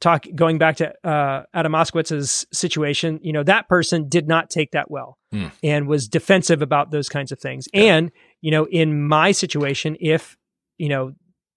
talk 0.00 0.26
going 0.34 0.58
back 0.58 0.76
to 0.76 0.92
uh 1.08 1.44
adam 1.54 1.72
Moskowitz's 1.72 2.44
situation 2.52 3.20
you 3.22 3.32
know 3.32 3.42
that 3.44 3.68
person 3.68 4.08
did 4.08 4.26
not 4.28 4.50
take 4.50 4.72
that 4.72 4.90
well 4.90 5.16
Hmm. 5.32 5.46
and 5.62 5.86
was 5.88 6.08
defensive 6.08 6.60
about 6.60 6.90
those 6.90 7.08
kinds 7.08 7.32
of 7.32 7.38
things 7.40 7.66
and 7.72 8.10
you 8.42 8.50
know 8.50 8.66
in 8.66 9.06
my 9.08 9.32
situation 9.32 9.96
if 10.00 10.36
you 10.76 10.88
know 10.88 11.14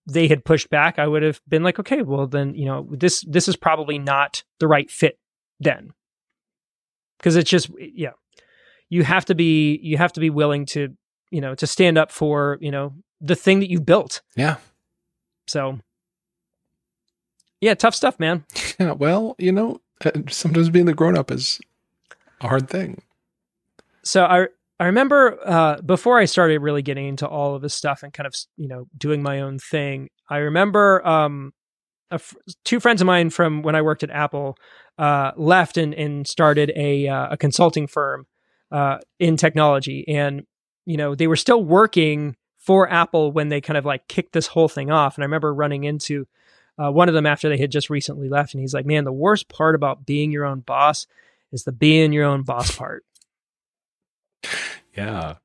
they 0.08 0.28
had 0.28 0.46
pushed 0.46 0.70
back 0.70 1.00
i 1.00 1.08
would 1.08 1.24
have 1.24 1.41
been 1.48 1.63
like 1.63 1.80
okay 1.80 2.02
well 2.02 2.28
then 2.28 2.54
you 2.56 2.65
know 2.65 2.88
this 2.91 3.22
this 3.28 3.48
is 3.48 3.56
probably 3.56 3.98
not 3.98 4.44
the 4.60 4.68
right 4.68 4.89
fit 4.91 5.18
then 5.60 5.91
because 7.18 7.36
it's 7.36 7.50
just 7.50 7.70
yeah 7.80 8.12
you 8.89 9.04
have 9.04 9.26
to 9.26 9.34
be 9.36 9.80
you 9.82 9.98
have 9.98 10.13
to 10.13 10.20
be 10.20 10.30
willing 10.30 10.65
to 10.65 10.89
you 11.32 11.41
know 11.41 11.56
to 11.56 11.65
stand 11.65 11.98
up 11.98 12.12
for 12.12 12.58
you 12.62 12.70
know 12.72 12.94
the 13.22 13.36
thing 13.36 13.60
that 13.60 13.70
you've 13.70 13.86
built 13.86 14.22
Yeah. 14.36 14.58
so 15.48 15.80
yeah 17.62 17.74
tough 17.74 17.96
stuff 17.96 18.20
man 18.20 18.46
Yeah. 18.80 18.91
Well, 18.91 19.36
you 19.39 19.54
know, 19.54 19.80
uh, 20.04 20.12
sometimes 20.30 20.70
being 20.70 20.86
the 20.86 20.93
grown 20.93 21.18
up 21.18 21.32
is 21.32 21.62
a 22.41 22.47
hard 22.49 22.70
thing. 22.70 23.01
so 24.03 24.26
I 24.26 24.47
I 24.80 24.86
remember 24.86 25.39
uh, 25.45 25.82
before 25.82 26.19
I 26.19 26.26
started 26.26 26.59
really 26.59 26.82
getting 26.82 27.07
into 27.07 27.28
all 27.28 27.55
of 27.55 27.61
this 27.61 27.73
stuff 27.73 28.03
and 28.03 28.11
kind 28.11 28.28
of 28.28 28.36
you 28.57 28.67
know 28.67 28.88
doing 28.97 29.23
my 29.23 29.41
own 29.41 29.59
thing. 29.59 30.09
I 30.30 30.38
remember 30.38 31.05
um, 31.07 31.53
two 32.63 32.80
friends 32.80 33.01
of 33.01 33.07
mine 33.07 33.30
from 33.30 33.61
when 33.61 33.76
I 33.76 33.82
worked 33.82 34.03
at 34.03 34.09
Apple 34.09 34.57
uh, 34.97 35.32
left 35.38 35.78
and 35.78 35.93
and 35.93 36.28
started 36.28 36.71
a 36.76 37.07
uh, 37.07 37.30
a 37.32 37.38
consulting 37.38 37.88
firm 37.88 38.28
uh, 38.71 38.99
in 39.19 39.38
technology, 39.38 40.05
and 40.07 40.45
you 40.86 40.97
know 40.97 41.15
they 41.15 41.28
were 41.28 41.36
still 41.36 41.63
working 41.63 42.36
for 42.57 42.89
Apple 42.91 43.32
when 43.32 43.49
they 43.49 43.61
kind 43.61 43.78
of 43.78 43.86
like 43.86 44.07
kicked 44.07 44.34
this 44.34 44.47
whole 44.47 44.67
thing 44.67 44.91
off. 44.91 45.15
And 45.15 45.23
I 45.23 45.26
remember 45.26 45.53
running 45.53 45.84
into 45.84 46.28
uh, 46.78 46.91
one 46.91 47.07
of 47.07 47.13
them 47.13 47.26
after 47.26 47.47
they 47.47 47.57
had 47.57 47.71
just 47.71 47.89
recently 47.89 48.28
left, 48.28 48.53
and 48.53 48.61
he's 48.61 48.73
like, 48.73 48.86
"Man, 48.86 49.05
the 49.05 49.13
worst 49.13 49.47
part 49.47 49.76
about 49.76 50.05
being 50.05 50.32
your 50.32 50.45
own 50.45 50.59
boss 50.59 51.07
is 51.51 51.63
the 51.63 51.71
being 51.71 52.11
your 52.11 52.26
own 52.26 52.43
boss 52.43 52.76
part." 52.76 53.05
Yeah. 54.96 55.36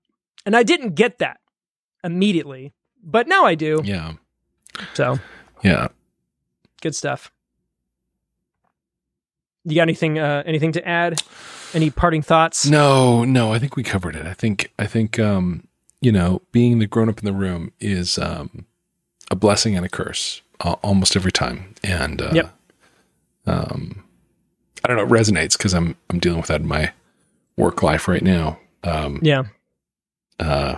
And 0.47 0.57
I 0.57 0.63
didn't 0.63 0.95
get 0.95 1.19
that 1.19 1.41
immediately, 2.05 2.73
but 3.03 3.29
now 3.29 3.45
I 3.45 3.55
do. 3.55 3.83
Yeah. 3.85 4.13
So 4.95 5.19
Yeah. 5.63 5.89
good 6.81 6.95
stuff. 6.95 7.31
You 9.65 9.75
got 9.77 9.83
anything? 9.83 10.19
Uh, 10.19 10.43
anything 10.47 10.73
to 10.73 10.89
add? 10.89 11.23
Any 11.75 11.91
parting 11.91 12.23
thoughts? 12.23 12.67
No, 12.67 13.25
no, 13.25 13.53
I 13.53 13.59
think 13.59 13.77
we 13.77 13.83
covered 13.83 14.17
it. 14.17 14.27
I 14.27 14.33
think 14.35 14.73
I 14.79 14.87
think 14.87 15.19
um 15.19 15.67
you 16.01 16.11
know, 16.11 16.41
being 16.51 16.79
the 16.79 16.87
grown 16.87 17.11
up 17.11 17.19
in 17.19 17.27
the 17.27 17.33
room 17.33 17.73
is 17.79 18.17
um, 18.19 18.65
a 19.31 19.37
blessing 19.37 19.77
and 19.77 19.85
a 19.85 19.89
curse 19.91 20.41
uh, 20.61 20.77
almost 20.83 21.15
every 21.15 21.31
time. 21.31 21.75
And 21.85 22.23
uh, 22.23 22.31
Yep. 22.33 22.55
um, 23.47 24.05
I 24.83 24.89
don't 24.89 24.97
know, 24.97 25.03
it 25.05 25.11
resonates 25.11 25.59
because 25.59 25.75
I'm 25.75 25.97
I'm 26.09 26.19
dealing 26.19 26.39
with 26.41 26.47
that 26.49 26.63
in 26.63 26.67
my 26.67 26.93
work 27.59 27.83
life 27.83 28.09
right 28.09 28.23
now. 28.23 28.59
Um, 28.85 29.19
Yeah. 29.23 29.45
uh, 30.39 30.77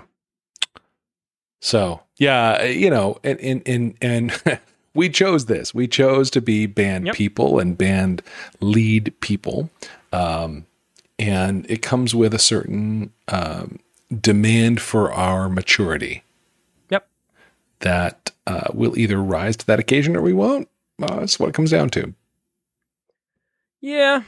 so 1.61 2.01
yeah, 2.19 2.65
you 2.65 2.91
know, 2.91 3.19
and 3.25 3.39
and 3.41 3.63
and, 3.67 3.95
and 4.01 4.43
we 4.95 5.09
chose 5.09 5.47
this. 5.47 5.75
We 5.75 5.87
chose 5.89 6.31
to 6.33 6.41
be 6.41 6.67
band 6.67 7.07
Yep. 7.07 7.15
people 7.15 7.59
and 7.59 7.77
band 7.79 8.23
lead 8.61 9.13
people, 9.21 9.71
um, 10.13 10.67
and 11.19 11.65
it 11.71 11.83
comes 11.83 12.15
with 12.15 12.35
a 12.35 12.39
certain 12.39 13.13
um, 13.29 13.79
demand 14.21 14.81
for 14.81 15.13
our 15.13 15.49
maturity. 15.49 16.25
Yep. 16.91 17.07
That 17.81 18.33
uh, 18.47 18.69
we'll 18.75 18.99
either 18.99 19.23
rise 19.23 19.57
to 19.59 19.67
that 19.67 19.79
occasion 19.79 20.17
or 20.17 20.23
we 20.23 20.33
won't. 20.33 20.69
Uh, 21.01 21.21
that's 21.21 21.39
what 21.39 21.49
it 21.49 21.55
comes 21.55 21.71
down 21.71 21.91
to. 21.91 22.13
Yeah. 23.81 24.23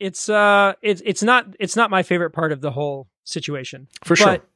It's 0.00 0.28
uh 0.28 0.72
it's 0.82 1.02
it's 1.04 1.22
not 1.22 1.46
it's 1.60 1.76
not 1.76 1.90
my 1.90 2.02
favorite 2.02 2.30
part 2.30 2.50
of 2.52 2.60
the 2.62 2.70
whole 2.72 3.06
situation. 3.24 3.86
For 4.02 4.16
sure. 4.16 4.26
But 4.26 4.46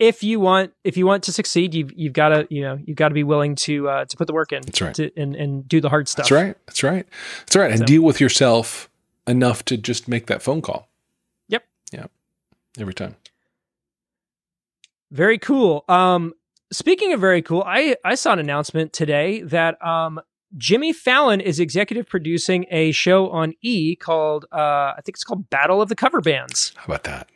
if 0.00 0.22
you 0.24 0.40
want 0.40 0.72
if 0.84 0.96
you 0.96 1.06
want 1.06 1.22
to 1.24 1.32
succeed, 1.32 1.74
you've 1.74 1.92
you've 1.94 2.12
got 2.12 2.30
to, 2.30 2.46
you 2.50 2.62
know, 2.62 2.78
you've 2.84 2.96
got 2.96 3.08
to 3.08 3.14
be 3.14 3.22
willing 3.22 3.54
to 3.56 3.88
uh 3.88 4.04
to 4.06 4.16
put 4.16 4.26
the 4.26 4.32
work 4.34 4.50
in 4.52 4.62
That's 4.62 4.80
right. 4.82 4.94
to 4.96 5.10
and 5.16 5.36
and 5.36 5.68
do 5.68 5.80
the 5.80 5.88
hard 5.88 6.08
stuff. 6.08 6.24
That's 6.24 6.30
right. 6.32 6.56
That's 6.66 6.82
right. 6.82 7.06
That's 7.40 7.56
right. 7.56 7.70
And 7.70 7.78
So- 7.80 7.84
deal 7.84 8.02
with 8.02 8.20
yourself 8.20 8.90
enough 9.26 9.64
to 9.66 9.76
just 9.76 10.08
make 10.08 10.26
that 10.26 10.42
phone 10.42 10.60
call. 10.60 10.88
Yep. 11.48 11.64
Yeah. 11.92 12.06
Every 12.78 12.94
time. 12.94 13.14
Very 15.10 15.38
cool. 15.38 15.84
Um 15.88 16.34
speaking 16.72 17.12
of 17.12 17.20
very 17.20 17.42
cool, 17.42 17.62
I 17.66 17.96
I 18.04 18.14
saw 18.14 18.32
an 18.32 18.38
announcement 18.38 18.92
today 18.92 19.42
that 19.42 19.84
um 19.84 20.20
Jimmy 20.56 20.92
Fallon 20.92 21.40
is 21.40 21.60
executive 21.60 22.08
producing 22.08 22.66
a 22.70 22.92
show 22.92 23.30
on 23.30 23.54
E 23.62 23.96
called 23.96 24.46
uh 24.52 24.94
I 24.96 25.00
think 25.04 25.16
it's 25.16 25.24
called 25.24 25.48
Battle 25.50 25.80
of 25.80 25.88
the 25.88 25.96
Cover 25.96 26.20
Bands. 26.20 26.72
How 26.76 26.84
about 26.86 27.04
that? 27.04 27.28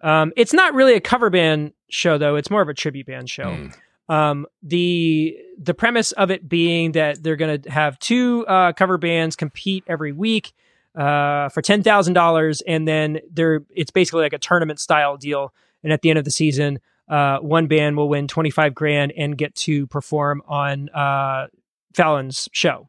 Um 0.00 0.32
it's 0.36 0.52
not 0.52 0.74
really 0.74 0.94
a 0.94 1.00
cover 1.00 1.30
band 1.30 1.72
show 1.88 2.18
though, 2.18 2.36
it's 2.36 2.50
more 2.50 2.62
of 2.62 2.68
a 2.68 2.74
tribute 2.74 3.06
band 3.06 3.30
show. 3.30 3.44
Mm. 3.44 3.74
um, 4.08 4.46
the 4.62 5.36
the 5.58 5.74
premise 5.74 6.12
of 6.12 6.30
it 6.30 6.48
being 6.48 6.92
that 6.92 7.22
they're 7.22 7.36
going 7.36 7.62
to 7.62 7.70
have 7.70 7.98
two 7.98 8.46
uh, 8.46 8.72
cover 8.72 8.98
bands 8.98 9.36
compete 9.36 9.84
every 9.86 10.12
week 10.12 10.52
uh, 10.94 11.48
for 11.48 11.62
ten 11.62 11.82
thousand 11.82 12.14
dollars, 12.14 12.60
and 12.62 12.86
then 12.86 13.20
they're 13.32 13.64
it's 13.70 13.90
basically 13.90 14.22
like 14.22 14.32
a 14.32 14.38
tournament 14.38 14.78
style 14.78 15.16
deal. 15.16 15.54
And 15.82 15.92
at 15.92 16.02
the 16.02 16.10
end 16.10 16.18
of 16.18 16.24
the 16.24 16.30
season, 16.30 16.80
uh, 17.08 17.38
one 17.38 17.66
band 17.66 17.96
will 17.96 18.08
win 18.08 18.28
twenty 18.28 18.50
five 18.50 18.74
grand 18.74 19.12
and 19.16 19.38
get 19.38 19.54
to 19.56 19.86
perform 19.86 20.42
on 20.46 20.88
uh, 20.90 21.46
Fallon's 21.94 22.48
show, 22.52 22.88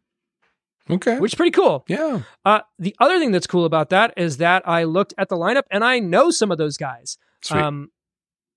Okay. 0.89 1.19
which 1.19 1.31
is 1.33 1.35
pretty 1.35 1.51
cool. 1.51 1.83
yeah. 1.87 2.21
Uh, 2.43 2.61
the 2.79 2.95
other 2.99 3.19
thing 3.19 3.31
that's 3.31 3.47
cool 3.47 3.65
about 3.65 3.89
that 3.89 4.13
is 4.17 4.37
that 4.37 4.67
I 4.67 4.83
looked 4.83 5.13
at 5.17 5.29
the 5.29 5.35
lineup 5.35 5.63
and 5.71 5.83
I 5.83 5.99
know 5.99 6.29
some 6.31 6.51
of 6.51 6.57
those 6.57 6.77
guys. 6.77 7.17
Sweet. 7.41 7.61
Um, 7.61 7.91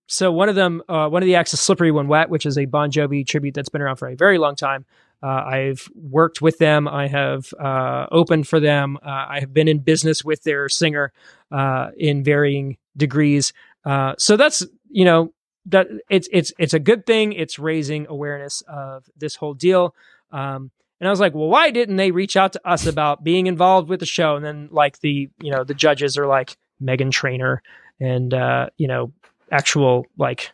so 0.06 0.32
one 0.32 0.48
of 0.48 0.54
them, 0.54 0.82
uh, 0.88 1.08
one 1.08 1.22
of 1.22 1.26
the 1.26 1.34
acts 1.34 1.52
is 1.52 1.60
"Slippery 1.60 1.90
When 1.90 2.08
Wet," 2.08 2.30
which 2.30 2.46
is 2.46 2.56
a 2.56 2.64
Bon 2.64 2.90
Jovi 2.90 3.26
tribute 3.26 3.52
that's 3.54 3.68
been 3.68 3.82
around 3.82 3.96
for 3.96 4.08
a 4.08 4.16
very 4.16 4.38
long 4.38 4.56
time. 4.56 4.86
Uh, 5.22 5.26
I've 5.26 5.88
worked 5.94 6.40
with 6.40 6.56
them. 6.58 6.88
I 6.88 7.08
have 7.08 7.52
uh, 7.60 8.06
opened 8.10 8.46
for 8.48 8.58
them. 8.60 8.96
Uh, 9.04 9.26
I 9.28 9.40
have 9.40 9.52
been 9.52 9.68
in 9.68 9.80
business 9.80 10.24
with 10.24 10.44
their 10.44 10.68
singer 10.70 11.12
uh, 11.50 11.90
in 11.98 12.24
varying 12.24 12.78
degrees. 12.96 13.52
Uh, 13.84 14.14
so 14.16 14.36
that's 14.38 14.64
you 14.88 15.04
know 15.04 15.34
that 15.66 15.88
it's 16.08 16.28
it's 16.32 16.52
it's 16.58 16.72
a 16.72 16.78
good 16.78 17.04
thing. 17.04 17.34
It's 17.34 17.58
raising 17.58 18.06
awareness 18.08 18.62
of 18.66 19.04
this 19.14 19.34
whole 19.36 19.52
deal. 19.54 19.94
Um, 20.30 20.70
and 21.00 21.06
I 21.06 21.10
was 21.10 21.20
like, 21.20 21.34
well, 21.34 21.48
why 21.48 21.70
didn't 21.70 21.96
they 21.96 22.10
reach 22.10 22.36
out 22.36 22.52
to 22.54 22.68
us 22.68 22.86
about 22.86 23.22
being 23.22 23.46
involved 23.46 23.88
with 23.88 24.00
the 24.00 24.06
show? 24.06 24.36
And 24.36 24.44
then 24.44 24.68
like 24.72 24.98
the 25.00 25.28
you 25.40 25.50
know 25.52 25.64
the 25.64 25.74
judges 25.74 26.16
are 26.18 26.26
like 26.26 26.56
Meghan 26.82 27.10
Trainor 27.10 27.62
and 28.00 28.34
uh, 28.34 28.70
you 28.76 28.88
know 28.88 29.12
actual 29.50 30.06
like 30.16 30.52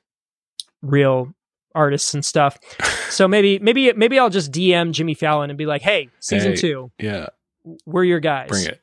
real 0.83 1.35
artists 1.75 2.15
and 2.15 2.25
stuff. 2.25 2.59
So 3.11 3.29
maybe 3.29 3.61
maybe 3.61 3.93
maybe 3.93 4.19
I'll 4.19 4.31
just 4.31 4.51
DM 4.51 4.91
Jimmy 4.91 5.15
Fallon 5.15 5.49
and 5.49 5.57
be 5.57 5.67
like, 5.67 5.83
hey, 5.83 6.09
season 6.19 6.53
Hey. 6.53 6.57
two, 6.57 6.91
yeah. 6.99 7.27
we're 7.87 8.03
your 8.03 8.19
guys. 8.19 8.49
Bring 8.49 8.65
it. 8.67 8.81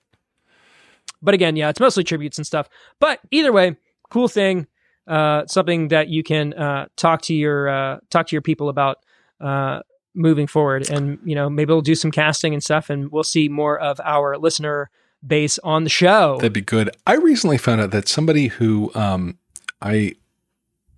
But 1.22 1.34
again, 1.34 1.58
yeah, 1.58 1.68
it's 1.68 1.82
mostly 1.82 2.06
tributes 2.06 2.38
and 2.38 2.48
stuff. 2.48 2.70
But 3.02 3.20
either 3.30 3.52
way, 3.52 3.76
cool 4.10 4.30
thing. 4.30 4.68
Uh, 5.06 5.46
something 5.48 5.90
that 5.90 6.08
you 6.08 6.24
can 6.24 6.54
uh, 6.54 6.86
talk 6.96 7.24
to 7.24 7.34
your 7.34 7.68
uh, 7.68 8.00
talk 8.10 8.28
to 8.28 8.36
your 8.36 8.42
people 8.42 8.70
about 8.70 9.00
uh, 9.42 9.82
moving 10.14 10.48
forward, 10.48 10.90
and 10.90 11.20
you 11.24 11.36
know 11.36 11.50
maybe 11.50 11.72
we'll 11.74 11.82
do 11.82 11.96
some 11.96 12.12
casting 12.12 12.54
and 12.54 12.64
stuff, 12.64 12.90
and 12.90 13.12
we'll 13.12 13.24
see 13.24 13.48
more 13.50 13.80
of 13.80 14.00
our 14.04 14.38
listener 14.38 14.90
base 15.26 15.58
on 15.60 15.84
the 15.84 15.90
show. 15.90 16.38
That'd 16.38 16.54
be 16.54 16.62
good. 16.62 16.90
I 17.06 17.16
recently 17.16 17.58
found 17.58 17.82
out 17.82 17.92
that 17.92 18.08
somebody 18.08 18.48
who 18.48 18.92
um, 18.96 19.38
I, 19.82 20.16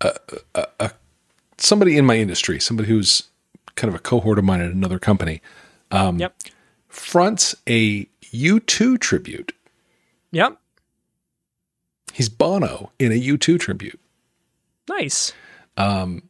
uh, 0.01 0.11
uh, 0.55 0.65
uh, 0.79 0.89
somebody 1.57 1.97
in 1.97 2.05
my 2.05 2.17
industry, 2.17 2.59
somebody 2.59 2.87
who's 2.89 3.23
kind 3.75 3.89
of 3.93 3.95
a 3.95 4.01
cohort 4.01 4.39
of 4.39 4.45
mine 4.45 4.61
at 4.61 4.71
another 4.71 4.97
company, 4.99 5.41
um, 5.91 6.19
Yep. 6.19 6.35
fronts 6.87 7.55
a 7.67 8.05
U2 8.31 8.97
tribute. 8.99 9.51
yep, 10.31 10.57
He's 12.13 12.29
Bono 12.29 12.91
in 12.99 13.11
a 13.11 13.15
U2 13.19 13.59
tribute, 13.59 13.99
nice. 14.87 15.33
um, 15.77 16.23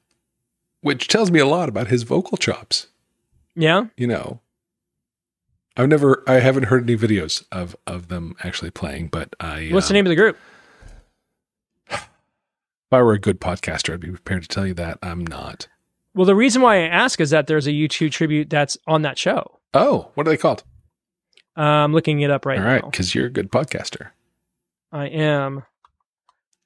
which 0.83 1.07
tells 1.07 1.31
me 1.31 1.39
a 1.39 1.45
lot 1.47 1.67
about 1.69 1.87
his 1.87 2.03
vocal 2.03 2.37
chops. 2.37 2.87
Yeah, 3.55 3.85
You 3.97 4.07
know, 4.07 4.39
I've 5.77 5.87
never, 5.89 6.23
I 6.27 6.35
haven't 6.39 6.63
heard 6.65 6.83
any 6.83 6.97
videos 6.97 7.43
of 7.51 7.75
of 7.87 8.07
them 8.07 8.35
actually 8.43 8.69
playing, 8.71 9.07
but 9.07 9.35
I. 9.39 9.69
what's 9.71 9.87
the 9.87 9.93
um, 9.93 9.95
name 9.95 10.05
of 10.05 10.09
the 10.11 10.15
group? 10.15 10.37
If 11.91 12.97
I 12.97 13.01
were 13.01 13.13
a 13.13 13.19
good 13.19 13.41
podcaster, 13.41 13.93
I'd 13.93 13.99
be 14.01 14.09
prepared 14.11 14.43
to 14.43 14.47
tell 14.47 14.67
you 14.67 14.75
that. 14.75 14.99
I'm 15.01 15.25
not. 15.25 15.67
Well, 16.13 16.25
the 16.27 16.35
reason 16.35 16.61
why 16.61 16.75
I 16.83 16.87
ask 16.87 17.19
is 17.19 17.31
that 17.31 17.47
there's 17.47 17.65
a 17.65 17.71
U2 17.71 18.11
tribute 18.11 18.51
that's 18.51 18.77
on 18.85 19.01
that 19.01 19.17
show. 19.17 19.59
Oh, 19.73 20.11
what 20.13 20.27
are 20.27 20.29
they 20.29 20.37
called? 20.37 20.63
Uh, 21.57 21.61
I'm 21.61 21.91
looking 21.93 22.21
it 22.21 22.29
up 22.29 22.45
right 22.45 22.59
All 22.59 22.65
right, 22.65 22.83
now. 22.83 22.89
because 22.91 23.15
you're 23.15 23.25
a 23.25 23.31
good 23.31 23.51
podcaster. 23.51 24.09
I 24.91 25.07
am. 25.07 25.63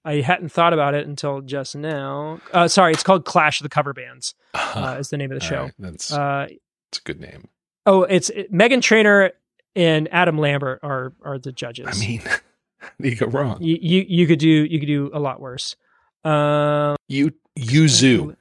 I 0.07 0.21
hadn't 0.21 0.49
thought 0.49 0.71
about 0.71 0.93
it 0.93 1.05
until 1.05 1.41
just 1.41 1.75
now. 1.75 2.39
Uh, 2.53 2.67
sorry, 2.69 2.93
it's 2.93 3.03
called 3.03 3.25
Clash 3.25 3.59
of 3.59 3.63
the 3.65 3.69
Cover 3.69 3.93
Bands. 3.93 4.33
Uh, 4.53 4.95
is 4.99 5.09
the 5.09 5.17
name 5.17 5.31
of 5.31 5.39
the 5.39 5.45
show. 5.45 5.63
right, 5.63 5.73
that's 5.79 6.11
Uh, 6.13 6.47
that's 6.91 6.99
a 6.99 7.01
good 7.03 7.19
name. 7.19 7.49
oh, 7.85 8.03
it's 8.03 8.29
it, 8.29 8.51
Meghan 8.51 8.81
Trainor 8.81 9.31
and 9.75 10.07
Adam 10.11 10.37
Lambert 10.37 10.79
are 10.81 11.13
are 11.23 11.37
the 11.37 11.51
judges. 11.51 11.87
I 11.89 11.99
mean, 11.99 12.21
you 12.99 13.15
go 13.17 13.25
wrong? 13.27 13.61
you, 13.61 13.77
you 13.81 14.05
you 14.07 14.27
could 14.27 14.39
do 14.39 14.47
you 14.47 14.79
could 14.79 14.87
do 14.87 15.11
a 15.13 15.19
lot 15.19 15.39
worse. 15.41 15.75
Um, 16.23 16.95
You 17.09 17.33
Yuzu 17.59 18.35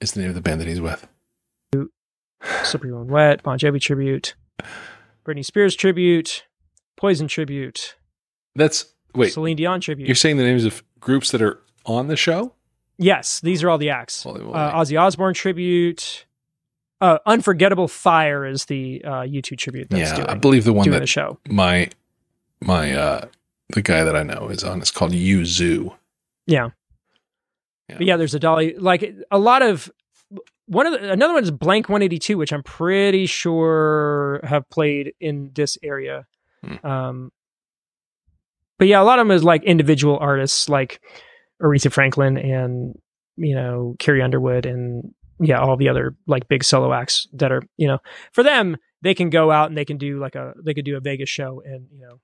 is 0.00 0.12
the 0.12 0.20
name 0.20 0.28
of 0.28 0.34
the 0.34 0.40
band 0.42 0.60
that 0.60 0.68
he's 0.68 0.80
with. 0.80 1.08
Slippery 2.62 2.92
When 2.92 3.06
Wet, 3.08 3.42
Bon 3.42 3.58
Jovi 3.58 3.80
tribute, 3.80 4.34
Britney 5.26 5.44
Spears 5.44 5.74
tribute, 5.74 6.44
Poison 6.96 7.26
tribute, 7.26 7.96
That's 8.54 8.93
wait. 9.14 9.32
Celine 9.32 9.56
Dion 9.56 9.80
tribute. 9.80 10.08
You're 10.08 10.14
saying 10.14 10.36
the 10.36 10.44
names 10.44 10.64
of 10.64 10.82
groups 11.00 11.30
that 11.30 11.42
are 11.42 11.60
on 11.86 12.08
the 12.08 12.16
show? 12.16 12.52
Yes, 12.98 13.40
these 13.40 13.62
are 13.62 13.70
all 13.70 13.78
the 13.78 13.90
acts. 13.90 14.22
Holy 14.22 14.42
moly. 14.42 14.54
Uh, 14.54 14.72
Ozzy 14.72 15.00
Osbourne 15.00 15.34
tribute. 15.34 16.26
Uh, 17.00 17.18
Unforgettable 17.26 17.88
Fire 17.88 18.46
is 18.46 18.66
the 18.66 19.02
uh, 19.04 19.10
U2 19.22 19.58
tribute 19.58 19.90
that's 19.90 20.10
yeah, 20.10 20.16
doing, 20.16 20.28
I 20.28 20.34
believe 20.34 20.64
the 20.64 20.72
one 20.72 20.84
doing 20.84 20.94
the 20.94 21.00
that 21.00 21.06
show. 21.06 21.38
my 21.48 21.90
my 22.60 22.94
uh 22.94 23.26
the 23.70 23.82
guy 23.82 24.04
that 24.04 24.14
I 24.14 24.22
know 24.22 24.48
is 24.48 24.62
on 24.62 24.80
It's 24.80 24.90
called 24.90 25.12
Yuzu. 25.12 25.92
Yeah. 26.46 26.70
Yeah. 27.88 27.96
But 27.98 28.06
yeah, 28.06 28.16
there's 28.16 28.34
a 28.34 28.38
Dolly. 28.38 28.74
Like 28.78 29.14
a 29.30 29.38
lot 29.38 29.62
of 29.62 29.90
one 30.66 30.86
of 30.86 30.92
the, 30.92 31.10
another 31.10 31.34
one 31.34 31.42
is 31.42 31.50
Blank 31.50 31.88
182, 31.88 32.38
which 32.38 32.52
I'm 32.52 32.62
pretty 32.62 33.26
sure 33.26 34.40
have 34.44 34.68
played 34.70 35.12
in 35.20 35.50
this 35.54 35.76
area. 35.82 36.26
Hmm. 36.64 36.86
Um, 36.86 37.32
but 38.84 38.88
yeah, 38.88 39.00
a 39.00 39.04
lot 39.04 39.18
of 39.18 39.26
them 39.26 39.34
is 39.34 39.42
like 39.42 39.64
individual 39.64 40.18
artists, 40.20 40.68
like 40.68 41.00
Aretha 41.62 41.90
Franklin 41.90 42.36
and 42.36 42.94
you 43.36 43.54
know 43.54 43.96
Carrie 43.98 44.20
Underwood 44.20 44.66
and 44.66 45.14
yeah, 45.40 45.58
all 45.58 45.76
the 45.78 45.88
other 45.88 46.14
like 46.26 46.48
big 46.48 46.62
solo 46.62 46.92
acts 46.92 47.26
that 47.32 47.50
are 47.50 47.62
you 47.78 47.88
know 47.88 47.98
for 48.32 48.42
them 48.42 48.76
they 49.00 49.14
can 49.14 49.30
go 49.30 49.50
out 49.50 49.68
and 49.70 49.76
they 49.78 49.84
can 49.86 49.96
do 49.96 50.18
like 50.18 50.34
a 50.34 50.52
they 50.62 50.74
could 50.74 50.84
do 50.84 50.96
a 50.96 51.00
Vegas 51.00 51.30
show 51.30 51.62
and 51.64 51.86
you 51.90 52.00
know 52.00 52.20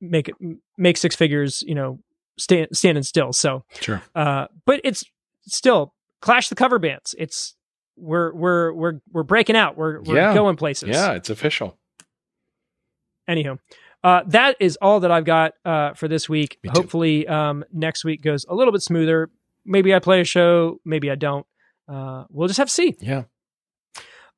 make 0.00 0.28
it 0.30 0.34
make 0.78 0.96
six 0.96 1.14
figures 1.14 1.62
you 1.66 1.74
know 1.74 1.98
stand, 2.38 2.68
standing 2.72 3.02
still. 3.04 3.32
So 3.34 3.62
Sure. 3.80 4.02
uh, 4.14 4.46
but 4.64 4.80
it's 4.84 5.04
still 5.46 5.92
clash 6.22 6.48
the 6.48 6.54
cover 6.54 6.78
bands. 6.78 7.14
It's 7.18 7.54
we're 7.98 8.32
we're 8.34 8.72
we're 8.72 9.00
we're 9.12 9.22
breaking 9.22 9.56
out. 9.56 9.76
We're 9.76 10.00
we're 10.00 10.16
Yeah. 10.16 10.32
going 10.34 10.56
places. 10.56 10.88
Yeah, 10.88 11.12
it's 11.12 11.28
official. 11.30 11.78
Anywho, 13.28 13.58
Uh, 14.06 14.22
that 14.28 14.54
is 14.60 14.78
all 14.80 15.00
that 15.00 15.10
I've 15.10 15.24
got 15.24 15.54
uh, 15.64 15.94
for 15.94 16.06
this 16.06 16.28
week. 16.28 16.60
Hopefully, 16.68 17.26
um, 17.26 17.64
next 17.72 18.04
week 18.04 18.22
goes 18.22 18.46
a 18.48 18.54
little 18.54 18.70
bit 18.70 18.80
smoother. 18.82 19.30
Maybe 19.64 19.92
I 19.92 19.98
play 19.98 20.20
a 20.20 20.24
show, 20.24 20.78
maybe 20.84 21.10
I 21.10 21.16
don't. 21.16 21.44
Uh, 21.88 22.22
we'll 22.30 22.46
just 22.46 22.58
have 22.58 22.68
to 22.68 22.72
see. 22.72 22.94
Yeah. 23.00 23.24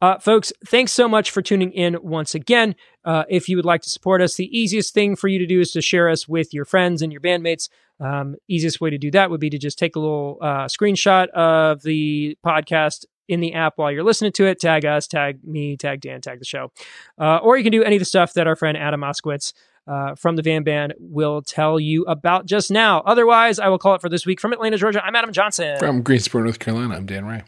Uh, 0.01 0.19
folks, 0.21 0.55
thanks 0.67 0.93
so 0.93 1.07
much 1.07 1.31
for 1.31 1.43
tuning 1.43 1.71
in 1.73 1.99
once 2.03 2.35
again. 2.35 2.77
Uh, 3.05 3.25
if 3.29 3.47
you 3.47 3.57
would 3.57 3.67
like 3.67 3.83
to 3.83 3.91
support 3.91 4.23
us, 4.23 4.37
the 4.37 4.59
easiest 4.59 4.95
thing 4.95 5.17
for 5.17 5.29
you 5.29 5.39
to 5.39 5.47
do 5.47 5.61
is 5.61 5.71
to 5.73 5.83
share 5.83 6.09
us 6.09 6.27
with 6.27 6.55
your 6.55 6.65
friends 6.65 7.03
and 7.03 7.13
your 7.13 7.21
bandmates. 7.21 7.69
Um, 8.01 8.37
easiest 8.49 8.81
way 8.81 8.89
to 8.89 8.97
do 8.97 9.11
that 9.11 9.29
would 9.29 9.41
be 9.41 9.51
to 9.51 9.59
just 9.59 9.79
take 9.79 9.97
a 9.97 10.01
little 10.01 10.39
uh, 10.41 10.65
screenshot 10.65 11.29
of 11.29 11.83
the 11.83 12.39
podcast 12.43 13.05
in 13.29 13.41
the 13.41 13.53
app 13.55 13.75
while 13.77 13.93
you're 13.93 14.03
listening 14.03 14.33
to 14.33 14.47
it. 14.47 14.61
Tag 14.61 14.85
us, 14.85 15.07
tag 15.07 15.39
me, 15.45 15.77
tag 15.77 16.01
Dan, 16.01 16.21
tag 16.21 16.39
the 16.39 16.45
show. 16.45 16.73
Uh, 17.19 17.37
or 17.37 17.57
you 17.57 17.63
can 17.63 17.73
do 17.73 17.85
any 17.85 17.97
of 17.97 18.01
the 18.01 18.07
stuff 18.07 18.35
that 18.35 18.47
our 18.47 18.57
friend 18.57 18.77
Adam 18.77 19.01
Moskowitz 19.01 19.53
uh, 19.87 20.15
from 20.15 20.37
the 20.37 20.43
Vam 20.43 20.65
Band 20.65 20.95
will 20.99 21.43
tell 21.43 21.79
you 21.81 22.05
about 22.05 22.47
just 22.47 22.71
now. 22.71 23.01
Otherwise, 23.01 23.59
I 23.59 23.69
will 23.69 23.79
call 23.79 23.95
it 23.95 24.01
for 24.01 24.09
this 24.09 24.27
week. 24.27 24.41
From 24.41 24.53
Atlanta, 24.53 24.77
Georgia, 24.77 25.05
I'm 25.05 25.15
Adam 25.15 25.33
Johnson. 25.33 25.79
From 25.79 26.03
Greensboro, 26.03 26.45
North 26.45 26.59
Carolina, 26.59 26.97
I'm 26.97 27.07
Dan 27.07 27.25
Ray. 27.25 27.43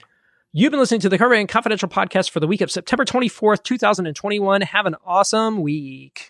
You've 0.53 0.73
been 0.73 0.81
listening 0.81 1.01
to 1.03 1.09
the 1.09 1.19
Band 1.19 1.49
Confidential 1.49 1.89
podcast 1.89 2.31
for 2.31 2.41
the 2.41 2.47
week 2.47 2.61
of 2.61 2.71
September 2.71 3.05
24th, 3.05 3.63
2021. 3.63 4.63
Have 4.63 4.87
an 4.87 4.97
awesome 5.05 5.61
week. 5.61 6.30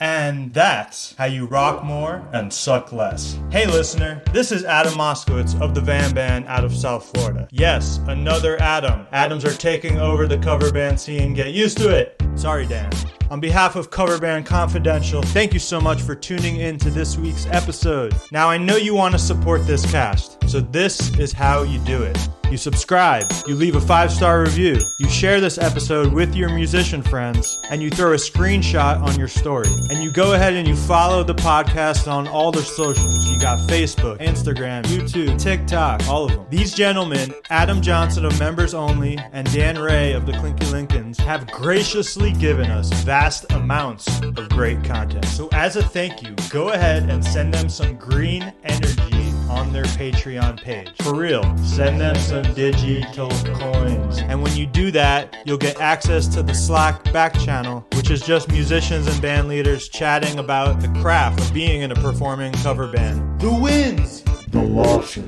And 0.00 0.52
that's 0.54 1.14
how 1.18 1.26
you 1.26 1.44
rock 1.44 1.84
more 1.84 2.26
and 2.32 2.50
suck 2.50 2.90
less. 2.90 3.38
Hey, 3.50 3.66
listener, 3.66 4.22
this 4.32 4.50
is 4.50 4.64
Adam 4.64 4.94
Moskowitz 4.94 5.60
of 5.60 5.74
the 5.74 5.82
Vam 5.82 6.14
Band 6.14 6.46
out 6.46 6.64
of 6.64 6.74
South 6.74 7.10
Florida. 7.12 7.46
Yes, 7.50 7.98
another 8.08 8.60
Adam. 8.62 9.06
Adams 9.12 9.44
are 9.44 9.52
taking 9.52 9.98
over 9.98 10.26
the 10.26 10.38
cover 10.38 10.72
band 10.72 10.98
scene. 10.98 11.34
Get 11.34 11.52
used 11.52 11.76
to 11.78 11.90
it. 11.90 12.20
Sorry, 12.34 12.66
Dan. 12.66 12.90
On 13.30 13.40
behalf 13.40 13.76
of 13.76 13.90
Cover 13.90 14.18
Band 14.18 14.46
Confidential, 14.46 15.22
thank 15.22 15.52
you 15.52 15.60
so 15.60 15.80
much 15.80 16.00
for 16.00 16.14
tuning 16.14 16.56
in 16.56 16.78
to 16.78 16.90
this 16.90 17.18
week's 17.18 17.46
episode. 17.46 18.14
Now, 18.32 18.48
I 18.48 18.56
know 18.56 18.76
you 18.76 18.94
want 18.94 19.12
to 19.12 19.18
support 19.18 19.66
this 19.66 19.88
cast, 19.90 20.48
so 20.48 20.60
this 20.60 21.16
is 21.18 21.32
how 21.32 21.62
you 21.62 21.78
do 21.80 22.02
it. 22.02 22.18
You 22.50 22.56
subscribe, 22.56 23.30
you 23.46 23.54
leave 23.54 23.76
a 23.76 23.80
five 23.80 24.10
star 24.10 24.40
review, 24.42 24.80
you 24.98 25.08
share 25.08 25.40
this 25.40 25.56
episode 25.56 26.12
with 26.12 26.34
your 26.34 26.48
musician 26.48 27.00
friends, 27.00 27.60
and 27.70 27.80
you 27.80 27.90
throw 27.90 28.14
a 28.14 28.16
screenshot 28.16 29.00
on 29.00 29.16
your 29.16 29.28
story. 29.28 29.68
And 29.88 30.02
you 30.02 30.10
go 30.10 30.34
ahead 30.34 30.54
and 30.54 30.66
you 30.66 30.74
follow 30.74 31.22
the 31.22 31.34
podcast 31.34 32.10
on 32.10 32.26
all 32.26 32.50
their 32.50 32.64
socials. 32.64 33.30
You 33.30 33.38
got 33.38 33.60
Facebook, 33.68 34.18
Instagram, 34.18 34.82
YouTube, 34.86 35.40
TikTok, 35.40 36.08
all 36.08 36.24
of 36.24 36.32
them. 36.32 36.44
These 36.50 36.74
gentlemen, 36.74 37.32
Adam 37.50 37.80
Johnson 37.80 38.24
of 38.24 38.36
Members 38.40 38.74
Only 38.74 39.16
and 39.32 39.50
Dan 39.52 39.78
Ray 39.78 40.12
of 40.12 40.26
the 40.26 40.32
Clinky 40.32 40.66
Lincolns, 40.66 41.18
have 41.18 41.48
graciously 41.52 42.32
given 42.32 42.68
us 42.68 42.92
vast 43.04 43.44
amounts 43.52 44.08
of 44.22 44.48
great 44.48 44.82
content. 44.82 45.24
So, 45.26 45.48
as 45.52 45.76
a 45.76 45.84
thank 45.84 46.20
you, 46.20 46.34
go 46.50 46.70
ahead 46.70 47.08
and 47.08 47.24
send 47.24 47.54
them 47.54 47.68
some 47.68 47.94
green 47.94 48.52
energy 48.64 49.19
on 49.50 49.72
their 49.72 49.84
Patreon 49.84 50.62
page. 50.62 50.90
For 51.02 51.14
real, 51.14 51.42
send 51.58 52.00
them 52.00 52.16
some 52.16 52.42
digital 52.54 53.30
coins. 53.54 54.18
And 54.18 54.42
when 54.42 54.56
you 54.56 54.66
do 54.66 54.90
that, 54.92 55.36
you'll 55.44 55.58
get 55.58 55.80
access 55.80 56.26
to 56.28 56.42
the 56.42 56.54
Slack 56.54 57.12
back 57.12 57.38
channel, 57.38 57.84
which 57.94 58.10
is 58.10 58.22
just 58.22 58.50
musicians 58.50 59.06
and 59.06 59.20
band 59.20 59.48
leaders 59.48 59.88
chatting 59.88 60.38
about 60.38 60.80
the 60.80 60.88
craft 61.00 61.40
of 61.40 61.52
being 61.52 61.82
in 61.82 61.90
a 61.90 61.96
performing 61.96 62.52
cover 62.52 62.90
band. 62.90 63.40
The 63.40 63.52
wins! 63.52 64.22
The 64.48 64.62
losses. 64.62 65.24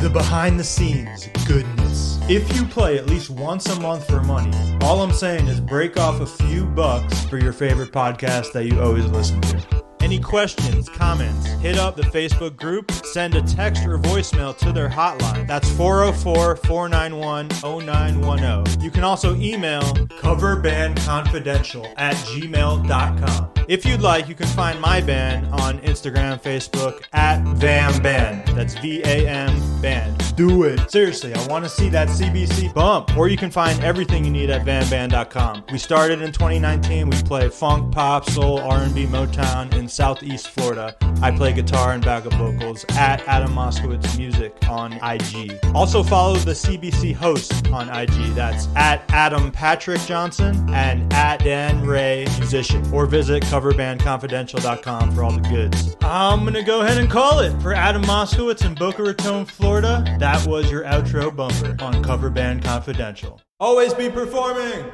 The 0.00 0.10
behind 0.12 0.58
the 0.58 0.64
scenes 0.64 1.28
goodness. 1.46 2.20
If 2.28 2.54
you 2.56 2.64
play 2.64 2.96
at 2.96 3.06
least 3.06 3.30
once 3.30 3.66
a 3.66 3.80
month 3.80 4.06
for 4.06 4.22
money, 4.22 4.56
all 4.82 5.02
I'm 5.02 5.12
saying 5.12 5.48
is 5.48 5.60
break 5.60 5.96
off 5.96 6.20
a 6.20 6.26
few 6.26 6.64
bucks 6.64 7.24
for 7.24 7.38
your 7.38 7.52
favorite 7.52 7.90
podcast 7.90 8.52
that 8.52 8.66
you 8.66 8.80
always 8.80 9.06
listen 9.06 9.40
to. 9.40 9.79
Any 10.10 10.18
questions, 10.18 10.88
comments, 10.88 11.46
hit 11.62 11.78
up 11.78 11.94
the 11.94 12.02
Facebook 12.02 12.56
group, 12.56 12.90
send 12.90 13.36
a 13.36 13.42
text 13.42 13.86
or 13.86 13.96
voicemail 13.96 14.58
to 14.58 14.72
their 14.72 14.88
hotline. 14.88 15.46
That's 15.46 15.70
404 15.76 16.56
491 16.56 17.48
0910. 17.86 18.80
You 18.80 18.90
can 18.90 19.04
also 19.04 19.36
email 19.36 19.82
coverbandconfidential 19.82 21.94
at 21.96 22.16
gmail.com. 22.16 23.50
If 23.70 23.86
you'd 23.86 24.02
like, 24.02 24.28
you 24.28 24.34
can 24.34 24.48
find 24.48 24.80
my 24.80 25.00
band 25.00 25.46
on 25.52 25.78
Instagram, 25.82 26.42
Facebook 26.42 27.04
at 27.12 27.40
Vam 27.44 28.02
Band. 28.02 28.44
That's 28.48 28.74
V 28.80 29.00
A 29.02 29.28
M 29.28 29.80
Band. 29.80 30.34
Do 30.34 30.64
it. 30.64 30.90
Seriously, 30.90 31.32
I 31.34 31.46
want 31.46 31.64
to 31.64 31.68
see 31.68 31.88
that 31.90 32.08
CBC 32.08 32.74
bump. 32.74 33.16
Or 33.16 33.28
you 33.28 33.36
can 33.36 33.52
find 33.52 33.80
everything 33.84 34.24
you 34.24 34.32
need 34.32 34.50
at 34.50 34.66
vamband.com. 34.66 35.66
We 35.70 35.78
started 35.78 36.20
in 36.20 36.32
2019. 36.32 37.10
We 37.10 37.22
play 37.22 37.48
funk, 37.48 37.94
pop, 37.94 38.28
soul, 38.28 38.58
R&B, 38.58 39.06
Motown 39.06 39.72
in 39.74 39.86
Southeast 40.00 40.48
Florida. 40.48 40.96
I 41.20 41.30
play 41.30 41.52
guitar 41.52 41.92
and 41.92 42.02
backup 42.02 42.32
vocals 42.32 42.86
at 42.92 43.20
Adam 43.28 43.52
Moskowitz 43.52 44.16
Music 44.16 44.56
on 44.66 44.94
IG. 44.94 45.58
Also 45.74 46.02
follow 46.02 46.36
the 46.36 46.52
CBC 46.52 47.14
host 47.14 47.68
on 47.68 47.90
IG. 47.90 48.34
That's 48.34 48.66
at 48.76 49.04
Adam 49.10 49.52
Patrick 49.52 50.00
Johnson 50.06 50.66
and 50.70 51.12
at 51.12 51.44
Dan 51.44 51.84
Ray 51.84 52.26
Musician. 52.38 52.82
Or 52.94 53.04
visit 53.04 53.42
coverbandconfidential.com 53.42 55.12
for 55.12 55.22
all 55.22 55.32
the 55.32 55.46
goods. 55.50 55.94
I'm 56.00 56.44
gonna 56.44 56.62
go 56.62 56.80
ahead 56.80 56.96
and 56.96 57.10
call 57.10 57.40
it 57.40 57.60
for 57.60 57.74
Adam 57.74 58.02
Moskowitz 58.04 58.64
in 58.64 58.74
Boca 58.74 59.02
Raton, 59.02 59.44
Florida. 59.44 60.02
That 60.18 60.46
was 60.46 60.70
your 60.70 60.84
outro 60.84 61.36
bumper 61.36 61.76
on 61.84 62.02
Cover 62.02 62.30
Band 62.30 62.64
Confidential. 62.64 63.38
Always 63.60 63.92
be 63.92 64.08
performing. 64.08 64.86